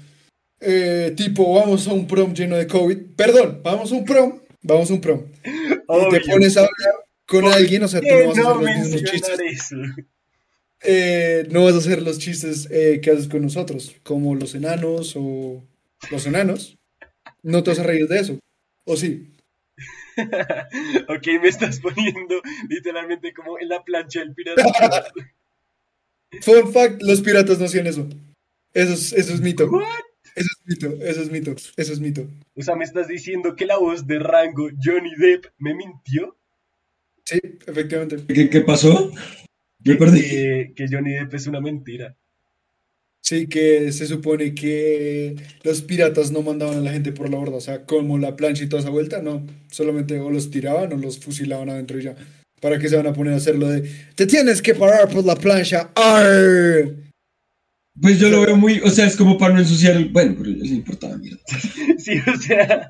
eh, 0.60 1.14
tipo, 1.18 1.56
vamos 1.56 1.88
a 1.88 1.94
un 1.94 2.06
prom 2.06 2.34
lleno 2.34 2.58
de 2.58 2.68
COVID. 2.68 3.16
Perdón, 3.18 3.62
vamos 3.64 3.92
a 3.92 3.96
un 3.96 4.06
prom, 4.06 4.40
vamos 4.62 4.92
a 4.92 4.94
un 4.94 5.02
prom. 5.02 5.24
Y 5.44 5.50
obvio, 5.88 6.10
te 6.10 6.30
pones 6.30 6.56
a 6.58 6.62
hablar 6.62 7.01
con 7.32 7.46
alguien, 7.46 7.82
o 7.84 7.88
sea, 7.88 8.02
tú 8.02 8.08
que 8.08 8.24
no 8.24 8.28
vas 8.28 8.38
a 8.38 8.52
hacer 8.60 8.92
los 8.92 9.04
chistes. 9.04 9.40
eso. 9.40 9.76
eh, 10.84 11.48
no 11.50 11.64
vas 11.64 11.76
a 11.76 11.78
hacer 11.78 12.02
los 12.02 12.20
chistes 12.20 12.68
eh, 12.70 13.00
que 13.02 13.12
haces 13.12 13.30
con 13.30 13.42
nosotros, 13.42 13.96
como 14.04 14.36
los 14.36 14.54
enanos 14.54 15.14
o 15.16 15.64
los 16.12 16.26
enanos. 16.26 16.78
No 17.42 17.64
te 17.64 17.72
vas 17.72 17.80
a 17.80 17.84
reír 17.84 18.08
de 18.08 18.20
eso. 18.20 18.40
¿O 18.86 18.98
sí? 18.98 19.34
ok, 20.18 21.28
me 21.42 21.48
estás 21.48 21.80
poniendo 21.80 22.42
literalmente 22.68 23.34
como 23.34 23.58
en 23.58 23.70
la 23.70 23.82
plancha 23.84 24.20
del 24.20 24.34
pirata. 24.34 24.64
Fun 26.42 26.72
fact, 26.74 27.02
los 27.02 27.22
piratas 27.22 27.60
no 27.60 27.66
hacían 27.66 27.88
eso. 27.88 28.08
Eso 28.74 28.94
es, 28.94 29.14
eso 29.14 29.34
es 29.34 29.42
mito. 29.42 29.70
What? 29.70 29.84
Eso 30.36 30.48
es 30.50 30.66
mito, 30.66 30.88
eso 31.04 31.22
es 31.22 31.32
mito, 31.32 31.52
eso 31.52 31.94
es 31.94 32.00
mito. 32.00 32.28
O 32.56 32.62
sea, 32.62 32.76
me 32.76 32.86
estás 32.86 33.08
diciendo 33.08 33.56
que 33.56 33.66
la 33.66 33.78
voz 33.78 34.08
de 34.08 34.20
rango 34.20 34.70
Johnny 34.82 35.14
Depp 35.18 35.46
me 35.58 35.74
mintió. 35.74 36.38
Sí, 37.32 37.40
efectivamente. 37.66 38.18
¿Qué, 38.34 38.50
qué 38.50 38.62
pasó? 38.62 39.12
Me 39.86 39.96
perdí. 39.96 40.22
Que, 40.22 40.74
que 40.76 40.86
Johnny 40.92 41.14
Depp 41.14 41.34
es 41.34 41.48
una 41.48 41.62
mentira. 41.62 42.16
Sí, 43.24 43.48
que 43.48 43.92
se 43.94 44.08
supone 44.08 44.54
que 44.54 45.36
los 45.64 45.82
piratas 45.84 46.32
no 46.32 46.42
mandaban 46.42 46.80
a 46.80 46.82
la 46.82 46.92
gente 46.92 47.12
por 47.14 47.30
la 47.30 47.38
borda, 47.38 47.56
o 47.58 47.62
sea, 47.62 47.86
como 47.86 48.18
la 48.18 48.36
plancha 48.36 48.64
y 48.64 48.68
toda 48.68 48.82
esa 48.82 48.90
vuelta, 48.90 49.22
no, 49.22 49.46
solamente 49.72 50.20
o 50.20 50.30
los 50.32 50.50
tiraban 50.52 50.92
o 50.92 50.98
los 50.98 51.20
fusilaban 51.20 51.70
adentro 51.70 52.00
y 52.00 52.04
ya. 52.04 52.16
¿Para 52.60 52.78
qué 52.78 52.90
se 52.90 52.98
van 52.98 53.08
a 53.08 53.14
poner 53.14 53.34
a 53.34 53.38
hacer 53.38 53.58
lo 53.58 53.70
de 53.70 53.90
te 54.16 54.26
tienes 54.26 54.62
que 54.62 54.76
parar 54.76 55.08
por 55.08 55.24
la 55.24 55.36
plancha? 55.36 55.92
¡Arr! 55.96 56.96
Pues 58.02 58.20
yo 58.20 58.30
lo 58.30 58.42
veo 58.42 58.56
muy, 58.58 58.80
o 58.84 58.90
sea, 58.90 59.06
es 59.06 59.16
como 59.16 59.38
para 59.38 59.54
no 59.54 59.60
ensuciar 59.60 59.96
el. 59.96 60.10
Bueno, 60.10 60.36
pero 60.38 60.50
ya 60.52 60.64
le 60.64 60.70
importaba 60.76 61.18
mierda. 61.18 61.40
Sí, 61.98 62.14
o 62.28 62.38
sea, 62.38 62.90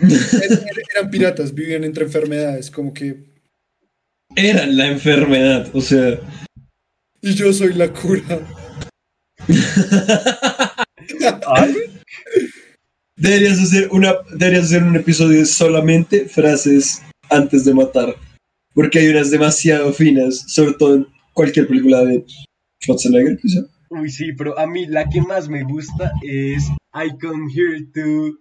Er- 0.00 0.84
Eran 0.96 1.10
piratas, 1.10 1.52
vivían 1.54 1.84
entre 1.84 2.04
enfermedades, 2.04 2.70
como 2.70 2.92
que. 2.94 3.29
Eran 4.36 4.76
la 4.76 4.86
enfermedad, 4.86 5.68
o 5.74 5.80
sea. 5.80 6.20
Y 7.20 7.34
yo 7.34 7.52
soy 7.52 7.74
la 7.74 7.92
cura. 7.92 8.40
¿ay? 11.46 11.74
Deberías 13.16 13.60
hacer 13.60 13.88
una, 13.90 14.14
deberías 14.32 14.66
hacer 14.66 14.82
un 14.82 14.96
episodio 14.96 15.38
de 15.38 15.46
solamente 15.46 16.26
frases 16.26 17.02
antes 17.28 17.64
de 17.64 17.74
matar. 17.74 18.14
Porque 18.72 19.00
hay 19.00 19.08
unas 19.08 19.30
demasiado 19.30 19.92
finas, 19.92 20.44
sobre 20.46 20.74
todo 20.74 20.94
en 20.94 21.06
cualquier 21.34 21.66
película 21.66 22.04
de 22.04 22.24
Schwarzenegger, 22.82 23.36
quizá. 23.36 23.60
Uy, 23.90 24.08
sí, 24.08 24.32
pero 24.32 24.56
a 24.58 24.66
mí 24.66 24.86
la 24.86 25.08
que 25.08 25.20
más 25.20 25.48
me 25.48 25.64
gusta 25.64 26.12
es 26.22 26.64
I 26.94 27.10
come 27.20 27.52
here 27.52 27.84
to 27.94 28.38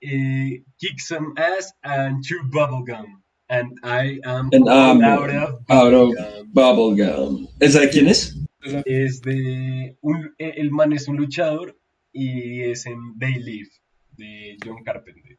eh, 0.00 0.64
kick 0.78 0.98
some 0.98 1.34
ass 1.36 1.72
and 1.82 2.24
chew 2.24 2.42
bubblegum. 2.50 3.22
And 3.48 3.78
I 3.84 4.20
am 4.24 4.48
And 4.52 4.68
I'm 4.68 5.04
out 5.04 5.30
of 5.30 5.60
out 5.68 5.94
of 5.94 6.12
bubblegum. 6.52 7.48
¿Esa 7.60 7.80
de 7.80 7.90
quién 7.90 8.08
es? 8.08 8.36
Es 8.84 9.22
de. 9.22 9.96
Un, 10.00 10.34
eh, 10.38 10.54
el 10.56 10.70
man 10.72 10.92
es 10.92 11.06
un 11.06 11.16
luchador 11.16 11.78
y 12.12 12.62
es 12.62 12.86
en 12.86 12.98
They 13.20 13.34
Live 13.34 13.70
de 14.16 14.56
John 14.64 14.82
Carpenter. 14.84 15.38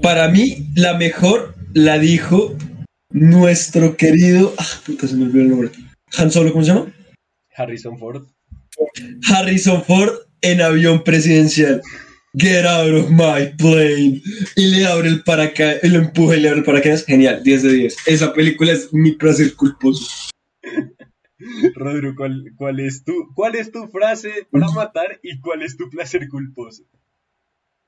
Para 0.00 0.28
mí, 0.28 0.68
la 0.76 0.96
mejor 0.96 1.54
la 1.74 1.98
dijo 1.98 2.56
nuestro 3.10 3.96
querido. 3.96 4.54
Ah, 4.58 4.80
puta, 4.86 5.08
se 5.08 5.16
me 5.16 5.24
olvidó 5.24 5.42
el 5.42 5.48
nombre. 5.48 5.70
Han 6.18 6.30
Solo, 6.30 6.52
¿cómo 6.52 6.64
se 6.64 6.72
llama? 6.72 6.92
Harrison 7.56 7.98
Ford. 7.98 8.26
Harrison 9.28 9.82
Ford 9.82 10.12
en 10.40 10.60
avión 10.60 11.02
presidencial. 11.02 11.82
Get 12.34 12.64
out 12.64 12.94
of 12.94 13.10
my 13.10 13.54
plane. 13.58 14.22
Y 14.56 14.70
le 14.70 14.86
abre 14.86 15.08
el 15.08 15.22
paracaídas, 15.22 15.84
y 15.84 15.88
lo 15.88 15.98
empuja 15.98 16.36
y 16.36 16.40
le 16.40 16.48
abre 16.48 16.60
el 16.60 16.64
paracaídas. 16.64 17.04
Genial, 17.04 17.42
10 17.42 17.62
de 17.62 17.72
10. 17.72 17.96
Esa 18.06 18.32
película 18.32 18.72
es 18.72 18.92
mi 18.92 19.12
placer 19.12 19.54
culposo. 19.54 20.06
Rodrigo, 21.74 22.14
¿cuál, 22.16 22.52
cuál, 22.56 22.80
es 22.80 23.04
tu, 23.04 23.12
¿cuál 23.34 23.56
es 23.56 23.70
tu 23.70 23.86
frase 23.88 24.46
para 24.50 24.68
matar 24.68 25.18
y 25.22 25.40
cuál 25.40 25.62
es 25.62 25.76
tu 25.76 25.90
placer 25.90 26.28
culposo? 26.28 26.84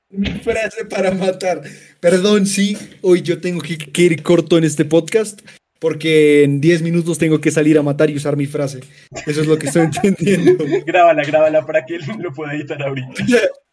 Mi 0.09 0.29
frase 0.29 0.85
para 0.85 1.11
matar. 1.11 1.61
Perdón, 1.99 2.45
sí, 2.45 2.77
hoy 3.01 3.21
yo 3.21 3.41
tengo 3.41 3.61
que, 3.61 3.77
que 3.77 4.01
ir 4.03 4.21
corto 4.21 4.57
en 4.57 4.65
este 4.65 4.85
podcast 4.85 5.41
porque 5.79 6.43
en 6.43 6.61
10 6.61 6.81
minutos 6.83 7.17
tengo 7.17 7.41
que 7.41 7.51
salir 7.51 7.77
a 7.77 7.83
matar 7.83 8.09
y 8.09 8.15
usar 8.15 8.37
mi 8.37 8.45
frase. 8.45 8.79
Eso 9.25 9.41
es 9.41 9.47
lo 9.47 9.57
que 9.57 9.67
estoy 9.67 9.83
entendiendo. 10.03 10.63
Grábala, 10.85 11.23
grábala 11.23 11.65
para 11.65 11.85
que 11.85 11.95
él 11.95 12.01
lo 12.19 12.33
pueda 12.33 12.53
editar 12.53 12.81
ahorita. 12.81 13.23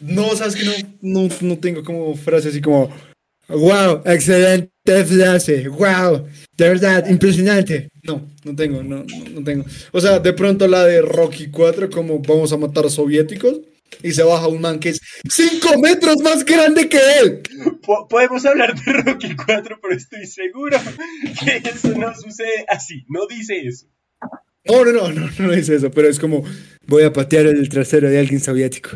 No, 0.00 0.34
sabes 0.36 0.56
que 0.56 0.64
no, 0.64 0.72
no, 1.00 1.28
no 1.40 1.58
tengo 1.58 1.82
como 1.82 2.14
frase 2.16 2.48
así 2.48 2.60
como, 2.60 2.90
wow, 3.48 4.02
excelente 4.04 4.70
frase, 5.04 5.68
wow, 5.68 6.26
de 6.56 6.68
verdad, 6.68 7.08
impresionante. 7.08 7.88
No, 8.02 8.28
no 8.44 8.54
tengo, 8.54 8.82
no, 8.82 9.04
no, 9.04 9.30
no 9.30 9.44
tengo. 9.44 9.64
O 9.92 10.00
sea, 10.00 10.18
de 10.18 10.32
pronto 10.32 10.68
la 10.68 10.84
de 10.84 11.00
Rocky 11.02 11.48
4, 11.48 11.88
como 11.90 12.18
vamos 12.20 12.52
a 12.52 12.56
matar 12.56 12.90
soviéticos, 12.90 13.60
y 14.02 14.12
se 14.12 14.22
baja 14.22 14.48
un 14.48 14.60
man 14.60 14.78
que 14.80 14.90
es 14.90 15.00
5 15.30 15.78
metros 15.80 16.16
más 16.22 16.44
grande 16.44 16.88
que 16.88 16.98
él. 17.22 17.40
Po- 17.82 18.06
podemos 18.08 18.44
hablar 18.44 18.74
de 18.78 18.92
Rocky 18.92 19.34
4, 19.34 19.78
pero 19.80 19.94
estoy 19.94 20.26
seguro 20.26 20.78
que 21.44 21.68
eso 21.68 21.88
no 21.96 22.12
sucede 22.14 22.64
así. 22.68 23.04
No 23.08 23.26
dice 23.26 23.60
eso. 23.66 23.86
No, 24.66 24.84
no, 24.84 24.92
no, 24.92 25.08
no, 25.12 25.30
no 25.38 25.52
es 25.52 25.68
eso, 25.68 25.90
pero 25.90 26.08
es 26.08 26.18
como, 26.18 26.44
voy 26.86 27.04
a 27.04 27.12
patear 27.12 27.46
el 27.46 27.68
trasero 27.68 28.10
de 28.10 28.18
alguien 28.18 28.40
soviético. 28.40 28.90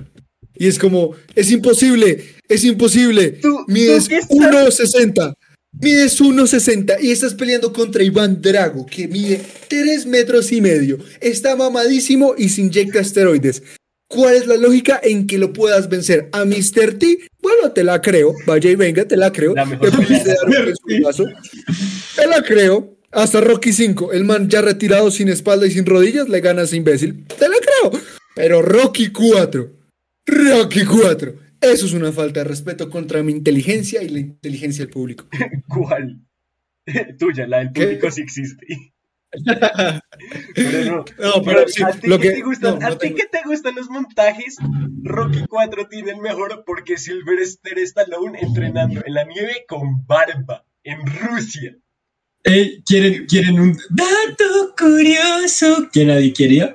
Y 0.61 0.67
es 0.67 0.79
como, 0.79 1.17
es 1.35 1.51
imposible, 1.51 2.23
es 2.47 2.65
imposible. 2.65 3.31
Tú- 3.41 3.65
Mides 3.67 4.05
tú 4.05 4.09
qué 4.11 4.17
estás- 4.19 4.37
1.60. 4.37 5.35
Mides 5.81 6.21
1.60 6.21 6.97
y 7.01 7.13
estás 7.13 7.33
peleando 7.33 7.73
contra 7.73 8.03
Iván 8.03 8.43
Drago, 8.43 8.85
que 8.85 9.09
mide 9.09 9.41
3 9.69 10.05
metros 10.05 10.53
y 10.53 10.61
medio. 10.61 10.99
Está 11.21 11.57
mamadísimo 11.57 12.35
y 12.37 12.51
se 12.51 12.61
inyecta 12.61 13.01
esteroides. 13.01 13.63
¿Cuál 14.07 14.35
es 14.35 14.47
la 14.47 14.57
lógica 14.57 15.01
en 15.03 15.27
que 15.27 15.39
lo 15.39 15.53
puedas 15.55 15.89
vencer? 15.89 16.29
¿A 16.33 16.45
Mr. 16.45 16.99
T? 16.99 17.21
Bueno, 17.41 17.73
te 17.73 17.83
la 17.85 18.03
creo. 18.03 18.35
Vaya 18.47 18.69
y 18.71 18.75
venga, 18.75 19.07
te 19.07 19.17
la 19.17 19.33
creo. 19.33 19.55
La 19.55 19.65
mejor. 19.65 19.91
Te 22.17 22.27
la 22.27 22.43
creo. 22.43 22.97
Hasta 23.13 23.41
Rocky 23.41 23.73
5, 23.73 24.13
el 24.13 24.25
man 24.25 24.49
ya 24.49 24.61
retirado 24.63 25.11
sin 25.11 25.29
espalda 25.29 25.67
y 25.67 25.71
sin 25.73 25.85
rodillas, 25.87 26.29
le 26.29 26.41
gana 26.41 26.61
a 26.63 26.65
ese 26.65 26.77
imbécil. 26.77 27.25
Te 27.27 27.49
la 27.49 27.57
creo. 27.57 28.01
Pero 28.37 28.63
Rocky 28.63 29.09
4, 29.11 29.69
Rocky 30.31 30.85
4, 30.85 31.35
eso 31.61 31.87
es 31.87 31.93
una 31.93 32.13
falta 32.13 32.41
de 32.41 32.45
respeto 32.45 32.89
contra 32.89 33.23
mi 33.23 33.33
inteligencia 33.33 34.03
y 34.03 34.09
la 34.09 34.21
inteligencia 34.21 34.85
del 34.85 34.93
público. 34.93 35.27
¿Cuál? 35.69 36.21
Tuya, 37.19 37.47
la 37.47 37.59
del 37.59 37.73
¿Qué? 37.73 37.83
público 37.83 38.11
sí 38.11 38.23
existe. 38.23 38.67
Pero 40.55 40.85
no. 40.85 40.97
No, 40.97 41.05
Pero 41.17 41.43
pero 41.45 41.69
sí, 41.69 41.83
¿A 41.85 41.93
ti, 41.93 42.09
lo 42.09 42.19
qué 42.19 42.29
que- 42.31 42.35
te 42.37 42.43
gustan, 42.43 42.75
no, 42.75 42.81
no 42.81 42.87
¿a 42.87 42.91
ti 42.93 42.99
tengo- 42.99 43.17
qué 43.17 43.27
te 43.31 43.39
gustan 43.47 43.75
los 43.77 43.89
montajes? 43.89 44.57
Rocky 45.03 45.45
4 45.49 45.89
tiene 45.89 46.11
el 46.13 46.21
mejor 46.21 46.65
porque 46.67 46.97
Sylvester 46.99 47.79
Stallone 47.79 48.39
entrenando 48.41 49.01
en 49.05 49.15
la 49.15 49.25
nieve 49.25 49.65
con 49.69 50.05
barba. 50.07 50.65
en 50.83 50.99
Rusia. 51.07 51.77
Ey, 52.43 52.83
¿quieren, 52.87 53.27
¿Quieren 53.27 53.61
un 53.61 53.73
dato 53.91 54.75
curioso 54.77 55.89
que 55.93 56.05
nadie 56.07 56.33
quería? 56.33 56.75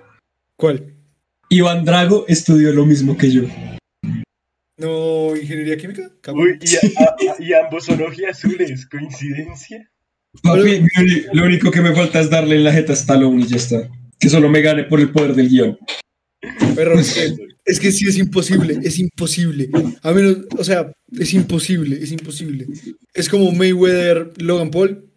¿Cuál? 0.55 0.94
Iván 1.49 1.85
Drago 1.85 2.25
estudió 2.27 2.71
lo 2.71 2.85
mismo 2.85 3.17
que 3.17 3.31
yo. 3.31 3.43
No, 4.77 5.35
ingeniería 5.35 5.77
química. 5.77 6.11
Cabrón. 6.21 6.47
Uy, 6.47 6.59
y, 6.61 6.75
a- 6.75 7.03
a- 7.03 7.35
y 7.43 7.53
ambos 7.53 7.85
son 7.85 8.01
ojiazules, 8.01 8.85
¿coincidencia? 8.87 9.89
Lo 10.43 11.45
único 11.45 11.71
que 11.71 11.81
me 11.81 11.95
falta 11.95 12.19
es 12.19 12.29
darle 12.29 12.55
en 12.57 12.65
la 12.65 12.73
jeta 12.73 12.91
a 12.91 12.95
Stallone 12.95 13.43
y 13.43 13.47
ya 13.47 13.55
está. 13.55 13.89
Que 14.19 14.29
solo 14.29 14.49
me 14.49 14.61
gane 14.61 14.83
por 14.83 14.99
el 14.99 15.11
poder 15.11 15.33
del 15.33 15.47
guion. 15.49 15.77
Pero 16.75 16.93
es 16.99 17.13
que, 17.13 17.35
es 17.65 17.79
que 17.79 17.91
sí 17.91 18.05
es 18.09 18.17
imposible, 18.17 18.77
es 18.83 18.99
imposible. 18.99 19.69
A 20.01 20.11
menos, 20.11 20.39
o 20.57 20.63
sea, 20.63 20.91
es 21.17 21.33
imposible, 21.33 21.97
es 22.01 22.11
imposible. 22.11 22.67
Es 23.13 23.29
como 23.29 23.49
Mayweather, 23.51 24.33
Logan 24.41 24.71
Paul, 24.71 25.09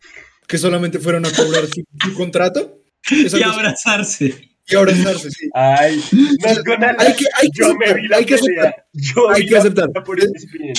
que 0.47 0.57
solamente 0.59 1.01
fueron 1.01 1.27
a 1.27 1.31
cobrar 1.33 1.67
su, 1.67 1.83
su 2.01 2.15
contrato. 2.15 2.81
Y 3.11 3.43
abrazarse. 3.43 4.51
Y 4.71 4.77
abrazarse, 4.77 5.31
sí. 5.31 5.49
Ay, 5.55 6.01
McDonald's, 6.45 7.05
Hay 7.05 7.15
que- 7.15 7.27
hay 7.41 7.49
que 7.51 7.63
yo 7.63 7.75
me 7.75 7.85
aceptar, 7.87 8.01
vi 8.03 8.09
la 8.09 8.17
hay 8.19 8.25
que 8.25 8.35
aceptar. 8.35 8.75
Yo 8.93 9.31
Hay 9.31 9.43
vi 9.43 9.49
que 9.49 9.55
la 9.55 9.61
aceptar. 9.61 9.87
pelea 9.93 10.05
por 10.05 10.19
ESPN. 10.21 10.73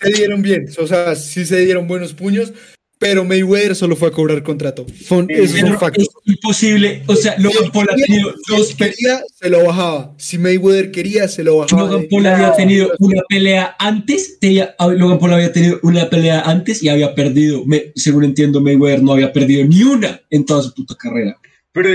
Se 0.00 0.10
dieron 0.12 0.42
bien, 0.42 0.66
o 0.78 0.86
sea, 0.86 1.14
sí 1.16 1.44
se 1.44 1.58
dieron 1.64 1.88
buenos 1.88 2.12
puños, 2.14 2.52
pero 2.96 3.24
Mayweather 3.24 3.74
solo 3.74 3.96
fue 3.96 4.08
a 4.08 4.10
cobrar 4.12 4.42
contrato. 4.44 4.86
Es 4.88 5.10
un 5.10 5.76
facto. 5.78 6.00
es 6.00 6.08
imposible. 6.24 7.02
O 7.06 7.16
sea, 7.16 7.34
Logan 7.38 7.70
Paul 7.72 7.88
ha 7.90 7.96
tenido 7.96 8.32
dos 8.48 8.68
Si 8.68 8.74
peleas. 8.76 8.96
quería, 8.96 9.20
se 9.34 9.50
lo 9.50 9.64
bajaba. 9.64 10.14
Si 10.16 10.38
Mayweather 10.38 10.90
quería, 10.92 11.28
se 11.28 11.42
lo 11.42 11.56
bajaba. 11.58 11.82
Logan 11.82 12.06
Paul 12.08 12.26
había 12.26 12.54
tenido 12.54 12.92
una 13.00 13.20
pelea 13.28 13.74
antes, 13.78 14.38
tenía- 14.38 14.74
Logan 14.78 15.18
Paul 15.18 15.34
había 15.34 15.52
tenido 15.52 15.80
una 15.82 16.08
pelea 16.08 16.42
antes 16.42 16.82
y 16.82 16.88
había 16.88 17.14
perdido, 17.14 17.66
me- 17.66 17.92
según 17.96 18.24
entiendo, 18.24 18.60
Mayweather 18.60 19.02
no 19.02 19.12
había 19.12 19.32
perdido 19.32 19.66
ni 19.66 19.82
una 19.82 20.20
en 20.30 20.46
toda 20.46 20.62
su 20.62 20.72
puta 20.72 20.94
carrera. 20.94 21.36
Pero 21.72 21.88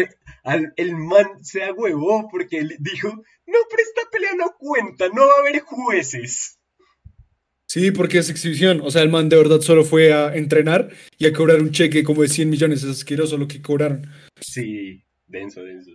al- 0.43 0.73
el 0.77 0.95
man 0.95 1.43
se 1.43 1.63
agüevó 1.63 2.27
porque 2.31 2.59
él 2.59 2.75
dijo, 2.79 3.09
no, 3.09 3.57
pero 3.69 3.83
esta 3.83 4.01
pelea 4.11 4.31
no 4.37 4.55
cuenta, 4.57 5.07
no 5.09 5.21
va 5.27 5.33
a 5.37 5.41
haber 5.41 5.61
jueces. 5.61 6.57
Sí, 7.67 7.91
porque 7.91 8.17
es 8.17 8.29
exhibición. 8.31 8.81
O 8.83 8.89
sea, 8.89 9.03
el 9.03 9.09
man 9.09 9.29
de 9.29 9.37
verdad 9.37 9.61
solo 9.61 9.83
fue 9.85 10.11
a 10.11 10.35
entrenar 10.35 10.89
y 11.19 11.27
a 11.27 11.33
cobrar 11.33 11.61
un 11.61 11.71
cheque 11.71 12.03
como 12.03 12.23
de 12.23 12.27
100 12.27 12.49
millones. 12.49 12.81
Es 12.83 12.89
asqueroso 12.89 13.37
lo 13.37 13.47
que 13.47 13.61
cobraron. 13.61 14.07
Sí, 14.41 15.03
denso, 15.27 15.61
denso. 15.63 15.91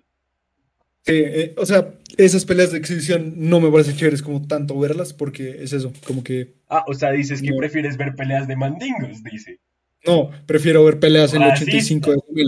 Sí, 1.03 1.13
eh, 1.17 1.55
o 1.59 1.67
sea, 1.67 1.93
esas 2.17 2.45
peleas 2.45 2.71
de 2.71 2.79
exhibición 2.79 3.35
no 3.37 3.61
me 3.61 3.71
parece 3.73 3.95
chéveres 3.97 4.23
como 4.23 4.47
tanto 4.47 4.79
verlas 4.79 5.13
porque 5.13 5.63
es 5.65 5.73
eso, 5.73 5.93
como 6.07 6.23
que 6.23 6.55
Ah, 6.69 6.85
o 6.87 6.95
sea, 6.95 7.11
dices 7.11 7.43
que 7.43 7.51
No. 7.51 7.57
prefieres 7.59 7.97
ver 7.97 8.15
peleas 8.15 8.47
de 8.49 8.57
mandingos, 8.57 9.23
dice. 9.25 9.59
no, 10.07 10.31
prefiero 10.47 10.85
ver 10.85 10.99
peleas 11.01 11.35
en 11.35 11.41
Racista. 11.43 11.65
85 11.77 12.11
de 12.11 12.17
2000. 12.29 12.47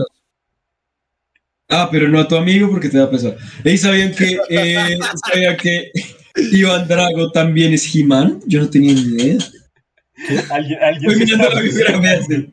Ah, 1.69 1.89
pero 1.91 2.09
no 2.09 2.21
a 2.21 2.29
tu 2.29 2.37
amigo 2.37 2.71
porque 2.71 2.89
te 2.89 2.99
va 2.99 3.05
a 3.05 3.11
pesar. 3.11 3.37
¿Y 3.65 3.77
sabían 3.77 4.13
que, 4.15 4.39
eh, 4.49 4.99
sabían 5.29 5.57
que 5.57 5.91
Iván 6.53 6.87
Drago 6.87 7.31
también 7.33 7.73
es 7.75 7.93
He-Man? 7.95 8.41
Yo 8.47 8.61
no 8.61 8.71
tenía 8.71 8.93
ni 8.95 9.01
idea. 9.01 9.39
Alguien, 10.51 10.79
alguien 10.83 11.11
Estoy 11.11 11.15
se 11.15 11.25
mirando 11.37 11.45
está 11.45 11.55
la 11.55 11.61
biografía. 11.63 12.23
sí. 12.23 12.53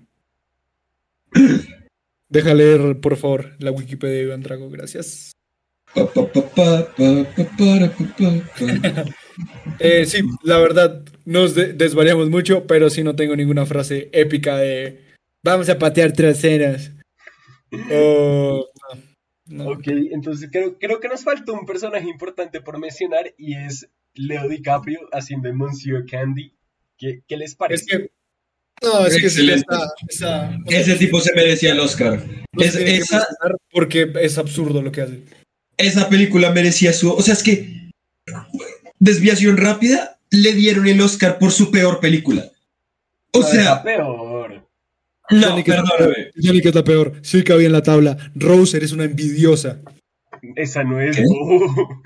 Deja 2.29 2.53
leer, 2.55 2.99
por 2.99 3.15
favor, 3.17 3.55
la 3.59 3.71
Wikipedia 3.71 4.15
de 4.17 4.23
Iván 4.23 4.41
Drago, 4.41 4.69
gracias. 4.71 5.31
Eh, 9.79 10.05
sí, 10.05 10.21
la 10.43 10.57
verdad, 10.57 11.03
nos 11.25 11.55
de- 11.55 11.73
desvariamos 11.73 12.29
mucho, 12.29 12.65
pero 12.67 12.89
sí 12.89 13.03
no 13.03 13.15
tengo 13.15 13.35
ninguna 13.35 13.65
frase 13.65 14.09
épica 14.11 14.57
de 14.57 15.03
vamos 15.43 15.69
a 15.69 15.77
patear 15.77 16.11
traseras. 16.13 16.91
O 17.91 18.67
no. 19.47 19.69
Ok, 19.69 19.87
entonces 19.87 20.49
creo, 20.51 20.77
creo 20.79 20.99
que 20.99 21.07
nos 21.07 21.23
falta 21.23 21.51
un 21.51 21.65
personaje 21.65 22.07
importante 22.09 22.61
por 22.61 22.77
mencionar 22.79 23.33
y 23.37 23.55
es 23.55 23.87
Leo 24.15 24.47
DiCaprio 24.47 24.99
haciendo 25.11 25.53
Monsieur 25.53 26.05
Candy. 26.09 26.53
¿Qué, 26.97 27.21
qué 27.27 27.37
les 27.37 27.51
Es 27.51 27.55
parece? 27.55 27.85
que 27.85 28.11
no, 28.81 29.05
es 29.05 29.13
que 29.15 29.29
sí, 29.29 29.41
Excelente. 29.41 29.65
esa- 29.69 29.93
esa- 30.09 30.57
o 30.65 30.69
sea, 30.69 30.79
Ese 30.79 30.95
tipo 30.95 31.19
se 31.21 31.33
merecía 31.33 31.71
el 31.71 31.79
Oscar. 31.79 32.23
no 32.53 32.63
Es- 32.63 32.75
que 32.77 32.95
esa, 32.97 33.25
porque 33.71 34.11
es 34.21 34.37
absurdo 34.37 34.81
lo 34.81 34.91
que 34.91 35.01
hace. 35.01 35.23
esa 35.77 36.09
película 36.09 36.51
merecía 36.51 36.91
su. 36.93 37.11
O 37.11 37.21
sea, 37.21 37.33
es 37.33 37.43
que. 37.43 37.91
Desviación 38.99 39.57
rápida, 39.57 40.17
le 40.31 40.53
dieron 40.53 40.87
el 40.87 41.01
Oscar 41.01 41.37
por 41.39 41.51
su 41.51 41.71
peor 41.71 41.99
película. 41.99 42.49
O 43.31 43.39
No, 43.41 43.47
sea, 43.47 43.83
peor. 43.83 44.32
No, 45.31 45.39
Yannick 45.41 45.67
es 45.69 45.75
la 45.75 45.83
perdóname. 45.83 46.13
peor. 46.15 46.31
Yannick 46.35 46.65
es 46.65 46.75
la 46.75 46.83
peor. 46.83 47.13
Sí 47.21 47.43
cabía 47.43 47.67
en 47.67 47.71
la 47.73 47.83
tabla. 47.83 48.17
Rose 48.35 48.77
eres 48.77 48.91
una 48.91 49.03
envidiosa. 49.05 49.81
Esa 50.55 50.83
no 50.83 50.99
es. 50.99 51.15
¿Qué? 51.17 51.23
Oh. 51.29 52.01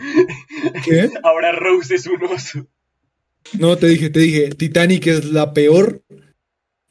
¿Qué? 0.85 1.09
Ahora 1.23 1.51
Rose 1.53 1.95
es 1.95 2.05
un 2.07 2.23
oso. 2.23 2.67
No, 3.57 3.77
te 3.77 3.87
dije, 3.87 4.09
te 4.09 4.19
dije, 4.19 4.49
Titanic 4.49 5.07
es 5.07 5.25
la 5.25 5.53
peor 5.53 6.03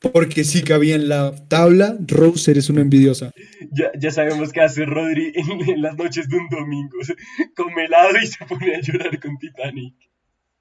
porque 0.00 0.44
sí 0.44 0.62
cabía 0.62 0.94
en 0.94 1.08
la 1.08 1.34
tabla. 1.48 1.96
Rose 2.06 2.50
eres 2.50 2.68
una 2.70 2.80
envidiosa. 2.80 3.32
Ya, 3.72 3.90
ya 3.98 4.10
sabemos 4.10 4.52
qué 4.52 4.60
hace 4.62 4.84
Rodri 4.86 5.32
en, 5.34 5.68
en 5.68 5.82
las 5.82 5.96
noches 5.96 6.28
de 6.28 6.36
un 6.36 6.48
domingo. 6.48 6.96
Come 7.56 7.84
helado 7.84 8.10
y 8.22 8.26
se 8.26 8.44
pone 8.44 8.74
a 8.74 8.80
llorar 8.80 9.20
con 9.20 9.36
Titanic. 9.38 9.94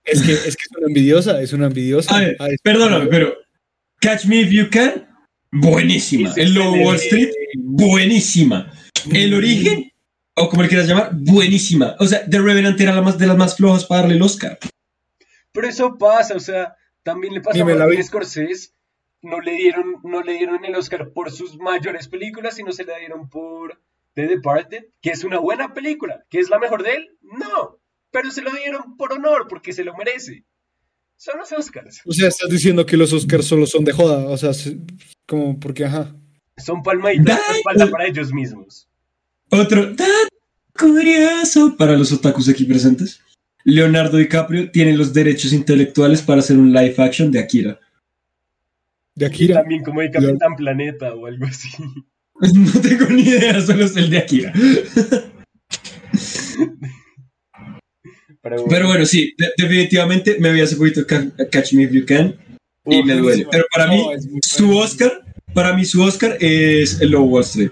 Es 0.03 0.22
que 0.22 0.34
es, 0.34 0.55
que 0.55 0.63
es 0.63 0.78
una 0.78 0.88
envidiosa, 0.88 1.41
es 1.41 1.51
una 1.53 1.66
envidiosa. 1.68 2.16
A 2.16 2.20
ver, 2.20 2.36
Ah, 2.39 2.47
es- 2.49 2.61
perdóname, 2.61 3.07
pero. 3.07 3.34
Catch 4.01 4.26
Me 4.26 4.41
If 4.41 4.51
You 4.51 4.70
Can, 4.70 5.07
buenísima. 5.62 6.34
El 6.36 6.53
Lobo 6.53 6.76
Wall. 6.78 6.95
Street, 6.97 7.30
buenísima. 7.56 8.72
El 9.12 9.34
origen, 9.34 9.91
o 10.36 10.49
como 10.49 10.64
le 10.64 10.70
quieras 10.70 10.88
llamar, 10.88 11.12
buenísima. 11.14 11.95
O 11.99 12.06
sea, 12.06 12.26
The 12.30 12.39
Revenant 12.39 12.80
era 12.80 12.93
la 12.93 13.01
más, 13.01 13.18
de 13.18 13.28
las 13.28 13.38
más 13.38 13.56
flojas 13.56 13.86
para 13.86 14.01
darle 14.01 14.16
el 14.16 14.22
Oscar. 14.22 14.58
Pero 15.51 15.68
eso 15.68 15.97
pasa, 15.97 16.36
o 16.36 16.39
sea, 16.39 16.76
también 17.03 17.34
le 17.34 17.41
pasó 17.41 17.64
Ni 17.64 17.72
a 17.72 17.76
Martin. 17.76 18.03
Scorsese. 18.03 18.70
No 19.22 19.39
le, 19.41 19.56
dieron, 19.56 19.95
no 20.03 20.22
le 20.22 20.34
dieron 20.34 20.64
el 20.66 20.76
Oscar 20.76 21.12
por 21.12 21.32
sus 21.32 21.58
mayores 21.58 22.08
películas, 22.08 22.56
sino 22.56 22.72
se 22.72 22.84
la 22.84 22.97
dieron 22.99 23.28
por 23.28 23.82
The 24.14 24.28
Departed, 24.28 24.86
que 25.01 25.10
es 25.10 25.24
una 25.24 25.39
buena 25.39 25.74
película. 25.74 26.26
¿Que 26.30 26.39
es 26.39 26.49
la 26.49 26.60
mejor 26.60 26.84
de 26.84 26.93
él? 26.93 27.18
No. 27.22 27.80
Pero 28.12 28.30
se 28.30 28.43
lo 28.43 28.51
dieron 28.51 28.97
por 28.97 29.14
honor, 29.14 29.47
porque 29.49 29.74
se 29.74 29.84
lo 29.84 29.95
merece. 29.95 30.43
Son 31.18 31.38
los 31.39 31.51
Oscars. 31.51 32.01
O 32.05 32.11
sea, 32.13 32.28
estás 32.28 32.49
diciendo 32.49 32.86
que 32.86 32.97
los 32.97 33.11
Oscars 33.13 33.45
solo 33.45 33.66
son 33.66 33.84
de 33.86 33.93
joda. 33.93 34.26
O 34.28 34.38
sea, 34.38 34.53
se- 34.53 34.78
como 35.26 35.59
porque, 35.59 35.86
ajá. 35.86 36.16
Son 36.57 36.84
palmaditas 36.84 37.26
la 37.26 37.41
Dale. 37.47 37.57
espalda 37.57 37.89
para 37.91 38.07
ellos 38.07 38.32
mismos. 38.34 38.88
Otro 39.49 39.93
dato 39.93 40.03
curioso 40.78 41.76
para 41.78 41.97
los 41.97 42.11
otakus 42.11 42.49
aquí 42.49 42.66
presentes. 42.66 43.22
Leonardo 43.63 44.18
DiCaprio 44.18 44.70
tiene 44.72 44.95
los 44.95 45.13
derechos 45.13 45.51
intelectuales 45.53 46.22
para 46.22 46.39
hacer 46.39 46.57
un 46.57 46.72
live 46.72 46.95
action 46.97 47.32
de 47.32 47.39
Akira. 47.39 47.80
De 49.16 49.26
Akira. 49.26 49.55
También 49.61 49.84
como 49.84 50.01
de 50.01 50.11
Capitán 50.11 50.55
Planeta 50.55 51.13
o 51.16 51.26
algo 51.26 51.45
así. 51.45 51.70
No 52.53 52.82
tengo 52.82 53.05
ni 53.05 53.22
idea, 53.22 53.61
solo 53.61 53.86
es 53.86 53.95
el 53.95 54.09
de 54.09 54.18
Akira. 54.18 54.51
Pero, 58.45 58.63
Pero 58.69 58.87
bueno, 58.87 59.05
sí, 59.07 59.33
de- 59.39 59.49
definitivamente 59.57 60.37
me 60.39 60.51
vi 60.53 60.61
hace 60.61 60.75
poquito 60.75 61.05
Ca- 61.07 61.31
Catch 61.51 61.73
Me 61.73 61.83
If 61.83 61.91
You 61.93 62.05
Can 62.05 62.35
y 62.85 62.99
Uf, 62.99 63.05
me 63.05 63.15
duele. 63.15 63.47
Pero 63.51 63.65
para 63.73 63.87
mí, 63.87 63.97
No, 63.97 64.11
muy 64.11 64.39
su 64.43 64.67
bueno. 64.67 64.81
Oscar, 64.81 65.21
para 65.55 65.73
mí 65.75 65.83
su 65.83 66.03
Oscar 66.03 66.37
es 66.39 67.01
el 67.01 67.09
Lobo 67.09 67.25
Wall 67.25 67.43
Street. 67.43 67.71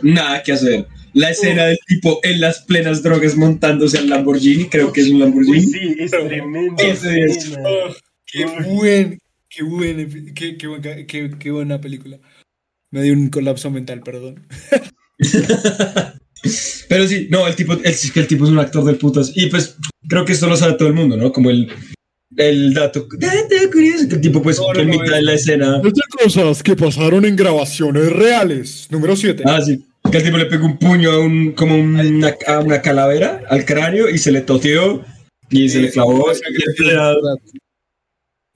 Nada 0.00 0.40
que 0.44 0.52
hacer. 0.52 0.86
La 1.12 1.30
escena 1.30 1.64
del 1.66 1.78
tipo 1.88 2.20
en 2.22 2.40
las 2.40 2.60
plenas 2.62 3.02
drogas 3.02 3.36
montándose 3.36 3.98
al 3.98 4.08
Lamborghini, 4.08 4.66
creo 4.68 4.92
que 4.92 5.00
es 5.00 5.08
un 5.08 5.16
Uy, 5.16 5.20
Lamborghini. 5.22 5.60
sí, 5.60 5.96
es 5.98 6.10
tremendo. 6.12 6.80
Ese 6.82 7.18
es-. 7.20 7.58
Oh, 7.58 7.92
qué 8.24 8.46
buen, 8.64 9.18
qué 9.50 9.62
buen, 9.64 10.32
qué, 10.34 10.56
qué, 10.56 10.66
buen 10.68 10.82
ca- 10.82 11.04
qué- 11.04 11.32
qué 11.36 11.50
buena 11.50 11.80
película. 11.80 12.20
Me 12.92 13.02
dio 13.02 13.12
un 13.14 13.28
colapso 13.28 13.72
mental, 13.72 14.02
perdón. 14.04 14.46
Pero 16.88 17.06
sí, 17.06 17.28
no, 17.30 17.46
el 17.46 17.54
tipo, 17.54 17.72
el, 17.74 17.84
es 17.84 18.10
que 18.10 18.20
el 18.20 18.26
tipo 18.26 18.44
es 18.44 18.50
un 18.50 18.58
actor 18.58 18.84
del 18.84 18.96
putas. 18.96 19.32
Y 19.34 19.46
pues 19.46 19.76
creo 20.08 20.24
que 20.24 20.32
esto 20.32 20.48
lo 20.48 20.56
sabe 20.56 20.74
todo 20.74 20.88
el 20.88 20.94
mundo, 20.94 21.16
¿no? 21.16 21.32
Como 21.32 21.50
el, 21.50 21.68
el 22.36 22.74
dato, 22.74 23.06
dato 23.18 23.70
curioso, 23.72 24.08
que 24.08 24.14
el 24.16 24.20
tipo 24.20 24.42
pues 24.42 24.58
No, 24.58 24.72
no, 24.72 24.80
en 24.80 24.88
no, 24.90 24.98
mitad 24.98 25.14
de 25.14 25.22
la 25.22 25.34
escena... 25.34 25.76
Es 25.84 25.92
de 25.94 26.02
cosas 26.24 26.62
que 26.62 26.74
pasaron 26.76 27.24
en 27.24 27.36
grabaciones 27.36 28.10
reales. 28.12 28.88
Número 28.90 29.14
7. 29.16 29.42
Ah, 29.46 29.60
sí. 29.60 29.84
Que 30.10 30.18
el 30.18 30.24
tipo 30.24 30.36
le 30.36 30.46
pegó 30.46 30.66
un 30.66 30.78
puño 30.78 31.12
a 31.12 31.18
un, 31.20 31.52
como 31.52 31.76
una, 31.76 32.34
a 32.48 32.58
una 32.58 32.82
calavera 32.82 33.42
al 33.48 33.64
cráneo 33.64 34.10
y 34.10 34.18
se 34.18 34.32
le 34.32 34.40
toteó 34.40 35.04
y 35.48 35.68
se 35.68 35.80
le 35.80 35.90
clavó. 35.92 36.26
Y 36.32 36.88
el, 36.88 36.96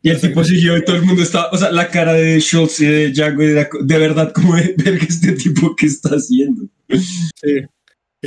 y 0.02 0.10
el 0.10 0.20
tipo 0.20 0.42
siguió 0.44 0.76
y 0.76 0.84
todo 0.84 0.96
el 0.96 1.02
mundo 1.02 1.22
estaba, 1.22 1.50
o 1.50 1.56
sea, 1.56 1.70
la 1.72 1.88
cara 1.88 2.12
de 2.14 2.38
Schultz 2.40 2.80
y 2.80 2.86
de 2.86 3.10
Django 3.12 3.42
co- 3.70 3.78
de 3.82 3.98
verdad 3.98 4.32
como 4.32 4.56
de 4.56 4.74
ver 4.84 4.98
que 4.98 5.06
este 5.06 5.32
tipo 5.32 5.74
que 5.76 5.86
está 5.86 6.10
haciendo. 6.10 6.64
Sí. 6.88 7.62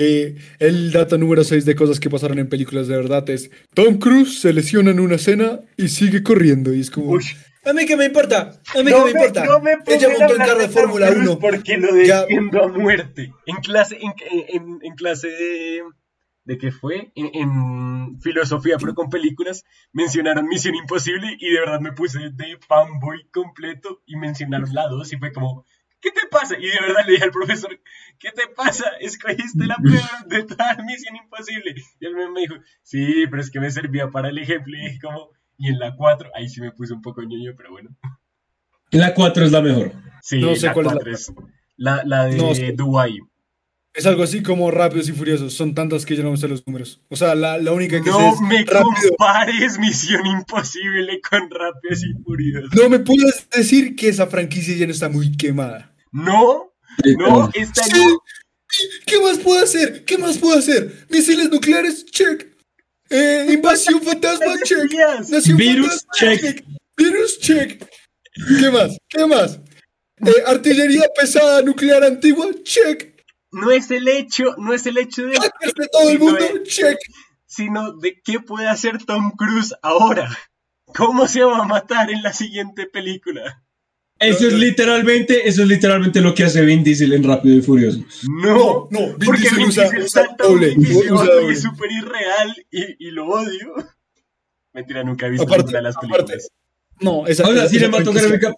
Eh, 0.01 0.35
el 0.59 0.91
dato 0.93 1.17
número 1.17 1.43
6 1.43 1.65
de 1.65 1.75
cosas 1.75 1.99
que 1.99 2.09
pasaron 2.09 2.39
en 2.39 2.47
películas 2.47 2.87
de 2.87 2.95
verdad 2.95 3.29
es 3.29 3.51
Tom 3.73 3.97
Cruise 3.99 4.39
se 4.39 4.53
lesiona 4.53 4.91
en 4.91 4.99
una 5.01 5.15
escena 5.15 5.59
y 5.75 5.89
sigue 5.89 6.23
corriendo 6.23 6.73
y 6.73 6.79
es 6.79 6.89
como 6.89 7.11
Uy, 7.11 7.25
A 7.65 7.73
mí 7.73 7.85
qué 7.85 7.97
me 7.97 8.05
importa. 8.05 8.61
A 8.73 8.81
mí 8.81 8.89
No 8.91 9.03
qué 9.05 9.13
me 9.13 9.13
me, 9.13 9.19
importa. 9.25 9.45
no 9.45 9.59
me 9.59 9.71
Ella 9.87 10.07
montó 10.17 10.33
en 10.35 10.37
carro 10.39 10.59
de 10.59 10.69
Fórmula 10.69 11.07
Tom 11.07 11.15
Cruise 11.15 11.29
1. 11.31 11.39
Porque 11.39 11.77
lo 11.77 12.01
Ya. 12.03 12.21
defiendo 12.21 12.63
a 12.63 12.67
muerte. 12.69 13.33
En 13.45 13.57
clase, 13.57 13.97
en, 14.01 14.13
en- 14.47 14.79
en 14.81 14.95
clase 14.95 15.27
de... 15.27 15.81
¿De 16.45 16.57
qué 16.57 16.71
fue? 16.71 17.11
En, 17.15 17.29
en 17.33 18.19
filosofía, 18.21 18.77
pero 18.79 18.95
con 18.95 19.09
películas, 19.09 19.65
mencionaron 19.91 20.47
Misión 20.47 20.73
Imposible 20.73 21.35
y 21.39 21.51
de 21.51 21.59
verdad 21.59 21.79
me 21.79 21.91
puse 21.91 22.17
de 22.31 22.57
fanboy 22.67 23.27
completo 23.31 24.01
y 24.07 24.15
mencionaron 24.15 24.73
la 24.73 24.87
2 24.87 25.13
y 25.13 25.17
fue 25.17 25.31
como, 25.31 25.65
¿qué 26.01 26.11
te 26.11 26.27
pasa? 26.29 26.57
Y 26.57 26.67
de 26.67 26.79
verdad 26.81 27.03
le 27.05 27.13
dije 27.13 27.23
al 27.23 27.31
profesor, 27.31 27.79
¿qué 28.19 28.31
te 28.31 28.47
pasa? 28.55 28.85
Escogiste 28.99 29.65
la 29.65 29.77
peor 29.77 30.27
de 30.27 30.43
toda 30.43 30.77
Misión 30.85 31.15
Imposible. 31.15 31.75
Y 31.99 32.05
él 32.05 32.15
me 32.15 32.29
me 32.29 32.41
dijo, 32.41 32.55
sí, 32.83 33.25
pero 33.29 33.41
es 33.41 33.51
que 33.51 33.59
me 33.59 33.71
servía 33.71 34.09
para 34.09 34.29
el 34.29 34.37
ejemplo 34.37 34.75
y 34.77 34.81
dije 34.81 34.99
como, 35.01 35.29
y 35.57 35.69
en 35.69 35.79
la 35.79 35.95
4, 35.95 36.29
ahí 36.35 36.47
sí 36.47 36.61
me 36.61 36.71
puse 36.71 36.93
un 36.93 37.01
poco 37.01 37.21
ñoño, 37.21 37.53
pero 37.57 37.71
bueno. 37.71 37.89
La 38.91 39.13
4 39.13 39.45
es 39.45 39.51
la 39.51 39.61
mejor. 39.61 39.91
Sí, 40.21 40.39
No 40.39 40.55
sé 40.55 40.67
la 40.67 40.73
cuál 40.73 40.85
es 40.87 40.91
la 40.91 40.97
4 40.97 41.11
es 41.11 41.33
la, 41.77 42.03
la 42.05 42.25
de 42.25 42.37
No. 42.37 42.75
Dubái. 42.75 43.19
Es 43.93 44.05
algo 44.05 44.23
así 44.23 44.43
como 44.43 44.69
Rápidos 44.71 45.09
y 45.09 45.13
Furiosos. 45.13 45.53
Son 45.53 45.73
tantas 45.73 46.05
que 46.05 46.15
yo 46.15 46.23
no 46.23 46.31
me 46.31 46.37
sé 46.37 46.47
los 46.47 46.65
números. 46.67 47.01
O 47.09 47.15
sea, 47.15 47.35
la, 47.35 47.57
la 47.57 47.71
única 47.73 47.97
que 47.97 48.05
sé 48.05 48.17
No 48.17 48.33
es 48.33 48.41
me 48.41 48.63
Rápido. 48.63 48.85
compares 49.17 49.79
Misión 49.79 50.25
Imposible 50.25 51.19
con 51.27 51.49
Rápidos 51.49 52.03
y 52.03 52.23
Furiosos. 52.23 52.69
No 52.75 52.89
me 52.89 52.99
puedes 52.99 53.47
decir 53.49 53.95
que 53.95 54.09
esa 54.09 54.27
franquicia 54.27 54.75
ya 54.75 54.85
no 54.85 54.91
está 54.91 55.09
muy 55.09 55.35
quemada. 55.35 55.93
No, 56.11 56.71
no, 57.17 57.49
este 57.53 57.81
Sí. 57.83 58.97
¿Qué 59.07 59.19
más 59.19 59.39
puedo 59.39 59.63
hacer? 59.63 60.05
¿Qué 60.05 60.17
más 60.19 60.37
puedo 60.37 60.57
hacer? 60.57 61.07
Misiles 61.09 61.49
nucleares, 61.49 62.05
check. 62.05 62.45
Eh, 63.09 63.47
invasión 63.49 63.99
fantasma, 64.03 64.53
check. 64.63 64.91
Nación 65.29 65.57
Virus, 65.57 66.05
fantasma, 66.05 66.37
check. 66.37 66.65
Virus, 66.95 67.39
check. 67.39 67.83
¿Qué 68.59 68.69
más? 68.69 68.95
¿Qué 69.09 69.25
más? 69.25 69.59
Eh, 70.23 70.43
artillería 70.45 71.01
pesada 71.19 71.63
nuclear 71.63 72.03
antigua, 72.03 72.45
check. 72.63 73.08
No 73.51 73.71
es 73.71 73.89
el 73.91 74.07
hecho, 74.07 74.55
no 74.57 74.73
es 74.73 74.85
el 74.85 74.97
hecho 74.97 75.25
de, 75.25 75.37
todo 75.91 76.09
el 76.09 76.19
mundo, 76.19 76.39
es. 76.39 76.63
check. 76.75 76.97
sino 77.45 77.93
de 77.97 78.21
qué 78.23 78.39
puede 78.39 78.67
hacer 78.67 79.03
Tom 79.05 79.31
Cruise 79.37 79.73
ahora. 79.81 80.29
¿Cómo 80.95 81.27
se 81.27 81.43
va 81.43 81.59
a 81.59 81.65
matar 81.65 82.09
en 82.09 82.23
la 82.23 82.33
siguiente 82.33 82.87
película? 82.87 83.63
Eso 84.19 84.47
es 84.47 84.53
literalmente, 84.53 85.47
eso 85.47 85.61
es 85.61 85.67
literalmente 85.69 86.19
lo 86.19 86.33
que 86.33 86.43
hace 86.43 86.61
Vin 86.65 86.83
Diesel 86.83 87.13
en 87.13 87.23
Rápido 87.23 87.55
y 87.55 87.61
Furioso. 87.61 88.03
No, 88.27 88.53
No, 88.53 88.87
no, 88.91 88.99
Vin 89.17 89.25
porque 89.25 89.41
Diesel 89.41 89.57
Vin 89.59 89.67
usa- 89.69 89.83
Diesel 89.83 90.03
usa 90.03 90.23
salta 90.25 90.47
un 90.47 90.53
doble, 90.55 90.75
usa 90.77 91.51
es 91.51 91.61
súper 91.61 91.91
irreal 91.91 92.55
y, 92.69 93.07
y 93.07 93.11
lo 93.11 93.27
odio. 93.27 93.73
Mentira, 94.73 95.03
nunca 95.03 95.27
he 95.27 95.29
visto 95.29 95.43
Aparte, 95.45 95.63
ninguna 95.63 95.77
de 95.77 95.83
las 95.83 95.95
aparte, 95.97 96.15
películas. 96.17 96.49
No, 96.99 97.27
esa 97.27 97.45
Ahora, 97.45 97.61
esa 97.61 97.69
cinematográfica, 97.69 98.53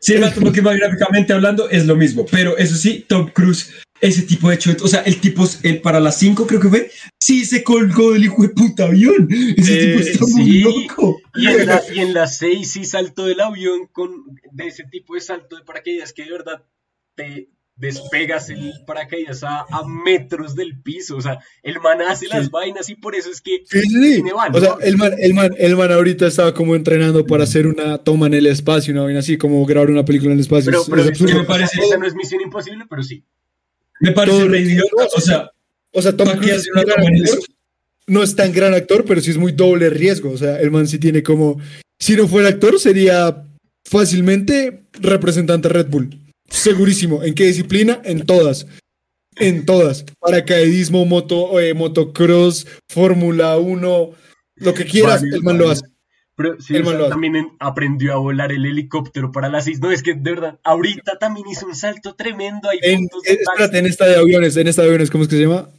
cinematográficamente 0.00 1.32
hablando, 1.32 1.68
es 1.68 1.86
lo 1.86 1.96
mismo. 1.96 2.24
Pero 2.30 2.56
eso 2.56 2.74
sí, 2.76 3.04
Tom 3.06 3.28
Cruise, 3.28 3.72
ese 4.00 4.22
tipo 4.22 4.48
de 4.48 4.56
hecho, 4.56 4.74
o 4.82 4.88
sea, 4.88 5.00
el 5.02 5.20
tipo, 5.20 5.44
el, 5.62 5.80
para 5.80 6.00
las 6.00 6.18
5 6.18 6.46
creo 6.46 6.60
que 6.60 6.68
fue, 6.68 6.90
sí 7.18 7.44
se 7.44 7.62
colgó 7.64 8.12
del 8.12 8.24
hijo 8.24 8.42
de 8.42 8.50
puta 8.50 8.84
avión. 8.84 9.28
Ese 9.56 9.74
Eh, 9.74 9.86
tipo 9.86 10.00
está 10.00 10.24
sí. 10.26 10.34
muy 10.34 10.60
loco. 10.60 11.18
Y 11.34 11.46
en, 11.46 11.66
la, 11.66 11.82
y 11.94 11.98
en 12.00 12.14
la 12.14 12.26
6 12.26 12.70
sí 12.72 12.84
saltó 12.84 13.24
del 13.26 13.40
avión 13.40 13.86
con 13.92 14.10
de 14.52 14.66
ese 14.66 14.84
tipo 14.84 15.14
de 15.14 15.20
salto 15.20 15.56
de 15.56 15.64
paracaídas 15.64 16.12
que 16.12 16.24
de 16.24 16.30
verdad 16.32 16.62
te 17.14 17.48
despegas 17.78 18.48
el 18.48 18.72
paracaídas 18.86 19.42
a, 19.44 19.60
a 19.70 19.86
metros 19.86 20.54
del 20.54 20.80
piso. 20.80 21.16
O 21.16 21.20
sea, 21.20 21.40
el 21.62 21.78
man 21.80 22.00
hace 22.02 22.26
las 22.26 22.50
vainas 22.50 22.88
y 22.88 22.94
por 22.94 23.14
eso 23.14 23.30
es 23.30 23.40
que 23.42 23.62
Sí, 23.66 23.82
tiene 24.14 24.32
valor. 24.32 24.56
O 24.56 24.60
sea, 24.60 24.76
el 24.86 24.96
man, 24.96 25.12
el, 25.18 25.34
man, 25.34 25.50
el 25.58 25.76
man 25.76 25.92
ahorita 25.92 26.26
estaba 26.26 26.54
como 26.54 26.74
entrenando 26.74 27.26
para 27.26 27.44
hacer 27.44 27.66
una 27.66 27.98
toma 27.98 28.28
en 28.28 28.34
el 28.34 28.46
espacio, 28.46 28.94
una 28.94 29.02
vaina 29.02 29.18
así, 29.20 29.36
como 29.36 29.64
grabar 29.66 29.90
una 29.90 30.04
película 30.06 30.30
en 30.32 30.38
el 30.38 30.40
espacio. 30.42 30.70
pero, 30.70 30.84
pero 30.88 31.02
es 31.02 31.08
es 31.10 31.18
que 31.18 31.24
absurdo. 31.24 31.42
me 31.42 31.46
parece- 31.46 31.80
esa 31.82 31.98
no 31.98 32.06
es 32.06 32.14
misión 32.14 32.40
imposible, 32.40 32.84
pero 32.88 33.02
sí. 33.02 33.24
Me 34.00 34.12
parece 34.12 34.44
re 34.44 34.60
idiota. 34.60 35.08
O 35.14 35.20
sea, 35.20 35.50
O 35.92 36.02
sea, 36.02 36.16
Tom 36.16 36.28
¿para 36.28 36.40
qué 36.40 36.48
Cruise 36.48 36.68
es 36.74 36.76
actor. 36.76 37.38
no 38.06 38.22
es 38.22 38.36
tan 38.36 38.52
gran 38.52 38.74
actor, 38.74 39.04
pero 39.04 39.20
sí 39.20 39.30
es 39.30 39.38
muy 39.38 39.52
doble 39.52 39.90
riesgo. 39.90 40.30
O 40.30 40.38
sea, 40.38 40.60
el 40.60 40.70
man 40.70 40.86
sí 40.86 40.98
tiene 40.98 41.22
como. 41.22 41.58
Si 41.98 42.16
no 42.16 42.28
fuera 42.28 42.48
actor, 42.48 42.78
sería 42.78 43.44
fácilmente 43.88 44.82
representante 45.00 45.68
Red 45.68 45.86
Bull. 45.88 46.18
Segurísimo. 46.48 47.24
¿En 47.24 47.34
qué 47.34 47.46
disciplina? 47.46 48.00
En 48.04 48.26
todas. 48.26 48.66
En 49.36 49.64
todas. 49.66 50.04
Paracaidismo, 50.20 51.04
moto, 51.04 51.58
eh, 51.60 51.74
motocross, 51.74 52.66
Fórmula 52.88 53.56
1, 53.58 54.10
lo 54.56 54.74
que 54.74 54.84
quieras, 54.84 55.22
el 55.22 55.42
man 55.42 55.58
lo 55.58 55.70
hace. 55.70 55.82
Pero 56.36 56.60
sí, 56.60 56.74
también 57.08 57.34
en- 57.36 57.52
aprendió 57.60 58.12
a 58.12 58.16
volar 58.18 58.52
el 58.52 58.66
helicóptero 58.66 59.32
para 59.32 59.48
las 59.48 59.64
6. 59.64 59.80
No, 59.80 59.90
es 59.90 60.02
que 60.02 60.14
de 60.14 60.30
verdad, 60.30 60.60
ahorita 60.64 61.18
también 61.18 61.46
hizo 61.48 61.66
un 61.66 61.74
salto 61.74 62.14
tremendo. 62.14 62.68
Hay 62.68 62.78
En, 62.82 63.00
de 63.06 63.06
eh, 63.26 63.38
espérate, 63.40 63.78
en 63.78 63.86
esta 63.86 64.06
de 64.06 64.16
aviones, 64.16 64.56
en 64.56 64.68
esta 64.68 64.82
de 64.82 64.88
aviones, 64.88 65.10
¿cómo 65.10 65.24
es 65.24 65.30
que 65.30 65.36
se 65.36 65.42
llama? 65.42 65.70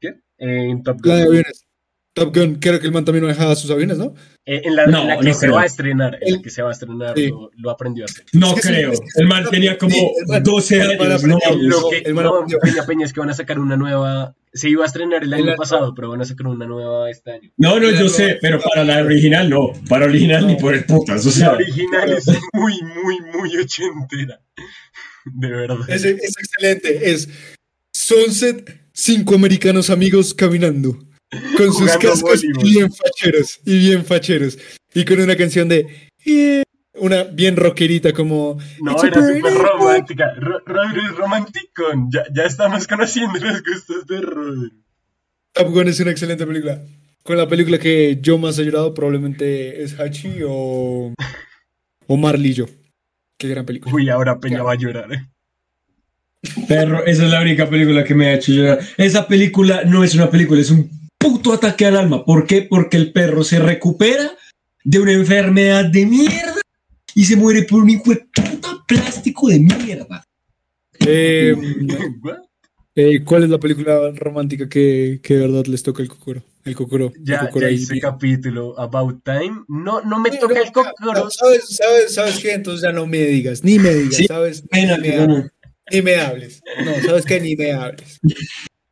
¿Qué? 0.00 0.08
Eh, 0.38 0.70
en 0.70 0.82
Top 0.82 0.98
La 1.04 1.14
de 1.16 1.20
Gun. 1.24 1.28
aviones. 1.30 1.66
Top 2.14 2.36
Gun, 2.36 2.56
creo 2.56 2.78
que 2.78 2.86
el 2.86 2.92
man 2.92 3.06
también 3.06 3.22
no 3.22 3.28
dejaba 3.28 3.56
sus 3.56 3.70
aviones, 3.70 3.96
¿no? 3.96 4.12
Eh, 4.44 4.60
en 4.64 4.76
la, 4.76 4.84
No, 4.86 5.00
en 5.02 5.08
la 5.08 5.18
que 5.18 5.28
no 5.28 5.32
se 5.34 5.40
creo. 5.46 5.54
va 5.54 5.62
a 5.62 5.64
estrenar, 5.66 6.18
en 6.20 6.30
la 6.32 6.36
El- 6.36 6.42
que 6.42 6.50
se 6.50 6.60
va 6.60 6.68
a 6.68 6.72
estrenar, 6.72 7.14
Sí. 7.16 7.28
lo, 7.28 7.50
lo 7.56 7.70
aprendió 7.70 8.04
a 8.04 8.06
hacer. 8.06 8.26
no 8.34 8.48
Es 8.48 8.54
que 8.56 8.60
sí, 8.62 8.68
creo. 8.68 8.92
es 8.92 9.00
que 9.00 9.06
El 9.22 9.28
man 9.28 9.44
tenía 9.50 9.78
como 9.78 9.94
Sí, 9.94 10.10
el 10.20 10.26
man- 10.26 10.42
12 10.42 10.74
el 10.80 10.98
man 10.98 11.10
años. 11.12 11.22
No. 11.24 11.38
Lo 11.58 11.88
que, 11.88 11.98
el 11.98 12.12
man 12.14 12.24
no. 12.26 12.44
Peña 12.60 12.84
Peña 12.84 13.06
es 13.06 13.12
que 13.14 13.20
van 13.20 13.30
a 13.30 13.34
sacar 13.34 13.58
una 13.58 13.78
nueva. 13.78 14.34
Se 14.52 14.68
iba 14.68 14.82
a 14.82 14.86
estrenar 14.86 15.22
el 15.24 15.32
año 15.32 15.52
El- 15.52 15.56
pasado, 15.56 15.94
pero 15.94 16.10
van 16.10 16.20
a 16.20 16.26
sacar 16.26 16.46
una 16.48 16.66
nueva 16.66 17.08
este 17.10 17.30
año. 17.32 17.50
no, 17.56 17.80
no, 17.80 17.90
yo 17.90 18.08
sé, 18.10 18.36
pero 18.42 18.60
para 18.60 18.84
la 18.84 19.02
original 19.02 19.48
no. 19.48 19.70
Para 19.88 20.04
original 20.04 20.46
ni 20.46 20.56
por 20.56 20.74
el 20.74 20.84
putas. 20.84 21.24
O 21.24 21.30
La 21.30 21.34
sea, 21.34 21.52
original 21.52 22.12
es 22.12 22.26
muy, 22.52 22.74
muy, 23.02 23.20
muy 23.32 23.56
ochentera. 23.56 24.38
De 25.24 25.48
verdad. 25.48 25.78
Es, 25.88 26.04
es 26.04 26.34
excelente. 26.36 27.10
Es 27.10 27.28
Sunset, 27.94 28.88
cinco 28.92 29.34
americanos 29.34 29.88
amigos 29.88 30.34
caminando. 30.34 30.98
Con 31.56 31.72
sus 31.72 31.90
cascos 31.96 32.20
voleibol. 32.22 32.62
bien 32.64 32.92
facheros. 32.92 33.60
Y 33.64 33.78
bien 33.78 34.04
facheros. 34.04 34.58
Y 34.94 35.04
con 35.04 35.20
una 35.20 35.36
canción 35.36 35.68
de. 35.68 35.86
"Yeah", 36.24 36.62
Una 36.94 37.22
bien 37.24 37.56
rockerita 37.56 38.12
como. 38.12 38.58
No, 38.82 38.92
"It's 38.92 39.04
a 39.04 39.06
era 39.06 39.14
súper 39.20 39.40
burning 39.40 39.54
boy". 39.54 39.62
romántica. 39.66 40.34
Ro- 40.36 40.60
Rodri 40.66 41.00
es 41.06 41.16
romántico. 41.16 41.82
Ya, 42.12 42.24
ya 42.34 42.42
estamos 42.44 42.86
conociendo 42.86 43.38
los 43.38 43.62
gustos 43.62 44.06
de 44.06 44.20
Rodri. 44.20 44.72
Top 45.54 45.68
Gun 45.72 45.88
es 45.88 45.98
una 46.00 46.10
excelente 46.10 46.46
película. 46.46 46.80
Con 47.22 47.36
la 47.38 47.48
película 47.48 47.78
que 47.78 48.18
yo 48.20 48.36
más 48.36 48.58
he 48.58 48.64
llorado 48.64 48.92
probablemente 48.92 49.82
es 49.82 49.98
Hachi 49.98 50.40
o. 50.46 51.14
O 52.08 52.16
Marlillo. 52.18 52.68
Qué 53.38 53.48
gran 53.48 53.64
película. 53.64 53.94
Uy, 53.94 54.10
ahora 54.10 54.38
Peña 54.38 54.62
va 54.62 54.72
a 54.72 54.76
llorar. 54.76 55.12
¿eh? 55.12 55.26
perro, 56.68 57.04
esa 57.06 57.24
es 57.24 57.30
la 57.30 57.40
única 57.40 57.68
película 57.70 58.04
que 58.04 58.14
me 58.14 58.26
ha 58.28 58.34
hecho 58.34 58.52
llorar. 58.52 58.80
Esa 58.96 59.26
película 59.26 59.82
no 59.84 60.02
es 60.04 60.14
una 60.14 60.28
película, 60.30 60.60
es 60.60 60.70
un 60.70 60.90
puto 61.22 61.52
ataque 61.52 61.86
al 61.86 61.96
alma. 61.96 62.24
¿Por 62.24 62.46
qué? 62.46 62.62
Porque 62.62 62.96
el 62.96 63.12
perro 63.12 63.44
se 63.44 63.58
recupera 63.58 64.32
de 64.84 64.98
una 64.98 65.12
enfermedad 65.12 65.84
de 65.86 66.06
mierda 66.06 66.60
y 67.14 67.24
se 67.24 67.36
muere 67.36 67.62
por 67.62 67.82
un 67.82 67.90
hijo 67.90 68.10
de 68.10 68.26
puta 68.34 68.84
plástico 68.86 69.48
de 69.48 69.60
mierda. 69.60 70.26
Eh, 71.06 71.54
eh, 72.94 73.24
¿Cuál 73.24 73.44
es 73.44 73.50
la 73.50 73.58
película 73.58 74.10
romántica 74.14 74.68
que, 74.68 75.20
que 75.22 75.34
de 75.34 75.40
verdad 75.46 75.66
les 75.66 75.82
toca 75.82 76.02
el 76.02 76.08
cocoro? 76.08 76.42
El 76.64 76.76
cocoro. 76.76 77.12
el 77.14 77.24
Ya, 77.24 77.40
cocoro 77.40 77.62
ya 77.62 77.68
ahí 77.68 77.74
hice 77.74 77.94
bien. 77.94 78.02
capítulo 78.02 78.78
About 78.78 79.22
Time. 79.24 79.64
No, 79.68 80.00
no 80.02 80.20
me 80.20 80.30
No, 80.30 80.38
toca 80.38 80.54
no, 80.54 80.60
el 80.62 80.72
cocoro. 80.72 81.24
no, 81.24 81.30
¿Sabes, 81.30 81.76
sabes, 81.76 82.14
sabes 82.14 82.38
qué? 82.38 82.52
Entonces 82.52 82.82
ya 82.82 82.92
no 82.92 83.06
me 83.06 83.18
digas, 83.18 83.64
ni 83.64 83.78
me 83.78 83.92
digas, 83.94 84.16
Sí, 84.16 84.26
¿sabes? 84.26 84.62
Pena, 84.70 84.96
ni, 84.98 85.08
me, 85.08 85.26
no. 85.26 85.50
ni 85.90 86.02
me 86.02 86.16
hables. 86.16 86.62
No, 86.84 86.92
¿sabes 87.04 87.24
qué? 87.24 87.40
Ni 87.40 87.56
me 87.56 87.72
hables. 87.72 88.20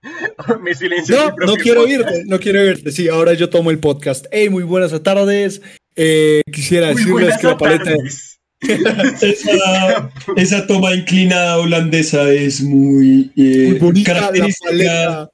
silencio. 0.78 1.16
No, 1.16 1.24
mi 1.24 1.28
no 1.30 1.36
propio 1.36 1.62
quiero 1.62 1.82
oírte, 1.82 2.24
no 2.26 2.38
quiero 2.40 2.61
oírte. 2.61 2.92
Sí, 2.92 3.09
ahora 3.09 3.34
yo 3.34 3.48
tomo 3.51 3.70
el 3.70 3.78
podcast. 3.78 4.26
Hey, 4.30 4.48
muy 4.48 4.62
buenas 4.62 4.92
tardes. 5.03 5.61
Eh, 5.96 6.42
quisiera 6.53 6.92
Muy 6.92 6.96
decirles 6.96 7.36
que 7.38 7.46
la 7.46 7.59
paleta... 7.59 7.84
tardes. 7.84 8.26
Esa, 9.22 10.11
esa 10.36 10.66
toma 10.66 10.94
inclinada 10.94 11.57
holandesa 11.59 12.30
es 12.30 12.61
muy, 12.61 13.32
eh, 13.34 13.68
Muy 13.70 13.78
bonita, 13.78 14.12
la 14.12 14.20
característica. 14.20 14.68
paleta, 14.68 15.30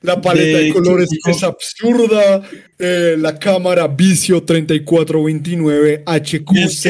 la 0.00 0.20
paleta 0.22 0.58
de, 0.58 0.64
de 0.64 0.72
colores 0.72 1.08
Chico. 1.10 1.30
es 1.30 1.42
absurda. 1.42 2.42
eh, 2.78 3.16
la 3.18 3.38
cámara 3.38 3.86
Vicio 3.88 4.42
3429 4.42 6.02
HQZ. 6.06 6.86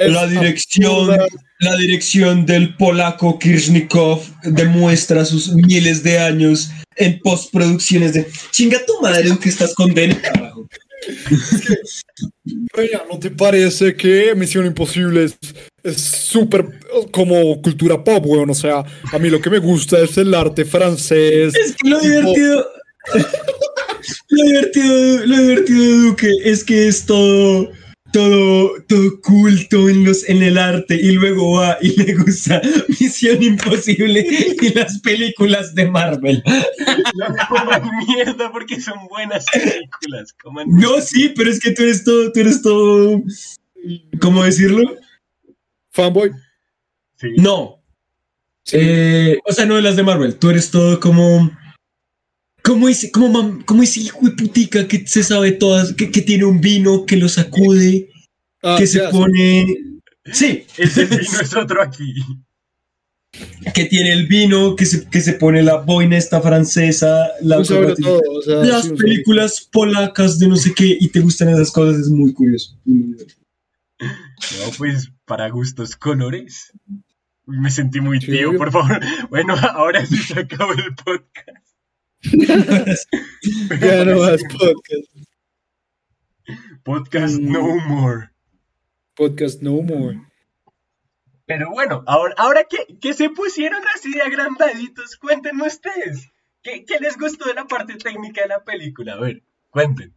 Es 0.00 0.06
es 0.08 0.12
la 0.14 0.26
dirección, 0.26 1.10
absurda. 1.12 1.26
la 1.60 1.76
dirección 1.76 2.46
del 2.46 2.74
polaco 2.76 3.38
Kirchnikov 3.38 4.22
demuestra 4.44 5.24
sus 5.24 5.52
miles 5.54 6.02
de 6.02 6.18
años 6.18 6.70
en 6.96 7.18
postproducciones 7.20 8.14
de 8.14 8.26
chinga 8.50 8.78
tu 8.86 9.00
madre 9.02 9.30
que 9.40 9.48
estás 9.50 9.74
condena, 9.74 10.20
carajo. 10.20 10.66
Peña, 12.74 13.02
¿no 13.10 13.18
te 13.18 13.30
parece 13.30 13.94
que 13.94 14.34
Misión 14.34 14.66
Imposible 14.66 15.24
es- 15.24 15.38
es 15.82 16.00
súper 16.00 16.66
como 17.10 17.60
cultura 17.62 18.02
pop, 18.04 18.24
weón? 18.26 18.50
O 18.50 18.54
sea, 18.54 18.84
a 19.12 19.18
mí 19.18 19.30
lo 19.30 19.40
que 19.40 19.48
me 19.50 19.58
gusta 19.58 19.98
es 20.00 20.16
el 20.18 20.34
arte 20.34 20.64
francés. 20.64 21.54
Es 21.54 21.74
que 21.76 21.88
lo 21.88 21.98
divertido. 22.00 22.66
lo 24.28 24.44
divertido, 24.44 25.26
lo 25.26 25.36
divertido 25.38 25.82
de 25.84 25.98
Duque 26.02 26.28
es 26.44 26.64
que 26.64 26.88
es 26.88 27.06
todo. 27.06 27.70
Todo, 28.12 28.82
todo 28.88 29.20
culto 29.20 29.88
en, 29.88 30.04
los, 30.04 30.28
en 30.28 30.42
el 30.42 30.58
arte 30.58 30.94
y 30.94 31.12
luego 31.12 31.58
va 31.58 31.78
y 31.80 31.96
le 32.02 32.14
gusta 32.14 32.60
Misión 32.88 33.42
Imposible 33.42 34.26
y 34.60 34.74
las 34.74 35.00
películas 35.00 35.74
de 35.74 35.90
Marvel. 35.90 36.42
No 36.46 37.26
coman 37.48 37.90
mierda 38.06 38.50
porque 38.52 38.80
son 38.80 39.06
buenas 39.08 39.46
películas. 39.52 40.32
coman 40.42 40.66
No, 40.68 41.00
sí, 41.00 41.32
pero 41.36 41.50
es 41.50 41.60
que 41.60 41.72
tú 41.72 41.82
eres 41.82 42.04
todo, 42.04 42.32
tú 42.32 42.40
eres 42.40 42.62
todo, 42.62 43.22
¿cómo 44.20 44.44
decirlo? 44.44 44.96
Fanboy. 45.90 46.30
Sí. 47.16 47.28
No. 47.36 47.80
Eh, 48.72 49.38
o 49.44 49.52
sea, 49.52 49.66
no 49.66 49.76
de 49.76 49.82
las 49.82 49.96
de 49.96 50.02
Marvel. 50.02 50.36
Tú 50.36 50.50
eres 50.50 50.70
todo 50.70 51.00
como. 51.00 51.50
Ese, 52.88 53.10
como, 53.10 53.28
mam- 53.28 53.64
como 53.64 53.82
ese 53.82 54.00
hijo 54.00 54.18
de 54.24 54.32
putica 54.32 54.86
que 54.88 55.06
se 55.06 55.22
sabe 55.22 55.52
todas, 55.52 55.92
que, 55.94 56.10
que 56.10 56.22
tiene 56.22 56.44
un 56.44 56.60
vino, 56.60 57.04
que 57.06 57.16
lo 57.16 57.28
sacude, 57.28 58.08
Ah, 58.62 58.76
que 58.78 58.86
se 58.86 59.00
pone. 59.08 59.66
Sí, 60.32 60.64
Ese 60.76 61.06
vino 61.06 61.40
es 61.40 61.56
otro 61.56 61.82
aquí. 61.82 62.14
que 63.74 63.84
tiene 63.86 64.12
el 64.12 64.26
vino, 64.26 64.76
que 64.76 64.84
se, 64.84 65.08
que 65.08 65.20
se 65.22 65.32
pone 65.34 65.62
la 65.62 65.76
boina 65.76 66.18
esta 66.18 66.42
francesa, 66.42 67.28
la 67.42 67.58
un 67.58 67.64
sobre 67.64 67.80
corbatina. 67.94 68.08
todo, 68.08 68.20
o 68.38 68.42
sea, 68.42 68.54
las 68.56 68.84
sí, 68.84 68.90
películas 68.92 69.68
polacas 69.72 70.38
de 70.38 70.48
no 70.48 70.56
sé 70.56 70.74
qué 70.74 70.96
y 71.00 71.08
te 71.08 71.20
gustan 71.20 71.48
esas 71.48 71.70
cosas, 71.70 72.00
es 72.02 72.08
muy 72.08 72.32
curioso. 72.34 72.76
No, 72.84 73.16
pues 74.78 75.10
para 75.24 75.48
gustos 75.48 75.96
colores. 75.96 76.72
Me 77.46 77.70
sentí 77.70 78.00
muy 78.00 78.18
tío, 78.20 78.56
por 78.56 78.70
favor. 78.70 79.00
Bueno, 79.30 79.54
ahora 79.56 80.04
sí 80.06 80.16
se 80.18 80.40
acabó 80.40 80.72
el 80.72 80.94
podcast. 80.96 81.66
Ya 83.80 84.04
no 84.04 84.18
más 84.18 84.42
podcast. 84.42 85.30
Podcast 86.84 87.38
no 87.38 87.76
more. 87.86 88.30
Podcast 89.14 89.62
no 89.62 89.82
more. 89.82 90.20
Pero 91.46 91.70
bueno, 91.70 92.04
ahora, 92.06 92.34
ahora 92.36 92.64
que, 92.64 92.98
que 92.98 93.12
se 93.12 93.30
pusieron 93.30 93.82
así 93.94 94.12
de 94.12 94.22
agrandaditos, 94.22 95.16
cuéntenme 95.16 95.66
ustedes. 95.66 96.28
¿Qué, 96.62 96.84
¿Qué 96.84 96.98
les 97.00 97.16
gustó 97.16 97.48
de 97.48 97.54
la 97.54 97.66
parte 97.66 97.96
técnica 97.96 98.42
de 98.42 98.48
la 98.48 98.62
película? 98.62 99.14
A 99.14 99.20
ver, 99.20 99.42
cuenten. 99.70 100.14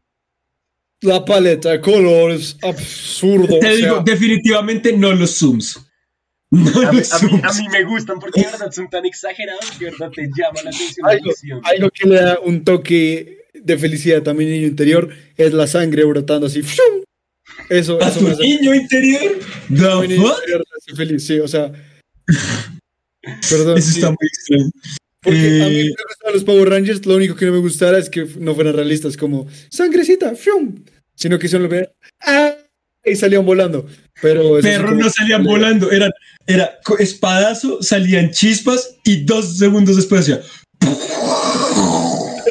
La 1.02 1.26
paleta 1.26 1.72
de 1.72 1.82
colores, 1.82 2.58
absurdo. 2.62 3.48
Te 3.48 3.58
o 3.58 3.62
sea, 3.62 3.72
digo, 3.72 4.04
definitivamente 4.06 4.96
no 4.96 5.12
los 5.14 5.38
zooms. 5.38 5.93
No 6.56 6.88
A 6.88 6.92
mí, 6.92 7.00
a 7.12 7.20
mí- 7.20 7.42
a 7.44 7.54
mí 7.54 7.68
me 7.72 7.84
gustan 7.84 8.20
porque 8.20 8.42
de 8.42 8.48
verdad 8.52 8.72
son 8.72 8.88
tan 8.90 9.06
exagerados 9.06 9.72
que 9.72 9.86
de 9.86 9.92
verdad 9.92 10.12
te 10.12 10.22
llama 10.38 10.62
la 10.64 10.70
atención. 10.70 11.08
algo, 11.08 11.32
algo 11.64 11.90
que 11.90 12.08
le 12.08 12.16
da 12.16 12.40
un 12.40 12.64
toque 12.64 13.48
de 13.54 13.78
felicidad 13.78 14.28
a 14.28 14.34
mi 14.34 14.46
niño 14.46 14.68
interior 14.68 15.10
es 15.36 15.52
la 15.54 15.66
sangre 15.68 16.04
brotando 16.04 16.46
así. 16.48 16.62
¡fium! 16.62 17.04
Eso, 17.70 17.98
¿A 18.02 18.10
eso 18.10 18.20
tu 18.20 18.42
niño 18.42 18.74
interior? 18.76 19.40
fuck? 19.68 20.04
interior 20.04 20.64
feliz, 20.96 21.26
sí, 21.26 21.40
o 21.40 21.48
sea. 21.48 21.72
Perdón. 23.50 23.78
Eso 23.78 23.92
sí, 23.92 24.00
está 24.00 24.10
muy 24.10 24.28
extraño. 24.28 24.70
porque 25.22 25.40
a 25.40 25.70
mí 25.70 25.80
Eh, 25.80 25.84
me 25.86 26.04
gustaban 26.08 26.34
los 26.34 26.44
Power 26.44 26.70
Rangers, 26.70 27.06
lo 27.06 27.16
único 27.16 27.36
que 27.36 27.46
no 27.46 27.54
me 27.54 27.60
gustara 27.60 27.98
es 27.98 28.10
que 28.10 28.28
no 28.38 28.54
fueran 28.54 28.76
realistas, 28.76 29.16
como 29.18 29.48
sangrecita, 29.70 30.36
¡fium! 30.36 30.84
sino 31.16 31.38
que 31.40 31.48
solo 31.48 31.68
ver 31.70 31.94
¡ah! 32.22 32.53
Y 33.06 33.16
salían 33.16 33.46
volando. 33.46 33.86
Pero 34.22 34.60
perros 34.62 34.92
como- 34.92 35.02
no 35.04 35.10
salían 35.10 35.44
volando, 35.44 35.92
eran, 35.92 36.12
era 36.48 36.80
espadazo, 37.00 37.82
salían 37.82 38.32
chispas 38.32 38.96
y 39.04 39.24
dos 39.24 39.58
segundos 39.58 39.96
después 39.96 40.22
hacía. 40.22 40.42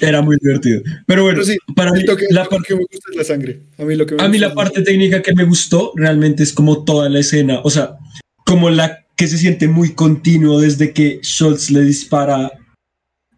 Era 0.00 0.22
muy 0.22 0.36
divertido. 0.40 0.82
Pero 1.06 1.24
bueno, 1.24 1.40
Pero 1.42 1.52
sí, 1.52 1.58
para 1.74 1.92
mí, 1.92 2.04
toque, 2.04 2.26
la 2.30 2.44
parte 2.44 2.68
que 2.68 2.74
me 2.74 2.80
gusta 2.80 3.10
es 3.10 3.16
la 3.16 3.24
sangre. 3.24 3.60
A 3.78 3.84
mí 3.84 3.94
lo 3.94 4.06
que 4.06 4.14
me 4.14 4.22
A 4.22 4.28
mí 4.28 4.38
la 4.38 4.54
parte 4.54 4.82
técnica 4.82 5.22
que 5.22 5.34
me 5.34 5.44
gustó 5.44 5.92
realmente 5.96 6.42
es 6.42 6.52
como 6.52 6.84
toda 6.84 7.08
la 7.08 7.20
escena, 7.20 7.60
o 7.62 7.70
sea, 7.70 7.96
como 8.44 8.70
la 8.70 9.04
que 9.16 9.28
se 9.28 9.38
siente 9.38 9.68
muy 9.68 9.94
continuo 9.94 10.60
desde 10.60 10.92
que 10.92 11.20
Schultz 11.22 11.70
le 11.70 11.82
dispara 11.82 12.50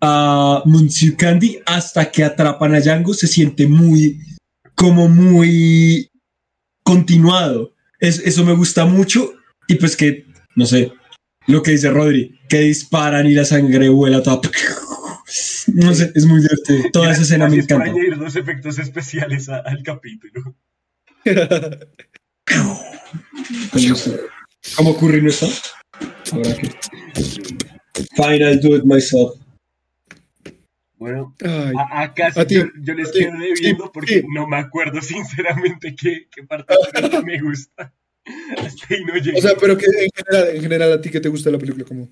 a 0.01 0.63
Monsieur 0.65 1.17
Candy 1.17 1.59
hasta 1.67 2.11
que 2.11 2.25
atrapan 2.25 2.75
a 2.75 2.81
Django, 2.81 3.15
se 3.15 3.27
siente 3.27 3.67
muy, 3.67 4.19
como 4.83 5.09
muy 5.09 6.11
continuado. 6.83 7.73
Es, 8.01 8.19
eso 8.19 8.45
me 8.45 8.53
gusta 8.53 8.85
mucho 8.85 9.33
y 9.69 9.77
pues 9.77 9.97
que, 9.97 10.27
no 10.57 10.67
sé, 10.67 10.91
lo 11.47 11.63
que 11.63 11.71
dice 11.71 11.89
Rodri, 11.89 12.41
que 12.49 12.59
disparan 12.63 13.29
y 13.29 13.33
la 13.35 13.45
sangre 13.45 13.89
vuela 13.89 14.23
toda. 14.25 14.41
No 15.69 15.95
sé, 15.95 16.11
es 16.15 16.27
muy 16.27 16.41
divertido. 16.43 16.91
Toda 16.93 17.13
esa 17.13 17.23
escena 17.23 17.49
me 17.49 17.57
encanta. 17.57 17.85
añadir 17.85 18.17
los 18.19 18.35
efectos 18.37 18.79
especiales 18.81 19.49
a- 19.49 19.61
al 19.61 19.83
capítulo. 19.83 20.55
¿Cómo 24.77 24.91
ocurre 24.91 25.23
no 25.23 25.29
está? 25.31 25.47
Ahora 26.33 26.55
que. 26.57 26.69
Fine, 28.17 28.45
I'll 28.45 28.61
do 28.61 28.77
it 28.77 28.85
myself. 28.85 29.39
Bueno, 31.03 31.35
Ay, 31.41 31.75
acá 31.91 32.31
sí 32.31 32.41
A 32.41 32.47
ti, 32.47 32.55
yo, 32.55 32.65
yo 32.81 32.95
les 32.95 33.09
a 33.09 33.13
ti, 33.13 33.19
quedo 33.19 33.33
debiendo 33.33 33.85
sí, 33.87 33.91
porque 33.93 34.21
sí. 34.21 34.27
no 34.33 34.47
me 34.47 34.57
acuerdo 34.57 35.01
sinceramente 35.03 35.97
qué, 35.97 36.29
qué 36.31 36.45
parte 36.45 36.75
me 37.25 37.41
gusta. 37.41 37.93
Hasta 38.57 38.95
ahí 38.95 39.05
no 39.05 39.17
llego. 39.17 39.37
o 39.37 39.43
sea, 39.43 39.55
pero 39.61 39.77
que 39.77 39.87
en 39.87 40.11
general, 40.15 40.57
en 40.57 40.63
general 40.63 40.93
a 40.93 41.01
ti 41.01 41.11
que 41.11 41.19
te 41.21 41.29
gusta 41.29 41.51
la 41.51 41.59
película, 41.59 41.85
como 41.85 42.09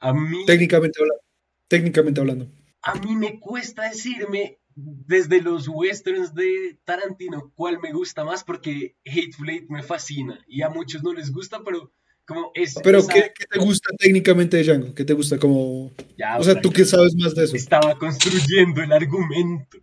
a 0.00 0.12
mí 0.12 0.44
técnicamente 0.46 1.00
hablando. 1.00 1.22
Técnicamente 1.68 2.20
hablando. 2.20 2.48
a 2.82 2.94
mí 2.96 3.16
me 3.16 3.40
cuesta 3.40 3.88
decirme 3.88 4.58
desde 4.74 5.40
los 5.40 5.66
westerns 5.68 6.34
de 6.34 6.78
Tarantino 6.84 7.50
cuál 7.56 7.80
me 7.80 7.92
gusta 7.92 8.24
más 8.24 8.44
porque 8.44 8.96
Hateful 9.06 9.48
Eight 9.48 9.70
me 9.70 9.82
fascina 9.82 10.44
y 10.46 10.60
a 10.60 10.68
muchos 10.68 11.02
no 11.02 11.14
les 11.14 11.32
gusta, 11.32 11.62
pero 11.64 11.92
como 12.28 12.50
es... 12.54 12.74
Pero 12.84 12.98
esa- 12.98 13.12
¿qué, 13.12 13.32
qué 13.36 13.44
te 13.50 13.58
gusta 13.58 13.88
técnicamente 13.98 14.58
de 14.58 14.64
Django? 14.64 14.94
¿Qué 14.94 15.04
te 15.04 15.14
gusta 15.14 15.38
como... 15.38 15.92
Ya, 16.18 16.36
O 16.38 16.44
sea, 16.44 16.60
¿tú 16.60 16.70
qué 16.70 16.84
sabes 16.84 17.14
más 17.16 17.34
de 17.34 17.44
eso? 17.44 17.56
Estaba 17.56 17.98
construyendo 17.98 18.82
el 18.82 18.92
argumento. 18.92 19.78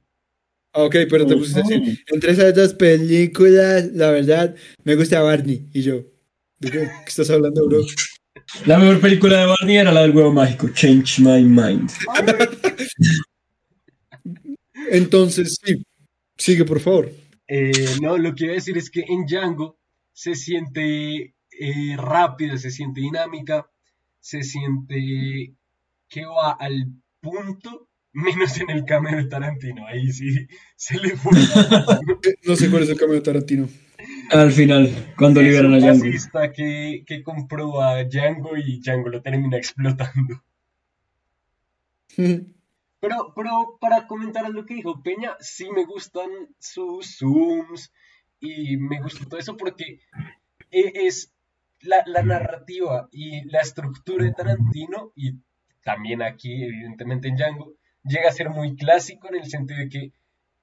Ah, 0.72 0.84
ok, 0.84 0.96
pero 1.10 1.26
te 1.26 1.36
pusiste 1.36 1.62
a 1.62 1.64
decir, 1.64 2.04
entre 2.08 2.32
esas 2.32 2.54
dos 2.54 2.74
películas, 2.74 3.86
la 3.94 4.12
verdad, 4.12 4.56
me 4.84 4.96
gusta 4.96 5.22
Barney. 5.22 5.68
Y 5.74 5.82
yo, 5.82 6.04
¿de 6.60 6.72
qué, 6.72 6.80
¿Qué 6.80 6.90
estás 7.08 7.30
hablando, 7.30 7.66
bro? 7.68 7.82
La 8.66 8.78
mejor 8.78 9.00
película 9.00 9.40
de 9.40 9.46
Barney 9.48 9.78
era 9.78 9.92
la 9.92 10.02
del 10.02 10.16
huevo 10.16 10.34
mágico, 10.34 10.70
Change 10.70 11.22
My 11.22 11.44
Mind. 11.44 11.90
Entonces, 14.92 15.58
sí, 15.64 15.84
sigue, 16.38 16.66
por 16.66 16.80
favor. 16.80 17.12
Eh, 17.48 17.72
no, 18.02 18.18
lo 18.18 18.34
que 18.36 18.46
iba 18.46 18.54
a 18.54 18.56
decir 18.56 18.78
es 18.78 18.90
que 18.90 19.02
en 19.08 19.26
Django 19.26 19.78
se 20.14 20.36
siente 20.36 21.35
eh, 21.60 21.96
rápida, 21.98 22.58
se 22.58 22.72
siente 22.72 23.02
dinámica, 23.02 23.70
se 24.20 24.44
siente 24.44 25.54
que 26.08 26.26
va 26.26 26.52
al 26.54 26.88
punto, 27.22 27.90
menos 28.14 28.58
en 28.60 28.70
el 28.70 28.86
cameo 28.86 29.18
de 29.18 29.26
Tarantino. 29.26 29.86
Ahí 29.88 30.12
sí 30.12 30.48
se 30.76 31.00
le 31.00 31.16
fue. 31.18 31.38
Eh, 31.40 32.36
No 32.46 32.56
sé 32.56 32.70
cuál 32.70 32.84
es 32.84 32.90
el 32.90 32.98
cameo 32.98 33.16
de 33.16 33.22
Tarantino. 33.22 33.68
Al 34.32 34.52
final, 34.52 35.14
cuando 35.18 35.42
Es 35.42 35.48
liberan 35.48 35.74
a 35.74 35.78
Django. 35.80 36.06
que, 36.54 37.04
que 37.06 37.24
compró 37.24 37.82
a 37.82 38.04
Django 38.04 38.56
y 38.58 38.80
Django 38.80 39.10
lo 39.10 39.22
termina 39.22 39.58
explotando. 39.58 40.44
Pero, 43.02 43.34
pero 43.36 43.78
para 43.80 44.08
comentar 44.08 44.50
lo 44.50 44.66
que 44.66 44.76
dijo 44.76 45.04
Peña, 45.04 45.36
sí 45.40 45.70
me 45.70 45.86
gustan 45.86 46.30
sus 46.58 47.18
zooms 47.18 47.94
y 48.40 48.78
me 48.78 49.00
gusta 49.02 49.26
todo 49.26 49.40
eso 49.40 49.56
porque 49.58 50.00
e- 50.72 50.92
es 51.08 51.32
la, 51.86 52.24
narrativa 52.24 53.08
y 53.12 53.44
la 53.50 53.62
estructura 53.62 54.26
de 54.26 54.32
Tarantino 54.34 55.12
y 55.16 55.34
también 55.84 56.22
aquí, 56.22 56.64
evidentemente 56.64 57.28
en 57.28 57.36
Django, 57.36 57.74
llega 58.04 58.30
a 58.30 58.34
ser 58.34 58.50
muy 58.50 58.76
clásico 58.76 59.28
en 59.30 59.36
el 59.36 59.46
sentido 59.50 59.80
de 59.80 59.90
que 59.90 60.12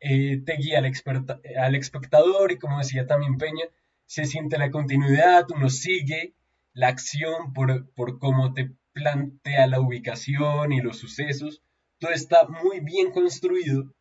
eh, 0.00 0.42
te 0.44 0.56
guía 0.56 0.78
al, 0.78 0.86
experta- 0.86 1.40
al 1.58 1.74
espectador 1.74 2.50
y 2.52 2.58
como 2.58 2.78
decía 2.78 3.06
también 3.06 3.38
Peña, 3.38 3.64
se 4.06 4.24
siente 4.24 4.58
la 4.58 4.70
continuidad, 4.70 5.46
uno 5.54 5.70
sigue 5.70 6.34
la 6.74 6.88
acción 6.88 7.52
por, 7.52 7.90
por 7.94 8.18
cómo 8.18 8.52
te 8.52 8.72
plantea 8.92 9.66
la 9.66 9.80
ubicación 9.80 10.72
y 10.72 10.80
los 10.80 10.98
sucesos. 10.98 11.62
Todo 11.98 12.10
está 12.12 12.46
muy 12.46 12.80
bien 12.80 13.10
construido 13.12 13.94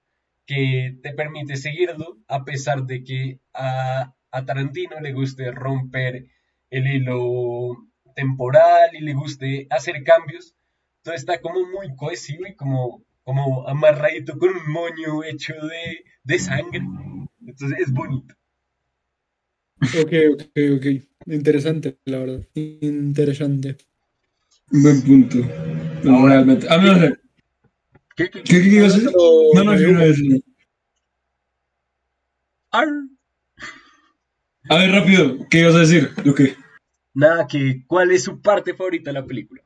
que 0.45 0.97
te 1.03 1.13
permite 1.13 1.55
seguirlo 1.55 2.17
a 2.27 2.43
pesar 2.43 2.83
de 2.83 3.03
que 3.03 3.39
a, 3.53 4.15
a 4.31 4.45
Tarantino 4.45 4.99
le 4.99 5.13
guste 5.13 5.51
romper 5.51 6.25
el 6.71 6.87
hilo 6.87 7.77
temporal 8.15 8.89
y 8.93 9.01
le 9.01 9.13
guste 9.13 9.67
hacer 9.69 10.03
cambios. 10.03 10.55
Todo 11.03 11.13
está 11.13 11.39
como 11.39 11.59
muy 11.67 11.95
cohesivo 11.95 12.47
y 12.47 12.55
como, 12.55 13.03
como 13.23 13.67
amarradito 13.67 14.37
con 14.37 14.49
un 14.49 14.71
moño 14.71 15.23
hecho 15.23 15.53
de, 15.53 16.03
de 16.23 16.39
sangre. 16.39 16.81
Entonces 17.45 17.79
es 17.79 17.91
bonito. 17.91 18.33
Ok, 19.81 20.13
ok, 20.33 20.41
ok. 20.77 20.85
Interesante, 21.27 21.97
la 22.05 22.19
verdad. 22.19 22.47
Interesante. 22.53 23.77
Buen 24.69 25.01
punto. 25.01 25.37
No, 26.03 26.27
realmente. 26.27 26.67
A 26.69 26.77
mí 26.77 26.85
no 26.85 26.99
sé. 26.99 27.17
¿Qué. 28.15 28.29
A 34.69 34.77
ver, 34.77 34.91
rápido, 34.91 35.37
¿qué 35.49 35.59
ibas 35.61 35.75
a 35.75 35.79
decir? 35.79 36.11
Lo 36.23 36.33
que. 36.35 36.55
Nada, 37.13 37.47
que 37.47 37.83
¿cuál 37.87 38.11
es 38.11 38.23
su 38.23 38.41
parte 38.41 38.73
favorita 38.73 39.09
de 39.09 39.19
la 39.19 39.25
película? 39.25 39.61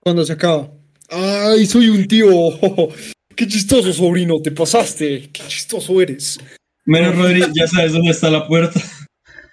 Cuando 0.00 0.24
se 0.24 0.32
acaba. 0.32 0.70
¡Ay, 1.08 1.66
soy 1.66 1.88
un 1.88 2.06
tío! 2.06 2.26
¡Qué 3.36 3.46
chistoso, 3.46 3.92
sobrino! 3.92 4.40
¡Te 4.42 4.50
pasaste! 4.50 5.30
¡Qué 5.32 5.42
chistoso 5.48 6.00
eres! 6.00 6.38
Menos 6.84 7.16
Rodri, 7.16 7.42
ya 7.54 7.66
sabes 7.66 7.92
dónde 7.92 8.10
está 8.10 8.30
la 8.30 8.46
puerta. 8.46 8.80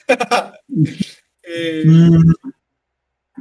Eh, 1.50 1.84
Mm. 1.86 2.34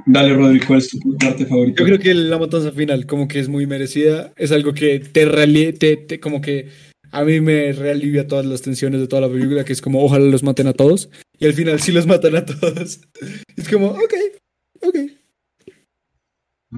Dale, 0.06 0.34
Rodri, 0.34 0.60
¿cuál 0.60 0.78
es 0.78 0.88
tu 0.90 0.98
parte 1.18 1.44
favorita? 1.46 1.80
Yo 1.80 1.86
creo 1.86 1.98
que 1.98 2.14
la 2.14 2.38
matanza 2.38 2.70
final 2.70 3.04
como 3.06 3.26
que 3.26 3.40
es 3.40 3.48
muy 3.48 3.66
merecida. 3.66 4.32
Es 4.36 4.52
algo 4.52 4.72
que 4.74 5.00
te, 5.00 5.26
reali- 5.26 5.76
te, 5.76 5.96
te- 5.96 6.20
como 6.20 6.40
que 6.40 6.68
a 7.18 7.24
mí 7.24 7.40
me 7.40 7.72
realivia 7.72 8.26
todas 8.26 8.44
las 8.46 8.62
tensiones 8.62 9.00
de 9.00 9.08
toda 9.08 9.22
la 9.22 9.28
película, 9.28 9.64
que 9.64 9.72
es 9.72 9.80
como 9.80 10.02
ojalá 10.04 10.24
los 10.26 10.42
maten 10.42 10.66
a 10.66 10.72
todos. 10.72 11.08
Y 11.38 11.46
al 11.46 11.52
final 11.54 11.80
sí 11.80 11.92
los 11.92 12.06
matan 12.06 12.36
a 12.36 12.44
todos. 12.44 13.00
Es 13.56 13.68
como, 13.68 13.88
ok, 13.88 14.14
ok. 14.82 14.96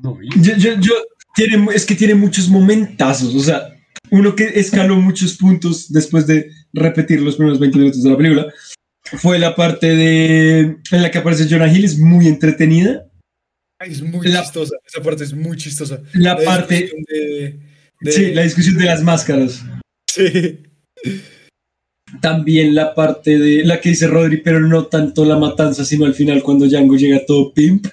No, 0.02 0.18
Yo, 0.40 0.56
yo, 0.56 0.80
yo- 0.80 1.04
tiene, 1.34 1.66
es 1.74 1.86
que 1.86 1.94
tiene 1.94 2.14
muchos 2.14 2.48
momentazos, 2.48 3.34
o 3.34 3.40
sea, 3.40 3.68
uno 4.10 4.34
que 4.34 4.44
escaló 4.44 4.96
muchos 4.96 5.36
puntos 5.36 5.92
después 5.92 6.26
de 6.26 6.50
repetir 6.72 7.20
los 7.20 7.36
primeros 7.36 7.60
20 7.60 7.78
minutos 7.78 8.02
de 8.02 8.10
la 8.10 8.16
película 8.16 8.52
fue 9.04 9.38
la 9.38 9.54
parte 9.54 9.94
de 9.94 10.58
en 10.90 11.02
la 11.02 11.10
que 11.10 11.18
aparece 11.18 11.46
Jonah 11.48 11.72
Hill, 11.72 11.84
es 11.84 11.98
muy 11.98 12.26
entretenida. 12.26 13.06
Es 13.80 14.02
muy 14.02 14.26
La- 14.28 14.42
chistosa. 14.42 14.74
Esa 14.86 15.02
parte 15.02 15.24
es 15.24 15.32
muy 15.32 15.56
chistosa. 15.56 16.02
La 16.14 16.36
parte, 16.36 16.74
discusión 16.74 17.04
de- 17.08 17.60
de- 18.00 18.12
sí, 18.12 18.34
la 18.34 18.42
discusión 18.42 18.76
de 18.76 18.84
las 18.84 19.02
máscaras. 19.02 19.62
Sí. 20.18 20.58
También 22.20 22.74
la 22.74 22.94
parte 22.94 23.38
de 23.38 23.64
la 23.64 23.80
que 23.80 23.90
dice 23.90 24.06
Rodri, 24.06 24.38
pero 24.38 24.60
no 24.60 24.86
tanto 24.86 25.24
la 25.24 25.38
matanza, 25.38 25.84
sino 25.84 26.06
al 26.06 26.14
final 26.14 26.42
cuando 26.42 26.66
Django 26.66 26.96
llega 26.96 27.24
todo 27.26 27.52
pimp 27.52 27.86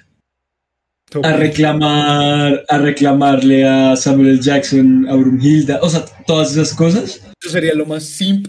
a 1.22 1.34
reclamar, 1.38 2.66
a 2.68 2.78
reclamarle 2.78 3.66
a 3.68 3.96
Samuel 3.96 4.30
L. 4.30 4.42
Jackson, 4.42 5.06
a 5.08 5.16
Brunhilda, 5.16 5.80
o 5.82 5.90
sea, 5.90 6.06
todas 6.26 6.52
esas 6.52 6.74
cosas. 6.74 7.22
Eso 7.42 7.52
sería 7.52 7.74
lo 7.74 7.86
más 7.86 8.04
simp 8.04 8.48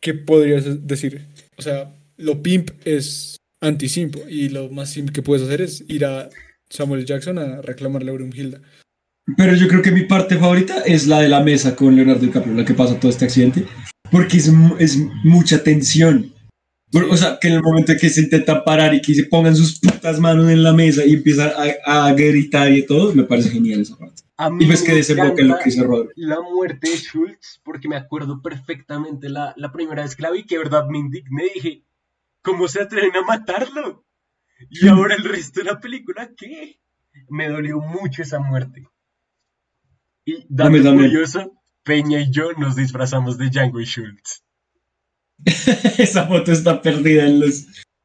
que 0.00 0.14
podrías 0.14 0.86
decir. 0.86 1.26
O 1.56 1.62
sea, 1.62 1.94
lo 2.16 2.42
pimp 2.42 2.70
es 2.84 3.36
anti-simp 3.60 4.16
y 4.28 4.48
lo 4.48 4.68
más 4.70 4.90
simp 4.90 5.10
que 5.10 5.22
puedes 5.22 5.44
hacer 5.44 5.60
es 5.60 5.84
ir 5.88 6.04
a 6.04 6.30
Samuel 6.70 7.04
Jackson 7.04 7.38
a 7.38 7.60
reclamarle 7.62 8.10
a 8.10 8.14
Brunhilda. 8.14 8.60
Pero 9.36 9.54
yo 9.54 9.68
creo 9.68 9.82
que 9.82 9.90
mi 9.90 10.04
parte 10.04 10.38
favorita 10.38 10.80
es 10.86 11.06
la 11.06 11.20
de 11.20 11.28
la 11.28 11.40
mesa 11.40 11.76
con 11.76 11.94
Leonardo 11.94 12.24
DiCaprio, 12.24 12.54
la 12.54 12.64
que 12.64 12.74
pasa 12.74 12.98
todo 12.98 13.10
este 13.10 13.26
accidente, 13.26 13.66
porque 14.10 14.38
es, 14.38 14.50
es 14.78 14.98
mucha 15.24 15.62
tensión. 15.62 16.32
O 17.10 17.16
sea, 17.16 17.38
que 17.38 17.48
en 17.48 17.54
el 17.54 17.62
momento 17.62 17.92
en 17.92 17.98
que 17.98 18.08
se 18.08 18.22
intentan 18.22 18.64
parar 18.64 18.94
y 18.94 19.02
que 19.02 19.14
se 19.14 19.24
pongan 19.24 19.54
sus 19.54 19.78
putas 19.78 20.18
manos 20.18 20.48
en 20.48 20.62
la 20.62 20.72
mesa 20.72 21.04
y 21.04 21.12
empiezan 21.12 21.50
a, 21.84 22.06
a 22.06 22.12
gritar 22.14 22.72
y 22.72 22.86
todo, 22.86 23.14
me 23.14 23.24
parece 23.24 23.50
genial 23.50 23.82
esa 23.82 23.98
parte. 23.98 24.22
A 24.38 24.48
mí 24.48 24.64
Y 24.64 24.68
ves 24.68 24.82
que 24.82 24.94
desemboca 24.94 25.42
en 25.42 25.48
lo 25.48 25.58
que 25.58 25.64
dice 25.66 25.82
Rodri. 25.82 26.10
La 26.16 26.40
muerte 26.40 26.88
de 26.88 26.96
Schultz, 26.96 27.60
porque 27.62 27.88
me 27.88 27.96
acuerdo 27.96 28.40
perfectamente 28.40 29.28
la, 29.28 29.52
la 29.56 29.70
primera 29.72 30.02
vez 30.02 30.16
que 30.16 30.22
la 30.22 30.30
vi, 30.30 30.44
que 30.44 30.54
de 30.54 30.64
verdad 30.64 30.86
me 30.88 30.98
indigné. 30.98 31.50
Dije, 31.54 31.84
¿cómo 32.40 32.68
se 32.68 32.80
atreven 32.80 33.16
a 33.16 33.26
matarlo? 33.26 34.06
Y 34.70 34.88
ahora 34.88 35.14
el 35.14 35.24
resto 35.24 35.60
de 35.60 35.66
la 35.66 35.80
película, 35.80 36.30
¿qué? 36.36 36.80
Me 37.28 37.48
dolió 37.48 37.80
mucho 37.80 38.22
esa 38.22 38.38
muerte. 38.38 38.88
Y 40.28 40.44
también. 40.54 40.84
curioso, 40.84 41.54
Peña 41.82 42.20
y 42.20 42.30
yo 42.30 42.52
nos 42.52 42.76
disfrazamos 42.76 43.38
de 43.38 43.48
Django 43.48 43.80
y 43.80 43.86
Schultz. 43.86 44.44
esa 45.98 46.26
foto 46.26 46.52
está 46.52 46.82
perdida 46.82 47.24
en 47.24 47.40
los, 47.40 47.64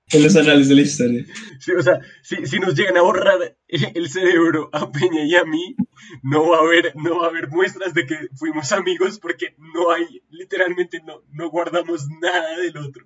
en 0.10 0.24
los 0.24 0.34
anales 0.38 0.70
de 0.70 0.76
la 0.76 0.82
historia. 0.84 1.26
Sí, 1.60 1.74
o 1.74 1.84
sea, 1.84 2.00
si, 2.22 2.46
si 2.46 2.60
nos 2.60 2.76
llegan 2.76 2.96
a 2.96 3.02
borrar 3.02 3.58
el 3.68 4.10
cerebro 4.10 4.70
a 4.72 4.90
Peña 4.90 5.26
y 5.26 5.36
a 5.36 5.44
mí, 5.44 5.76
no 6.22 6.48
va 6.48 6.60
a 6.60 6.62
haber, 6.62 6.96
no 6.96 7.18
va 7.18 7.26
a 7.26 7.30
haber 7.30 7.50
muestras 7.50 7.94
de 7.94 8.06
que 8.06 8.16
fuimos 8.36 8.72
amigos 8.72 9.20
porque 9.20 9.56
no 9.58 9.92
hay, 9.92 10.22
literalmente 10.30 11.02
no, 11.06 11.24
no 11.34 11.50
guardamos 11.50 12.08
nada 12.22 12.58
del 12.58 12.78
otro. 12.78 13.06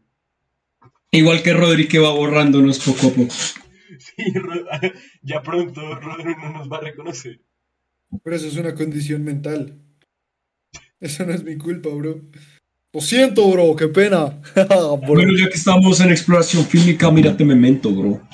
Igual 1.10 1.42
que 1.42 1.54
Rodri 1.54 1.88
que 1.88 1.98
va 1.98 2.12
borrándonos 2.12 2.78
poco 2.78 3.08
a 3.08 3.10
poco. 3.10 3.34
Sí, 3.98 4.32
ya 5.24 5.42
pronto 5.42 5.96
Rodri 5.96 6.36
no 6.36 6.52
nos 6.52 6.72
va 6.72 6.78
a 6.78 6.82
reconocer. 6.82 7.42
Pero 8.24 8.36
eso 8.36 8.48
es 8.48 8.58
una 8.58 8.74
condición 8.74 9.24
mental. 9.24 9.80
Eso 11.00 11.26
no 11.26 11.34
es 11.34 11.44
mi 11.44 11.58
culpa, 11.58 11.90
bro. 11.90 12.22
Lo 12.94 13.02
siento, 13.02 13.50
bro, 13.52 13.76
qué 13.76 13.88
pena. 13.88 14.42
Bro. 14.56 14.98
Bueno, 15.06 15.38
ya 15.38 15.50
que 15.50 15.58
estamos 15.58 16.00
en 16.00 16.10
exploración 16.10 16.66
fílmica, 16.66 17.12
mírate 17.12 17.46
Memento, 17.46 17.92
bro. 17.92 18.28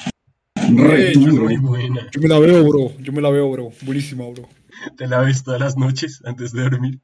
Re 0.56 1.10
Ey, 1.10 1.14
duro. 1.16 1.50
Yo 1.50 2.22
me 2.22 2.28
la 2.30 2.40
veo, 2.40 2.64
bro. 2.64 2.94
Yo 3.00 3.12
me 3.12 3.22
la 3.22 3.30
veo, 3.30 3.52
bro. 3.52 3.72
Buenísima, 3.82 4.26
bro. 4.30 4.48
Te 4.96 5.08
la 5.08 5.20
ves 5.20 5.44
todas 5.44 5.60
las 5.60 5.76
noches 5.76 6.22
antes 6.24 6.54
de 6.54 6.62
dormir. 6.62 7.00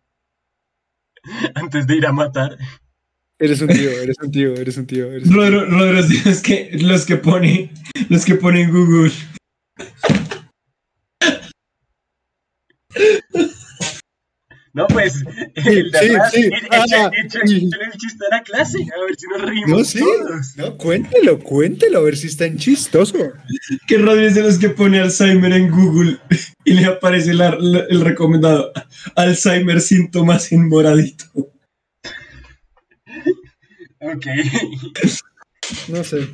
Antes 1.56 1.86
de 1.86 1.98
ir 1.98 2.06
a 2.06 2.14
matar. 2.14 2.58
Eres 3.38 3.62
un 3.62 3.68
tío, 3.68 3.90
eres 3.90 4.16
un 4.22 4.32
tío, 4.32 4.54
eres 4.54 4.78
un 4.78 4.86
tío. 4.86 5.12
Eres 5.12 5.26
un 5.26 5.32
tío. 5.32 5.36
Rodro, 5.36 5.66
Rodro, 5.66 6.00
es 6.00 6.10
de 6.10 6.30
los 6.30 6.42
que, 6.42 6.70
los 6.74 7.06
que 7.06 7.18
pone, 7.18 7.72
los 8.08 8.24
que 8.24 8.36
pone 8.36 8.62
en 8.62 8.72
Google. 8.72 9.12
No, 14.74 14.86
pues, 14.88 15.16
el 15.56 15.92
de 15.92 16.00
sí, 16.00 16.10
atrás, 16.16 16.32
sí. 16.32 16.50
echa- 16.72 17.12
el 17.14 17.28
chiste 17.98 18.26
a 18.32 18.36
la 18.36 18.44
clase, 18.44 18.78
a 18.96 19.06
ver 19.06 19.16
si 19.18 19.28
nos 19.28 19.42
reímos 19.42 19.70
No, 19.70 19.84
sí. 19.84 20.00
todos. 20.00 20.58
No, 20.58 20.78
cuéntelo, 20.78 21.40
cuéntelo, 21.40 21.98
a 22.00 22.02
ver 22.04 22.16
si 22.16 22.28
está 22.28 22.46
en 22.46 22.58
chistoso. 22.58 23.18
Que 23.88 23.98
Rodri 23.98 24.26
es 24.26 24.36
de 24.36 24.44
los 24.44 24.60
que 24.60 24.70
pone 24.70 25.00
Alzheimer 25.00 25.52
en 25.54 25.72
Google 25.72 26.18
y 26.66 26.74
le 26.74 26.86
aparece 26.86 27.34
la- 27.34 27.58
la- 27.60 27.86
el 27.90 28.02
recomendado 28.02 28.72
Alzheimer 29.16 29.82
síntomas 29.82 30.52
en 30.52 30.68
moradito. 30.70 31.26
Ok. 34.02 34.26
No 35.90 36.04
sé. 36.04 36.28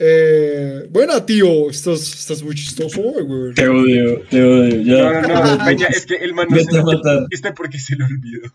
Eh, 0.00 0.86
bueno, 0.90 1.20
tío, 1.24 1.70
estás, 1.70 2.00
estás 2.14 2.42
muy 2.42 2.54
chistoso, 2.54 3.02
güey. 3.02 3.52
Te 3.54 3.68
odio, 3.68 4.20
te 4.30 4.42
odio. 4.42 4.80
Ya. 4.82 5.22
No, 5.22 5.28
no, 5.28 5.56
no, 5.56 5.64
Peña, 5.64 5.86
es 5.88 6.06
que 6.06 6.14
el 6.16 6.34
man 6.34 6.46
no 6.48 6.56
se 6.56 6.82
matar. 6.82 7.26
Este 7.30 7.52
porque 7.52 7.78
se 7.78 7.96
lo 7.96 8.06
olvidó. 8.06 8.52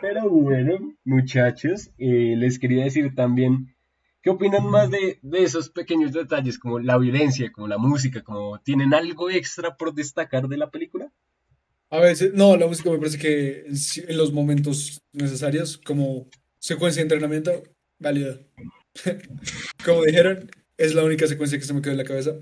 Pero 0.01 0.29
bueno, 0.29 0.95
muchachos, 1.03 1.91
eh, 1.97 2.35
les 2.37 2.59
quería 2.59 2.85
decir 2.85 3.13
también, 3.15 3.75
¿qué 4.21 4.29
opinan 4.29 4.65
más 4.69 4.89
de, 4.89 5.19
de 5.21 5.43
esos 5.43 5.69
pequeños 5.69 6.13
detalles 6.13 6.57
como 6.59 6.79
la 6.79 6.97
violencia, 6.97 7.51
como 7.51 7.67
la 7.67 7.77
música, 7.77 8.21
como 8.21 8.59
tienen 8.59 8.93
algo 8.93 9.29
extra 9.29 9.75
por 9.75 9.93
destacar 9.93 10.47
de 10.47 10.57
la 10.57 10.69
película? 10.69 11.11
A 11.89 11.99
veces, 11.99 12.33
no, 12.33 12.57
la 12.57 12.67
música 12.67 12.89
me 12.91 12.97
parece 12.97 13.17
que 13.17 13.65
en, 13.65 14.17
los 14.17 14.33
momentos 14.33 15.01
necesarios, 15.13 15.77
como 15.77 16.29
secuencia 16.59 16.99
de 16.99 17.03
entrenamiento, 17.03 17.63
válida. 17.99 18.39
como 19.85 20.03
dijeron, 20.03 20.51
es 20.77 20.93
la 20.93 21.03
única 21.03 21.27
secuencia 21.27 21.57
que 21.57 21.65
se 21.65 21.73
me 21.73 21.81
quedó 21.81 21.91
en 21.91 21.97
la 21.97 22.03
cabeza. 22.03 22.35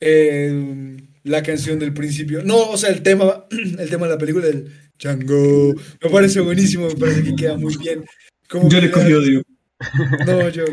Eh, 0.00 0.96
la 1.24 1.42
canción 1.42 1.78
del 1.78 1.94
principio, 1.94 2.44
no, 2.44 2.70
o 2.70 2.76
sea, 2.76 2.90
el 2.90 3.02
tema, 3.02 3.46
el 3.50 3.90
tema 3.90 4.06
de 4.06 4.12
la 4.12 4.18
película 4.18 4.46
del 4.46 4.70
Django, 4.98 5.74
me 6.02 6.10
parece 6.10 6.40
buenísimo, 6.40 6.88
me 6.88 6.96
parece 6.96 7.24
que 7.24 7.34
queda 7.34 7.56
muy 7.56 7.76
bien. 7.76 8.04
Como 8.48 8.68
Yo 8.68 8.80
le 8.80 8.90
cogí 8.90 9.12
odio. 9.12 9.42
No, 10.26 10.48
yo, 10.48 10.64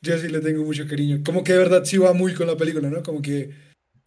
yo 0.00 0.18
sí 0.18 0.28
le 0.28 0.40
tengo 0.40 0.64
mucho 0.64 0.88
cariño. 0.88 1.20
Como 1.24 1.44
que 1.44 1.52
de 1.52 1.58
verdad 1.58 1.84
sí 1.84 1.98
va 1.98 2.12
muy 2.12 2.32
con 2.34 2.46
la 2.46 2.56
película, 2.56 2.88
¿no? 2.88 3.02
Como 3.02 3.20
que 3.20 3.50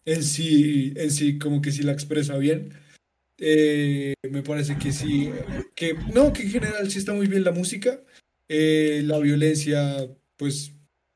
en 0.06 0.24
sí, 0.24 0.94
en 0.96 1.12
sí, 1.12 1.38
como 1.38 1.62
que 1.62 1.72
sí 1.72 1.84
la 1.84 1.92
expresa 1.92 2.38
bien. 2.38 2.74
Eh, 3.44 4.14
me 4.30 4.44
parece 4.44 4.78
que 4.78 4.92
sí, 4.92 5.32
que 5.74 5.96
no, 6.14 6.32
que 6.32 6.44
en 6.44 6.52
general 6.52 6.92
sí 6.92 7.00
está 7.00 7.12
muy 7.14 7.26
bien 7.26 7.44
la 7.44 7.52
música. 7.52 8.00
Eh, 8.48 9.02
la 9.04 9.18
violencia, 9.18 10.08
pues 10.38 10.74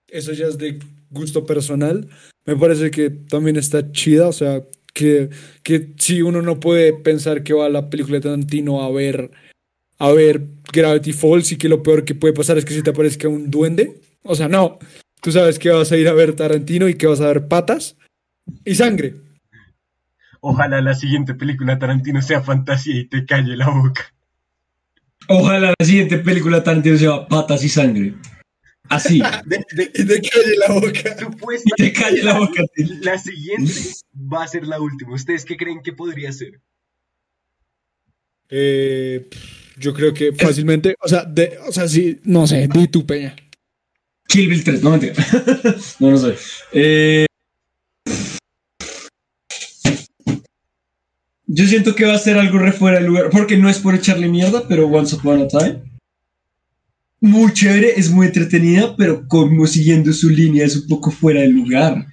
eso 0.08 0.34
ya 0.34 0.48
es 0.48 0.58
de 0.58 0.80
gusto 1.12 1.46
personal. 1.46 2.10
Me 2.46 2.56
parece 2.56 2.90
que 2.90 3.12
también 3.12 3.58
está 3.58 3.92
chida, 3.92 4.28
o 4.28 4.34
sea, 4.34 4.64
que, 4.92 5.30
que 5.62 5.94
si 5.98 6.24
uno 6.24 6.42
no 6.42 6.60
puede 6.60 6.94
pensar 6.94 7.44
que 7.44 7.54
va 7.54 7.68
a 7.68 7.70
la 7.70 7.90
película 7.92 8.16
de 8.16 8.22
Tarantino 8.22 8.82
a 8.82 8.92
ver, 8.92 9.30
a 10.00 10.12
ver 10.12 10.42
Gravity 10.74 11.14
Falls 11.14 11.52
y 11.52 11.58
que 11.58 11.70
lo 11.70 11.84
peor 11.84 12.06
que 12.06 12.16
puede 12.16 12.34
pasar 12.34 12.58
es 12.58 12.66
que 12.66 12.74
si 12.74 12.82
te 12.82 12.90
aparezca 12.90 13.28
un 13.28 13.52
duende. 13.52 14.02
O 14.24 14.36
sea, 14.36 14.48
no. 14.48 14.80
Tú 15.22 15.32
sabes 15.32 15.60
que 15.60 15.70
vas 15.70 15.92
a 15.92 15.98
ir 15.98 16.08
a 16.08 16.14
ver 16.14 16.36
Tarantino 16.36 16.90
y 16.90 16.96
que 16.96 17.06
vas 17.06 17.22
a 17.22 17.28
ver 17.28 17.48
patas 17.48 17.98
y 18.64 18.74
sangre. 18.74 19.25
Ojalá 20.48 20.80
la 20.80 20.94
siguiente 20.94 21.34
película 21.34 21.80
Tarantino 21.80 22.22
sea 22.22 22.40
fantasía 22.44 22.96
y 23.00 23.06
te 23.08 23.26
calle 23.26 23.58
la 23.58 23.68
boca. 23.70 24.14
Ojalá 25.28 25.74
la 25.80 25.86
siguiente 25.86 26.20
película 26.20 26.64
Tarantino 26.64 26.98
sea 27.00 27.26
patas 27.28 27.64
y 27.64 27.70
sangre. 27.70 28.14
Así. 28.88 29.20
De- 29.48 29.66
de- 29.72 29.92
Y 29.96 30.06
te 30.06 30.22
calle 30.22 30.56
la 30.68 30.74
boca. 30.76 31.18
supuestamente 31.18 31.84
Y 31.84 31.92
te 31.92 31.94
calle 31.94 32.22
la 32.24 32.38
boca. 32.38 32.64
La 33.02 33.18
siguiente 33.18 33.74
va 34.16 34.44
a 34.44 34.48
ser 34.48 34.68
la 34.68 34.80
última. 34.80 35.16
¿Ustedes 35.16 35.46
qué 35.46 35.58
creen 35.58 35.82
que 35.82 35.94
podría 35.94 36.32
ser? 36.32 36.62
Eh, 38.50 39.28
yo 39.78 39.96
creo 39.96 40.14
que 40.14 40.32
fácilmente, 40.32 40.94
o 41.02 41.08
sea, 41.08 41.24
de, 41.26 41.58
o 41.68 41.72
sea, 41.72 41.88
sí, 41.88 42.20
no 42.24 42.46
sé, 42.46 42.68
di 42.72 42.88
tu 42.88 43.04
peña. 43.04 43.36
Kill 44.28 44.48
Bill 44.48 44.64
3, 44.64 44.84
no 44.84 44.92
mentira. 44.92 45.16
no, 46.00 46.12
no 46.12 46.18
sé. 46.20 46.36
Eh, 46.72 47.26
yo 51.56 51.66
siento 51.66 51.96
que 51.96 52.04
va 52.04 52.16
a 52.16 52.20
ser 52.20 52.38
algo 52.38 52.60
re 52.60 52.74
fuera 52.74 53.00
de 53.00 53.08
lugar, 53.08 53.30
porque 53.30 53.56
no 53.56 53.70
es 53.70 53.80
por 53.80 53.96
echarle 53.96 54.28
mierda, 54.28 54.68
pero 54.68 54.88
Once 54.88 55.16
Upon 55.16 55.44
a 55.44 55.48
Time. 55.48 55.84
Muy 57.22 57.54
chévere, 57.54 57.94
es 57.96 58.12
muy 58.12 58.28
entretenida, 58.28 58.94
pero 58.98 59.26
como 59.26 59.66
siguiendo 59.66 60.12
su 60.12 60.30
línea 60.30 60.66
es 60.66 60.76
un 60.76 60.88
poco 60.90 61.12
fuera 61.12 61.40
de 61.40 61.48
lugar. 61.48 62.06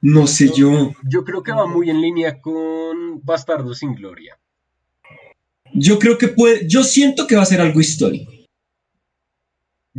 No 0.00 0.26
sé 0.26 0.50
yo. 0.56 0.94
Yo 1.06 1.22
creo 1.22 1.42
que 1.42 1.52
va 1.52 1.66
muy 1.66 1.90
en 1.90 2.00
línea 2.00 2.40
con 2.40 3.22
Bastardo 3.22 3.74
sin 3.74 3.94
Gloria. 3.94 4.38
Yo 5.74 5.98
creo 5.98 6.16
que 6.16 6.28
puede, 6.28 6.66
yo 6.66 6.82
siento 6.82 7.26
que 7.26 7.36
va 7.36 7.42
a 7.42 7.46
ser 7.46 7.60
algo 7.60 7.80
histórico. 7.80 8.32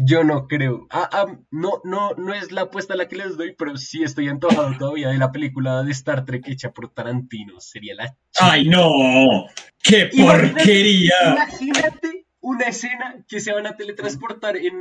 Yo 0.02 0.24
no 0.24 0.48
creo. 0.48 0.88
Ah, 0.92 1.10
ah, 1.12 1.26
no, 1.52 1.82
no, 1.84 2.12
no 2.16 2.34
es 2.34 2.52
la 2.54 2.62
apuesta 2.62 2.94
a 2.94 2.98
la 2.98 3.08
que 3.10 3.18
les 3.18 3.36
doy, 3.36 3.54
pero 3.58 3.76
sí 3.76 4.02
estoy 4.04 4.30
antojado 4.30 4.72
todavía 4.78 5.10
de 5.10 5.18
la 5.18 5.32
película 5.32 5.84
de 5.84 5.92
Star 5.92 6.24
Trek 6.24 6.48
hecha 6.48 6.72
por 6.72 6.90
Tarantino. 6.94 7.60
Sería 7.60 7.96
la. 7.96 8.16
¡Ay, 8.40 8.70
no! 8.70 8.90
¡Qué 9.84 10.10
Imagínate- 10.14 10.54
porquería! 10.54 11.14
Imagínate 11.34 12.26
una 12.40 12.66
escena 12.68 13.26
que 13.28 13.42
se 13.42 13.52
van 13.52 13.68
a 13.68 13.76
teletransportar 13.76 14.56
en, 14.56 14.74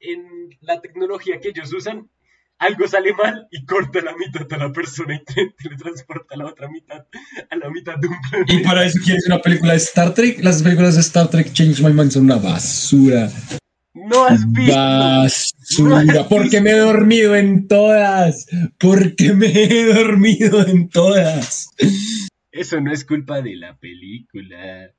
en 0.00 0.48
la 0.62 0.80
tecnología 0.80 1.40
que 1.40 1.48
ellos 1.50 1.70
usan. 1.72 2.08
Algo 2.56 2.86
sale 2.86 3.12
mal 3.12 3.48
y 3.50 3.66
corta 3.66 4.00
la 4.00 4.16
mitad 4.16 4.46
a 4.50 4.56
la 4.68 4.72
persona 4.72 5.16
y 5.16 5.24
te- 5.24 5.52
teletransporta 5.62 6.36
a 6.36 6.38
la 6.38 6.46
otra 6.46 6.68
mitad 6.68 7.04
a 7.50 7.56
la 7.56 7.68
mitad 7.68 7.96
de 7.98 8.06
un 8.06 8.14
Y 8.14 8.30
planeta. 8.46 8.68
para 8.68 8.84
eso 8.86 8.98
quieres 9.04 9.26
una 9.26 9.40
película 9.42 9.72
de 9.72 9.78
Star 9.78 10.14
Trek. 10.14 10.38
Las 10.42 10.62
películas 10.62 10.94
de 10.94 11.00
Star 11.02 11.28
Trek 11.28 11.52
Change 11.52 11.82
My 11.82 11.92
Mind 11.92 12.12
son 12.12 12.24
una 12.24 12.36
basura. 12.36 13.28
No 13.94 14.24
has 14.26 14.50
visto. 14.52 14.74
Basura. 14.76 16.26
Porque 16.28 16.60
me 16.60 16.70
he 16.70 16.78
dormido 16.78 17.36
en 17.36 17.68
todas. 17.68 18.46
Porque 18.78 19.32
me 19.32 19.46
he 19.46 19.84
dormido 19.94 20.66
en 20.66 20.88
todas. 20.88 21.68
Eso 22.50 22.80
no 22.80 22.92
es 22.92 23.04
culpa 23.04 23.40
de 23.40 23.56
la 23.56 23.76
película. 23.78 24.90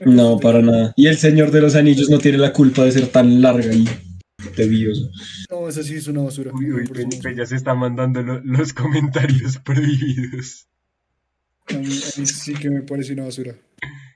No, 0.00 0.38
para 0.38 0.60
nada. 0.60 0.92
Y 0.96 1.06
el 1.06 1.16
Señor 1.16 1.50
de 1.50 1.62
los 1.62 1.74
Anillos 1.74 2.10
no 2.10 2.18
tiene 2.18 2.36
la 2.38 2.52
culpa 2.52 2.84
de 2.84 2.92
ser 2.92 3.06
tan 3.08 3.40
larga 3.40 3.72
y 3.72 3.86
tediosa. 4.54 5.08
No, 5.50 5.68
esa 5.68 5.82
sí 5.82 5.94
es 5.94 6.06
una 6.08 6.20
basura. 6.22 6.52
Uy, 6.52 6.70
uy, 6.70 6.86
Felipe 6.86 7.34
ya 7.34 7.46
se 7.46 7.56
está 7.56 7.74
mandando 7.74 8.22
lo- 8.22 8.40
los 8.44 8.72
comentarios 8.74 9.56
prohibidos. 9.64 10.66
A 11.68 11.74
mí, 11.74 11.86
a 11.86 12.20
mí 12.20 12.26
sí 12.26 12.52
que 12.54 12.68
me 12.70 12.82
parece 12.82 13.14
una 13.14 13.24
basura. 13.24 13.54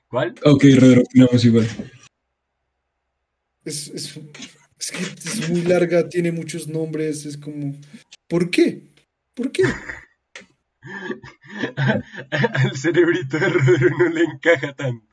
¿Cuál? 0.07 0.35
Ok, 0.43 0.65
Rodro, 0.77 1.01
opinamos 1.01 1.43
igual. 1.45 1.67
Es, 3.65 3.89
es, 3.89 4.17
es 4.79 4.91
que 4.91 5.03
es 5.03 5.49
muy 5.49 5.61
larga, 5.61 6.09
tiene 6.09 6.31
muchos 6.31 6.67
nombres, 6.67 7.25
es 7.25 7.37
como... 7.37 7.75
¿Por 8.27 8.49
qué? 8.49 8.81
¿Por 9.35 9.51
qué? 9.51 9.63
Al 11.77 12.75
cerebrito 12.75 13.37
de 13.37 13.49
Rodro 13.49 13.89
no 13.99 14.09
le 14.09 14.23
encaja 14.23 14.73
tanto. 14.73 15.05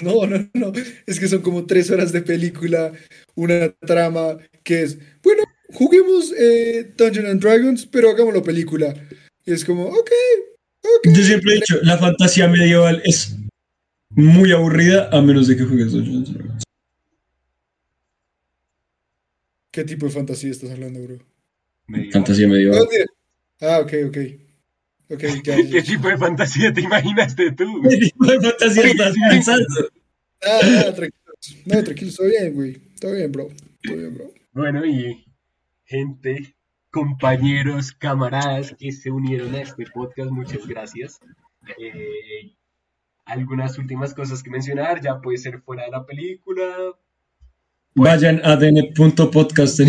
No, 0.00 0.26
no, 0.26 0.48
no. 0.54 0.72
Es 1.06 1.20
que 1.20 1.28
son 1.28 1.42
como 1.42 1.66
tres 1.66 1.90
horas 1.90 2.12
de 2.12 2.22
película, 2.22 2.92
una 3.34 3.70
trama 3.86 4.38
que 4.62 4.82
es, 4.82 4.98
bueno, 5.22 5.42
juguemos 5.72 6.32
eh, 6.38 6.92
Dungeons 6.96 7.28
and 7.28 7.42
Dragons, 7.42 7.86
pero 7.86 8.10
hagámoslo 8.10 8.42
película. 8.42 8.94
Y 9.44 9.52
es 9.52 9.64
como, 9.64 9.84
ok, 9.84 10.10
ok. 10.82 11.14
Yo 11.14 11.22
siempre 11.22 11.52
he 11.52 11.54
dicho, 11.56 11.78
la 11.82 11.98
fantasía 11.98 12.48
medieval 12.48 13.02
es 13.04 13.36
muy 14.10 14.52
aburrida 14.52 15.08
a 15.12 15.22
menos 15.22 15.48
de 15.48 15.56
que 15.56 15.64
juegues 15.64 15.92
Dungeons 15.92 16.28
and 16.28 16.36
Dragons. 16.36 16.62
¿Qué 19.70 19.84
tipo 19.84 20.06
de 20.06 20.12
fantasía 20.12 20.50
estás 20.50 20.70
hablando, 20.70 21.00
bro? 21.02 21.18
Medio- 21.86 22.10
Fantasía 22.12 22.46
Ah, 22.46 22.50
medieval. 22.50 22.88
mira. 22.90 23.04
Ah, 23.60 23.80
ok, 23.80 23.92
ok. 24.08 24.16
Ok, 25.10 25.22
ya, 25.44 25.56
ya. 25.60 25.70
¿Qué 25.70 25.82
tipo 25.82 26.08
de 26.08 26.18
fantasía 26.18 26.72
te 26.72 26.80
imaginaste 26.80 27.52
tú? 27.52 27.80
¿Qué 27.88 27.96
tipo 27.96 28.26
de 28.26 28.40
fantasía 28.40 28.84
estás 28.84 29.14
pensando? 29.30 29.66
Ah, 30.42 30.60
ah, 30.88 30.94
tranquilos. 30.94 31.66
No, 31.66 31.84
tranquilos, 31.84 32.16
todo 32.16 32.26
bien, 32.28 32.54
güey. 32.54 32.72
Todo 33.00 33.14
bien, 33.14 33.32
bro. 33.32 33.48
Todo 33.82 33.96
bien, 33.96 34.14
bro. 34.14 34.32
Bueno, 34.52 34.84
y 34.84 35.24
gente, 35.84 36.54
compañeros, 36.90 37.92
camaradas 37.92 38.74
que 38.78 38.92
se 38.92 39.10
unieron 39.10 39.54
a 39.54 39.62
este 39.62 39.84
podcast, 39.92 40.30
muchas 40.30 40.66
gracias. 40.66 41.18
Eh, 41.78 42.54
algunas 43.24 43.78
últimas 43.78 44.12
cosas 44.14 44.42
que 44.42 44.50
mencionar, 44.50 45.00
ya 45.00 45.20
puede 45.20 45.38
ser 45.38 45.60
fuera 45.60 45.84
de 45.84 45.90
la 45.90 46.04
película. 46.06 46.64
Vayan 48.02 48.40
a 48.44 48.56
dn.podcast. 48.56 49.80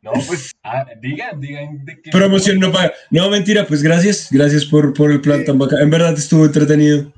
No, 0.00 0.12
pues 0.26 0.52
ah, 0.62 0.86
digan, 1.02 1.38
digan 1.38 1.84
de 1.84 2.00
qué. 2.00 2.10
Promoción 2.10 2.58
no 2.60 2.72
paga. 2.72 2.94
No, 3.10 3.28
mentira, 3.28 3.66
pues 3.66 3.82
gracias. 3.82 4.28
Gracias 4.30 4.64
por, 4.64 4.94
por 4.94 5.12
el 5.12 5.20
plan 5.20 5.44
tan 5.44 5.58
bacán. 5.58 5.82
En 5.82 5.90
verdad 5.90 6.14
estuvo 6.14 6.46
entretenido. 6.46 7.12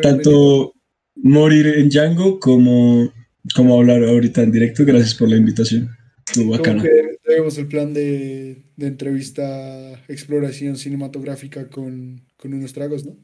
Tanto 0.00 0.72
morir 1.16 1.66
en 1.66 1.90
Django 1.90 2.40
como, 2.40 3.12
como 3.54 3.78
hablar 3.78 4.02
ahorita 4.04 4.42
en 4.42 4.52
directo. 4.52 4.86
Gracias 4.86 5.14
por 5.14 5.28
la 5.28 5.36
invitación. 5.36 5.90
Estuvo 6.26 6.52
bacana. 6.52 6.82
tenemos 7.22 7.58
el 7.58 7.68
plan 7.68 7.92
de, 7.92 8.64
de 8.76 8.86
entrevista, 8.86 9.92
exploración 10.08 10.76
cinematográfica 10.76 11.68
con, 11.68 12.22
con 12.38 12.54
unos 12.54 12.72
tragos, 12.72 13.04
¿no? 13.04 13.16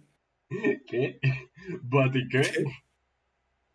¿Qué? 0.87 1.19
¿Bati 1.83 2.29
qué? 2.29 2.43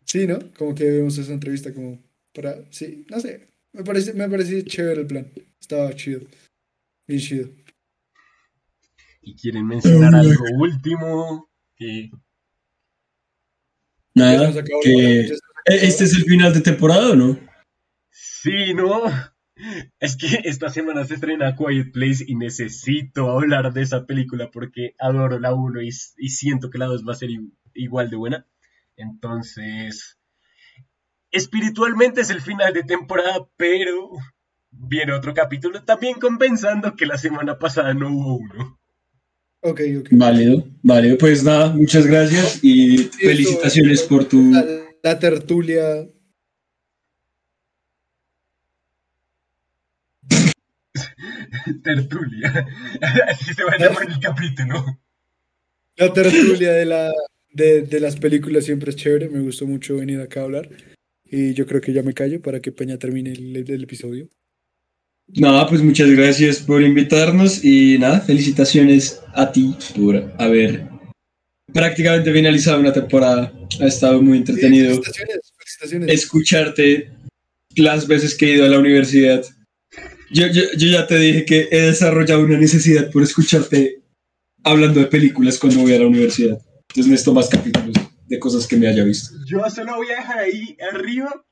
Sí, 0.04 0.26
¿no? 0.26 0.38
Como 0.56 0.74
que 0.74 0.84
vemos 0.84 1.18
esa 1.18 1.32
entrevista 1.32 1.72
como 1.72 1.98
para, 2.34 2.56
sí, 2.70 3.06
no 3.10 3.20
sé, 3.20 3.48
me 3.72 3.84
parece, 3.84 4.12
me 4.14 4.28
parece 4.28 4.64
chévere 4.64 5.02
el 5.02 5.06
plan, 5.06 5.30
estaba 5.60 5.94
chido, 5.94 6.20
bien 7.06 7.20
chido. 7.20 7.48
¿Y 9.22 9.34
quieren 9.36 9.66
mencionar 9.66 10.14
algo 10.14 10.44
último? 10.58 11.48
Que 11.76 12.10
Nada. 14.14 14.52
Que... 14.82 15.20
¿E- 15.66 15.86
¿Este 15.86 16.04
es 16.04 16.14
el 16.14 16.24
final 16.24 16.52
de 16.52 16.60
temporada 16.60 17.10
o 17.10 17.16
no? 17.16 17.38
Sí, 18.10 18.74
¿no? 18.74 19.02
Es 19.98 20.16
que 20.16 20.26
esta 20.44 20.68
semana 20.68 21.04
se 21.04 21.14
estrena 21.14 21.56
Quiet 21.56 21.92
Place 21.92 22.24
y 22.26 22.34
necesito 22.34 23.30
hablar 23.30 23.72
de 23.72 23.82
esa 23.82 24.04
película 24.04 24.50
porque 24.50 24.94
adoro 24.98 25.38
la 25.38 25.54
1 25.54 25.82
y, 25.82 25.88
y 26.18 26.28
siento 26.28 26.70
que 26.70 26.78
la 26.78 26.86
2 26.86 27.04
va 27.08 27.12
a 27.12 27.16
ser 27.16 27.30
igual 27.72 28.10
de 28.10 28.16
buena. 28.16 28.46
Entonces, 28.96 30.18
espiritualmente 31.30 32.20
es 32.20 32.30
el 32.30 32.40
final 32.40 32.72
de 32.72 32.84
temporada, 32.84 33.48
pero 33.56 34.10
viene 34.70 35.12
otro 35.12 35.34
capítulo 35.34 35.84
también 35.84 36.18
compensando 36.18 36.96
que 36.96 37.06
la 37.06 37.18
semana 37.18 37.58
pasada 37.58 37.94
no 37.94 38.08
hubo 38.10 38.36
uno. 38.36 38.78
Ok, 39.60 39.80
ok. 40.00 40.08
Válido, 40.10 40.66
válido. 40.82 41.16
Pues 41.18 41.42
nada, 41.42 41.70
muchas 41.70 42.06
gracias 42.06 42.60
y 42.62 42.98
felicitaciones 42.98 44.02
por 44.02 44.24
tu... 44.26 44.52
La, 44.52 44.64
la 45.02 45.18
tertulia, 45.18 46.06
Tertulia. 51.82 52.66
Así 53.28 53.54
se 53.54 53.64
va 53.64 53.72
a 53.72 53.78
llamar 53.78 54.06
el 54.08 54.20
capítulo. 54.20 54.84
la 55.96 56.12
tertulia 56.12 56.72
de, 56.72 56.84
la, 56.84 57.12
de, 57.54 57.82
de 57.82 58.00
las 58.00 58.16
películas 58.16 58.64
siempre 58.64 58.90
es 58.90 58.96
chévere, 58.96 59.28
me 59.28 59.40
gustó 59.40 59.66
mucho 59.66 59.96
venir 59.96 60.20
acá 60.20 60.40
a 60.40 60.44
hablar. 60.44 60.68
Y 61.24 61.54
yo 61.54 61.66
creo 61.66 61.80
que 61.80 61.92
ya 61.92 62.02
me 62.02 62.12
callo 62.14 62.40
para 62.42 62.60
que 62.60 62.70
Peña 62.72 62.98
termine 62.98 63.32
el, 63.32 63.56
el 63.56 63.82
episodio. 63.82 64.28
Nada, 65.28 65.66
pues 65.66 65.82
muchas 65.82 66.10
gracias 66.10 66.58
por 66.58 66.82
invitarnos 66.82 67.64
y 67.64 67.98
nada, 67.98 68.20
felicitaciones 68.20 69.20
a 69.34 69.50
ti 69.50 69.74
por 69.96 70.16
haber 70.38 70.86
prácticamente 71.72 72.32
finalizado 72.32 72.80
una 72.80 72.92
temporada. 72.92 73.52
Ha 73.80 73.86
estado 73.86 74.20
muy 74.20 74.38
entretenido 74.38 74.90
Felicitaciones, 74.90 75.52
felicitaciones. 75.56 76.10
escucharte 76.10 77.10
las 77.76 78.06
veces 78.06 78.36
que 78.36 78.46
he 78.46 78.54
ido 78.56 78.66
a 78.66 78.68
la 78.68 78.78
universidad. 78.78 79.42
Yo, 80.30 80.46
yo, 80.48 80.62
yo 80.76 80.88
ya 80.88 81.06
te 81.06 81.18
dije 81.18 81.44
que 81.44 81.68
he 81.70 81.80
desarrollado 81.80 82.44
una 82.44 82.58
necesidad 82.58 83.10
por 83.10 83.22
escucharte 83.22 84.02
hablando 84.62 85.00
de 85.00 85.06
películas 85.06 85.58
cuando 85.58 85.80
voy 85.80 85.94
a 85.94 85.98
la 85.98 86.06
universidad. 86.06 86.58
Entonces 86.94 87.10
necesito 87.10 87.34
más 87.34 87.48
capítulos 87.48 87.96
de 88.28 88.38
cosas 88.38 88.66
que 88.68 88.76
me 88.76 88.86
haya 88.86 89.02
visto. 89.02 89.34
Yo 89.46 89.68
solo 89.68 89.96
voy 89.96 90.06
a 90.12 90.16
dejar 90.16 90.38
ahí 90.38 90.76
arriba 90.92 91.44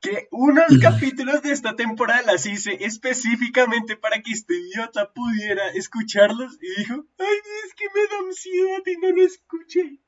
que 0.00 0.26
unos 0.32 0.78
capítulos 0.80 1.42
de 1.42 1.52
esta 1.52 1.76
temporada 1.76 2.22
las 2.26 2.44
hice 2.46 2.76
específicamente 2.80 3.96
para 3.96 4.20
que 4.22 4.32
este 4.32 4.54
idiota 4.58 5.12
pudiera 5.12 5.68
escucharlos 5.74 6.54
y 6.60 6.80
dijo, 6.80 7.06
ay, 7.18 7.36
es 7.66 7.74
que 7.74 7.84
me 7.94 8.00
da 8.08 8.28
ansiedad 8.28 8.82
y 8.86 8.96
no 9.00 9.16
lo 9.16 9.24
escuché. 9.26 9.98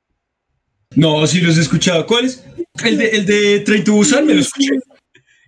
No, 0.97 1.27
sí 1.27 1.41
los 1.41 1.57
he 1.59 1.61
escuchado. 1.61 2.07
¿Cuál 2.07 2.25
es? 2.25 2.45
El 2.85 2.99
de, 2.99 3.09
el 3.11 3.27
de 3.27 3.61
Train 3.61 3.85
to 3.85 3.93
Busan 3.93 4.27
me 4.27 4.35
lo 4.35 4.41
escuché. 4.41 4.73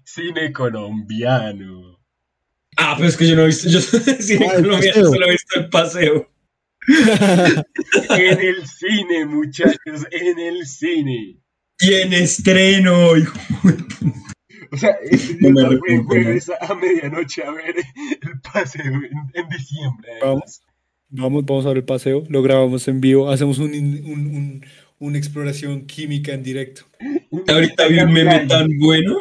Cine 0.04 0.52
colombiano. 0.52 1.98
Ah, 2.76 2.94
pero 2.96 3.08
es 3.08 3.16
que 3.16 3.26
yo 3.28 3.34
no 3.36 3.42
he 3.42 3.46
visto. 3.46 3.68
Yo 3.68 3.80
cine 4.20 4.46
Ah, 4.48 4.54
colombiano 4.56 4.78
paseo. 4.78 5.06
solo 5.06 5.26
he 5.26 5.30
visto 5.32 5.58
el 5.60 5.68
paseo. 5.70 6.30
En 8.10 8.40
el 8.40 8.66
cine, 8.66 9.26
muchachos, 9.26 10.06
en 10.10 10.38
el 10.38 10.66
cine. 10.66 11.36
Y 11.80 11.94
en 11.94 12.12
estreno, 12.12 13.16
hijo. 13.16 13.36
O 14.70 14.76
sea, 14.76 14.90
ese 15.02 15.36
No 15.40 15.70
me 15.70 15.78
jueves 16.04 16.50
a 16.60 16.74
medianoche 16.74 17.42
a 17.44 17.50
ver 17.52 17.76
el 17.76 18.40
paseo 18.52 18.84
en, 18.84 19.10
en 19.34 19.48
diciembre. 19.48 20.10
además. 20.22 20.62
Vamos, 21.10 21.44
vamos 21.46 21.64
a 21.64 21.68
ver 21.68 21.78
el 21.78 21.84
paseo, 21.84 22.24
lo 22.28 22.42
grabamos 22.42 22.88
en 22.88 23.00
vivo, 23.00 23.30
hacemos 23.30 23.58
un, 23.58 23.72
in- 23.74 24.04
un- 24.04 24.26
un- 24.34 24.64
una 24.98 25.18
exploración 25.18 25.86
química 25.86 26.32
en 26.32 26.42
directo. 26.42 26.82
Ahorita 27.46 27.86
vi 27.88 27.98
un 28.00 28.12
meme 28.12 28.46
tan 28.46 28.68
bueno. 28.78 29.16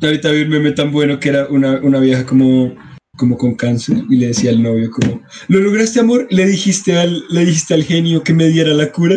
Ahorita 0.00 0.30
vi 0.30 0.42
un 0.42 0.48
meme 0.50 0.72
tan 0.72 0.92
bueno 0.92 1.18
que 1.18 1.30
era 1.30 1.46
una, 1.48 1.80
una 1.80 1.98
vieja 2.00 2.24
como, 2.26 2.74
como 3.16 3.36
con 3.36 3.54
cáncer 3.54 3.98
y 4.08 4.16
le 4.16 4.28
decía 4.28 4.50
al 4.50 4.62
novio 4.62 4.90
como, 4.90 5.22
¿lo 5.48 5.60
lograste 5.60 6.00
amor? 6.00 6.26
Le 6.30 6.46
dijiste 6.46 6.98
al, 6.98 7.24
le 7.28 7.44
dijiste 7.44 7.74
al 7.74 7.84
genio 7.84 8.22
que 8.22 8.32
me 8.32 8.48
diera 8.48 8.72
la 8.72 8.90
cura. 8.90 9.16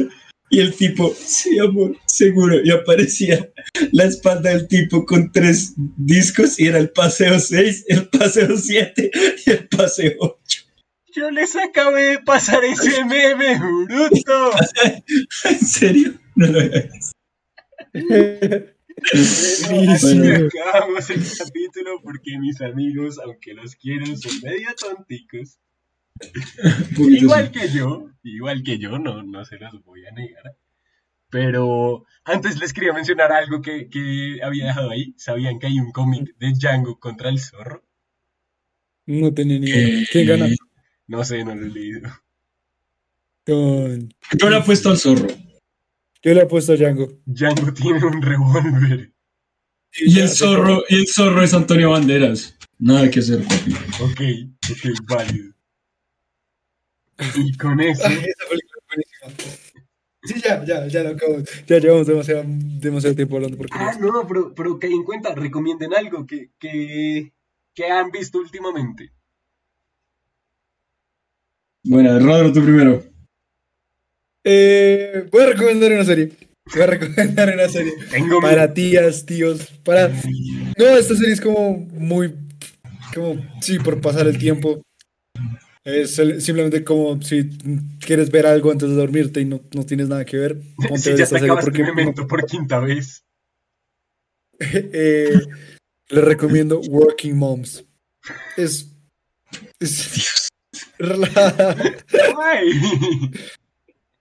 Y 0.50 0.60
el 0.60 0.76
tipo, 0.76 1.14
sí, 1.18 1.58
amor, 1.58 1.98
seguro. 2.06 2.64
Y 2.64 2.72
aparecía 2.72 3.50
la 3.92 4.06
espalda 4.06 4.52
del 4.52 4.68
tipo 4.68 5.06
con 5.06 5.32
tres 5.32 5.74
discos 5.76 6.60
y 6.60 6.68
era 6.68 6.78
el 6.78 6.92
paseo 6.92 7.40
6, 7.40 7.86
el 7.88 8.08
paseo 8.10 8.56
7 8.56 9.12
y 9.46 9.50
el 9.50 9.68
paseo 9.68 10.14
8. 10.20 10.62
Yo 11.16 11.32
les 11.32 11.56
acabé 11.56 12.06
de 12.06 12.20
pasar 12.20 12.64
ese 12.64 13.06
meme, 13.06 13.58
bruto. 13.88 14.52
¿En 15.46 15.60
serio? 15.60 16.14
No 16.36 16.48
lo 16.48 16.60
había 16.60 16.90
acabamos 20.48 21.10
el 21.10 21.22
capítulo 21.38 22.02
porque 22.04 22.38
mis 22.40 22.62
amigos, 22.62 23.20
aunque 23.20 23.54
los 23.54 23.76
quiero, 23.76 24.06
son 24.18 24.42
medio 24.42 24.70
tonticos. 24.80 25.60
Igual 26.98 27.52
que 27.52 27.70
yo, 27.70 28.10
igual 28.24 28.64
que 28.64 28.78
yo, 28.78 28.98
no, 29.00 29.22
no 29.24 29.44
se 29.46 29.58
los 29.58 29.84
voy 29.84 30.06
a 30.06 30.12
negar. 30.12 30.56
Pero 31.30 32.06
antes 32.24 32.60
les 32.60 32.72
quería 32.72 32.94
mencionar 32.94 33.32
algo 33.32 33.62
que, 33.62 33.90
que 33.90 34.40
había 34.42 34.68
dejado 34.68 34.92
ahí. 34.92 35.14
¿Sabían 35.18 35.60
que 35.60 35.68
hay 35.68 35.80
un 35.80 35.92
cómic 35.92 36.36
de 36.38 36.54
Django 36.54 37.00
contra 37.00 37.30
el 37.30 37.40
zorro? 37.40 37.84
No 39.08 39.34
tenía 39.34 39.60
ni 39.60 39.70
idea. 39.70 40.08
¿Quién 40.12 40.28
gana? 40.28 40.48
No 41.08 41.24
sé, 41.26 41.44
no 41.44 41.54
lo 41.54 41.66
he 41.66 41.70
leído. 41.70 42.10
Con- 43.46 44.10
Yo 44.40 44.50
le 44.50 44.58
he 44.58 44.62
puesto 44.62 44.90
al 44.90 44.98
zorro. 44.98 45.28
Yo 46.26 46.34
le 46.34 46.42
he 46.42 46.46
puesto 46.48 46.74
a 46.74 46.76
Django. 46.76 47.08
Django 47.28 47.72
tiene 47.76 48.04
un 48.04 48.20
revólver. 48.20 49.14
Y 49.94 50.20
el 50.20 50.28
zorro, 50.28 50.84
y 50.90 50.96
el 50.96 51.08
zorro 51.08 51.44
es 51.44 51.54
Antonio 51.54 51.92
Banderas. 51.92 52.58
Nada 52.80 53.10
que 53.12 53.20
hacer, 53.20 53.44
papi. 53.44 53.74
Ok, 54.02 54.22
ok, 54.72 55.08
válido. 55.08 55.54
Y 57.36 57.56
con 57.56 57.80
eso, 57.80 58.02
Ay, 58.08 58.16
esa 58.16 58.50
película 58.50 58.82
es 58.82 59.28
buenísima. 59.28 59.86
Sí, 60.24 60.42
ya, 60.44 60.66
ya, 60.66 60.88
ya 60.88 61.04
lo 61.04 61.10
acabo. 61.10 61.38
Ya 61.68 61.78
llevamos 61.78 62.08
demasiado, 62.08 62.44
demasiado 62.48 63.16
tiempo 63.16 63.36
hablando 63.36 63.58
porque 63.58 63.78
Ah, 63.80 63.96
no, 64.02 64.28
pero, 64.28 64.56
pero 64.56 64.80
que 64.80 64.88
en 64.88 65.04
cuenta, 65.04 65.36
recomienden 65.36 65.94
algo 65.94 66.26
que, 66.26 66.50
que, 66.58 67.32
que 67.76 67.86
han 67.86 68.10
visto 68.10 68.40
últimamente. 68.40 69.12
Bueno, 71.84 72.18
Rodro, 72.20 72.52
tú 72.52 72.64
primero. 72.64 73.04
Eh, 74.48 75.28
voy 75.32 75.42
a 75.42 75.48
recomendar 75.48 75.92
una 75.92 76.06
serie. 76.06 76.32
Voy 76.72 76.82
a 76.84 76.86
recomendar 76.86 77.52
una 77.52 77.68
serie. 77.68 77.94
Tengo 78.12 78.40
Para 78.40 78.74
tías, 78.74 79.26
tíos, 79.26 79.72
para... 79.84 80.10
No, 80.78 80.86
esta 80.86 81.16
serie 81.16 81.34
es 81.34 81.42
como 81.42 81.80
muy... 81.80 82.36
Como, 83.14 83.44
sí, 83.62 83.80
por 83.80 84.00
pasar 84.02 84.28
el 84.28 84.38
tiempo. 84.38 84.82
Es 85.84 86.16
simplemente 86.16 86.84
como 86.84 87.22
si 87.22 87.50
quieres 88.00 88.32
ver 88.32 88.46
algo 88.46 88.72
antes 88.72 88.90
de 88.90 88.96
dormirte 88.96 89.42
y 89.42 89.46
no, 89.46 89.62
no 89.74 89.86
tienes 89.86 90.10
nada 90.10 90.26
que 90.26 90.38
ver. 90.38 90.60
Ponte 90.88 91.10
ver 91.10 91.20
ya 91.20 91.24
esta 91.24 91.40
te 91.40 91.48
porque 91.48 91.84
Memento 91.84 92.28
por 92.28 92.46
quinta 92.46 92.80
vez. 92.80 93.24
eh, 94.60 95.40
les 96.10 96.24
recomiendo 96.24 96.82
Working 96.82 97.38
Moms. 97.38 97.84
Es... 98.58 98.92
es 99.80 100.50
relajada. 101.00 101.76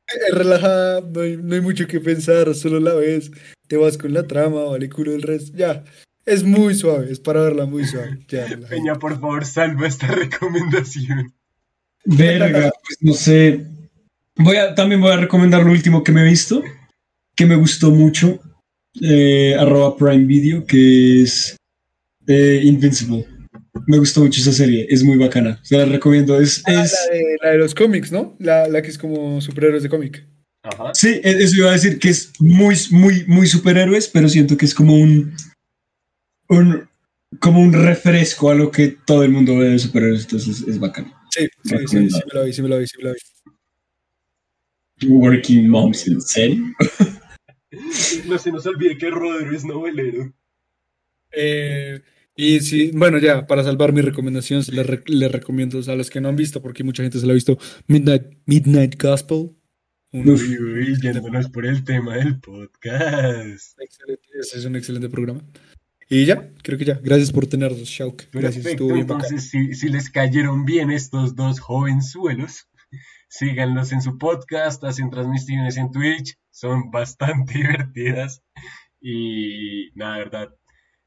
Es 0.07 0.35
relajada, 0.35 1.01
no 1.01 1.21
hay, 1.21 1.37
no 1.37 1.55
hay 1.55 1.61
mucho 1.61 1.87
que 1.87 2.01
pensar, 2.01 2.55
solo 2.55 2.81
la 2.81 2.95
ves, 2.95 3.31
te 3.69 3.77
vas 3.77 3.99
con 3.99 4.13
la 4.15 4.27
trama, 4.27 4.65
vale 4.65 4.89
culo 4.89 5.13
el 5.15 5.23
resto, 5.23 5.57
ya. 5.57 5.85
Es 6.27 6.43
muy 6.43 6.75
suave, 6.75 7.13
es 7.13 7.21
para 7.21 7.43
verla 7.43 7.67
muy 7.67 7.85
suave. 7.87 8.19
Ya. 8.29 8.47
Peña, 8.71 8.95
por 8.99 9.21
favor, 9.21 9.45
salva 9.45 9.87
esta 9.87 10.07
recomendación. 10.09 11.33
Verga, 12.05 12.73
pues 12.83 12.99
no 13.01 13.13
sé. 13.15 13.67
Voy 14.37 14.57
a, 14.57 14.75
también 14.75 15.01
voy 15.01 15.13
a 15.13 15.17
recomendar 15.17 15.63
lo 15.65 15.71
último 15.73 16.03
que 16.03 16.13
me 16.13 16.23
he 16.23 16.25
visto, 16.31 16.63
que 17.37 17.47
me 17.47 17.57
gustó 17.57 17.91
mucho. 17.91 18.41
eh, 19.01 19.55
arroba 19.59 19.97
Prime 19.97 20.25
Video, 20.27 20.65
que 20.67 21.23
es 21.23 21.57
eh, 22.27 22.61
Invincible. 22.65 23.27
Me 23.87 23.99
gustó 23.99 24.21
mucho 24.21 24.41
esa 24.41 24.53
serie, 24.53 24.87
es 24.89 25.03
muy 25.03 25.17
bacana. 25.17 25.59
Se 25.63 25.77
la 25.77 25.85
recomiendo. 25.85 26.39
Es, 26.41 26.63
Ah, 26.67 26.85
es, 26.85 26.93
la, 26.93 27.15
de, 27.17 27.37
la 27.43 27.51
de 27.51 27.59
los 27.59 27.75
cómics, 27.75 28.11
¿no? 28.13 28.37
La, 28.39 28.69
la 28.69 28.83
que 28.83 28.89
es 28.89 28.99
como 28.99 29.41
superhéroes 29.41 29.83
de 29.83 29.89
cómic. 29.89 30.27
Ajá. 30.63 30.95
Sí, 30.95 31.21
e- 31.23 31.43
eso 31.43 31.57
iba 31.59 31.69
a 31.71 31.73
decir 31.73 31.99
que 31.99 32.09
es 32.09 32.33
muy, 32.41 32.77
muy, 32.91 33.25
muy 33.27 33.47
superhéroes, 33.47 34.09
pero 34.09 34.29
siento 34.29 34.57
que 34.57 34.65
es 34.65 34.75
como 34.75 34.95
un, 34.97 35.35
un 36.49 36.89
como 37.41 37.61
un 37.61 37.73
refresco 37.73 38.51
a 38.51 38.55
lo 38.55 38.71
que 38.71 38.97
todo 39.07 39.25
el 39.25 39.31
mundo 39.31 39.57
ve 39.59 39.71
de 39.71 39.79
superhéroes, 39.79 40.23
entonces 40.23 40.65
es 40.67 40.79
bacano. 40.79 41.13
Sí, 41.31 41.49
sí, 41.65 41.77
sí, 41.87 42.11
sí, 42.11 42.21
me 42.33 42.41
la 42.41 42.43
vi, 42.45 42.53
sí 42.53 42.63
me 42.63 42.69
la 42.69 42.79
vi, 42.79 42.87
sí 42.87 42.97
me 42.99 43.05
la 43.05 43.13
vi. 43.13 43.19
Working 45.09 45.69
Moms, 45.69 46.07
¿en 46.09 46.21
serio? 46.21 46.63
No 48.29 48.39
se 48.39 48.53
nos 48.53 48.65
olvide 48.67 48.97
que 48.97 49.11
Rodero 49.11 49.53
es 49.53 49.65
novelero. 49.65 50.33
Eh, 51.33 52.01
y 52.37 52.61
sí, 52.61 52.91
bueno, 52.95 53.19
ya, 53.19 53.47
para 53.47 53.63
salvar 53.65 53.93
mi 53.93 54.01
recomendación, 54.01 54.63
les, 54.73 54.87
re- 54.87 55.03
les 55.07 55.31
recomiendo 55.31 55.81
a 55.87 55.95
los 55.97 56.11
que 56.11 56.21
no 56.21 56.29
han 56.29 56.37
visto, 56.37 56.61
porque 56.63 56.85
mucha 56.85 57.03
gente 57.03 57.19
se 57.19 57.27
la 57.27 57.33
ha 57.33 57.35
visto, 57.35 57.59
Midnight, 57.87 58.25
Midnight 58.47 59.01
Gospel. 59.01 59.51
Un 60.13 60.29
Uf. 60.29 60.43
Uy, 60.43 60.97
yéndonos 61.03 61.51
por 61.51 61.67
el 61.67 61.83
tema 61.85 62.17
del 62.17 62.39
podcast. 62.41 63.79
excelente, 63.81 64.29
ese 64.41 64.59
es 64.59 64.65
un 64.65 64.77
excelente 64.77 65.09
programa. 65.09 65.43
Y 66.09 66.25
ya, 66.27 66.53
creo 66.63 66.79
que 66.79 66.85
ya. 66.85 67.01
Gracias 67.03 67.33
por 67.33 67.47
tenernos, 67.47 67.89
Shauk. 67.89 68.25
Gracias, 68.33 68.63
Perfecto, 68.63 68.95
entonces 68.95 69.49
si, 69.51 69.75
si 69.75 69.89
les 69.89 70.11
cayeron 70.11 70.65
bien 70.65 70.91
estos 70.91 71.35
dos 71.35 71.61
jovenzuelos, 71.61 72.69
síganlos 73.29 73.91
en 73.93 74.03
su 74.03 74.19
podcast, 74.19 74.85
hacen 74.85 75.11
transmisiones 75.11 75.77
en 75.77 75.91
Twitch, 75.91 76.37
son 76.51 76.91
bastante 76.91 77.55
divertidas 77.59 78.43
y 79.01 79.91
nada, 79.95 80.19
verdad, 80.19 80.49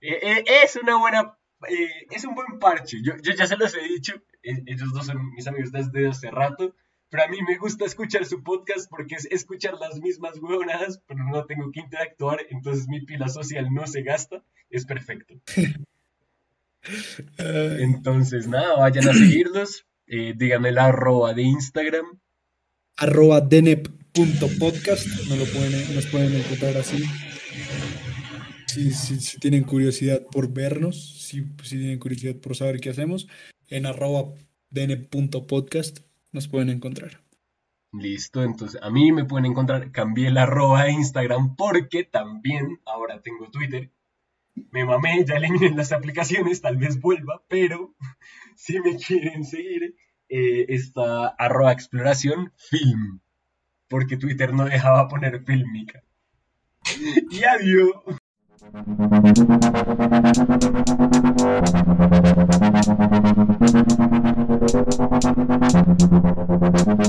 eh, 0.01 0.19
eh, 0.21 0.43
es 0.63 0.75
una 0.75 0.97
buena, 0.97 1.37
eh, 1.69 2.05
es 2.11 2.25
un 2.25 2.35
buen 2.35 2.59
parche, 2.59 2.97
yo, 3.03 3.13
yo 3.21 3.33
ya 3.33 3.47
se 3.47 3.57
los 3.57 3.75
he 3.75 3.83
dicho, 3.83 4.13
ellos 4.41 4.93
dos 4.93 5.05
son 5.05 5.33
mis 5.33 5.47
amigos 5.47 5.71
desde 5.71 6.07
hace 6.07 6.31
rato, 6.31 6.75
pero 7.09 7.23
a 7.23 7.27
mí 7.27 7.37
me 7.47 7.57
gusta 7.57 7.85
escuchar 7.85 8.25
su 8.25 8.43
podcast 8.43 8.89
porque 8.89 9.15
es 9.15 9.25
escuchar 9.31 9.75
las 9.75 9.99
mismas 9.99 10.37
huevonadas, 10.39 11.01
pero 11.07 11.23
no 11.23 11.45
tengo 11.45 11.71
que 11.71 11.79
interactuar, 11.79 12.39
entonces 12.49 12.87
mi 12.87 13.01
pila 13.05 13.27
social 13.29 13.67
no 13.73 13.87
se 13.87 14.03
gasta, 14.03 14.43
es 14.69 14.85
perfecto. 14.85 15.35
Entonces, 17.37 18.47
nada, 18.47 18.77
vayan 18.77 19.09
a 19.09 19.13
seguirlos. 19.13 19.85
Eh, 20.07 20.33
díganme 20.37 20.71
la 20.71 20.85
arroba 20.85 21.33
de 21.33 21.43
Instagram. 21.43 22.05
arroba 22.95 23.41
denep.podcast, 23.41 25.05
no 25.27 25.35
lo 25.35 25.45
pueden, 25.45 25.95
nos 25.95 26.05
pueden 26.07 26.33
encontrar 26.33 26.77
así. 26.77 27.03
Si, 28.77 29.19
si, 29.19 29.39
tienen 29.39 29.63
curiosidad 29.63 30.21
por 30.31 30.53
vernos, 30.53 31.23
si, 31.25 31.43
si 31.63 31.77
tienen 31.77 31.97
curiosidad 31.97 32.35
por 32.35 32.55
saber 32.55 32.79
qué 32.79 32.91
hacemos, 32.91 33.27
en 33.69 33.87
arroba 33.87 34.33
denep.podcast 34.69 35.99
nos 36.31 36.47
pueden 36.47 36.69
encontrar. 36.69 37.21
Listo, 37.91 38.43
entonces 38.43 38.79
a 38.83 38.91
mí 38.91 39.11
me 39.11 39.25
pueden 39.25 39.45
encontrar. 39.45 39.91
Cambié 39.91 40.29
la 40.29 40.43
arroba 40.43 40.83
de 40.83 40.91
Instagram 40.91 41.55
porque 41.55 42.03
también 42.03 42.79
ahora 42.85 43.21
tengo 43.21 43.49
Twitter. 43.49 43.91
Me 44.71 44.85
mamé, 44.85 45.25
ya 45.25 45.35
eliminé 45.35 45.71
las 45.75 45.91
aplicaciones, 45.91 46.61
tal 46.61 46.77
vez 46.77 46.99
vuelva, 47.01 47.43
pero 47.47 47.95
si 48.55 48.79
me 48.79 48.97
quieren 48.97 49.43
seguir, 49.43 49.95
eh, 50.29 50.65
está 50.69 51.27
arroba 51.27 51.71
exploración 51.71 52.53
film. 52.57 53.21
Porque 53.87 54.17
Twitter 54.17 54.53
no 54.53 54.65
dejaba 54.65 55.07
poner 55.07 55.43
filmica. 55.43 56.03
Y 57.31 57.43
adiós. 57.43 57.95
Thank 58.77 59.01
you. 67.01 67.06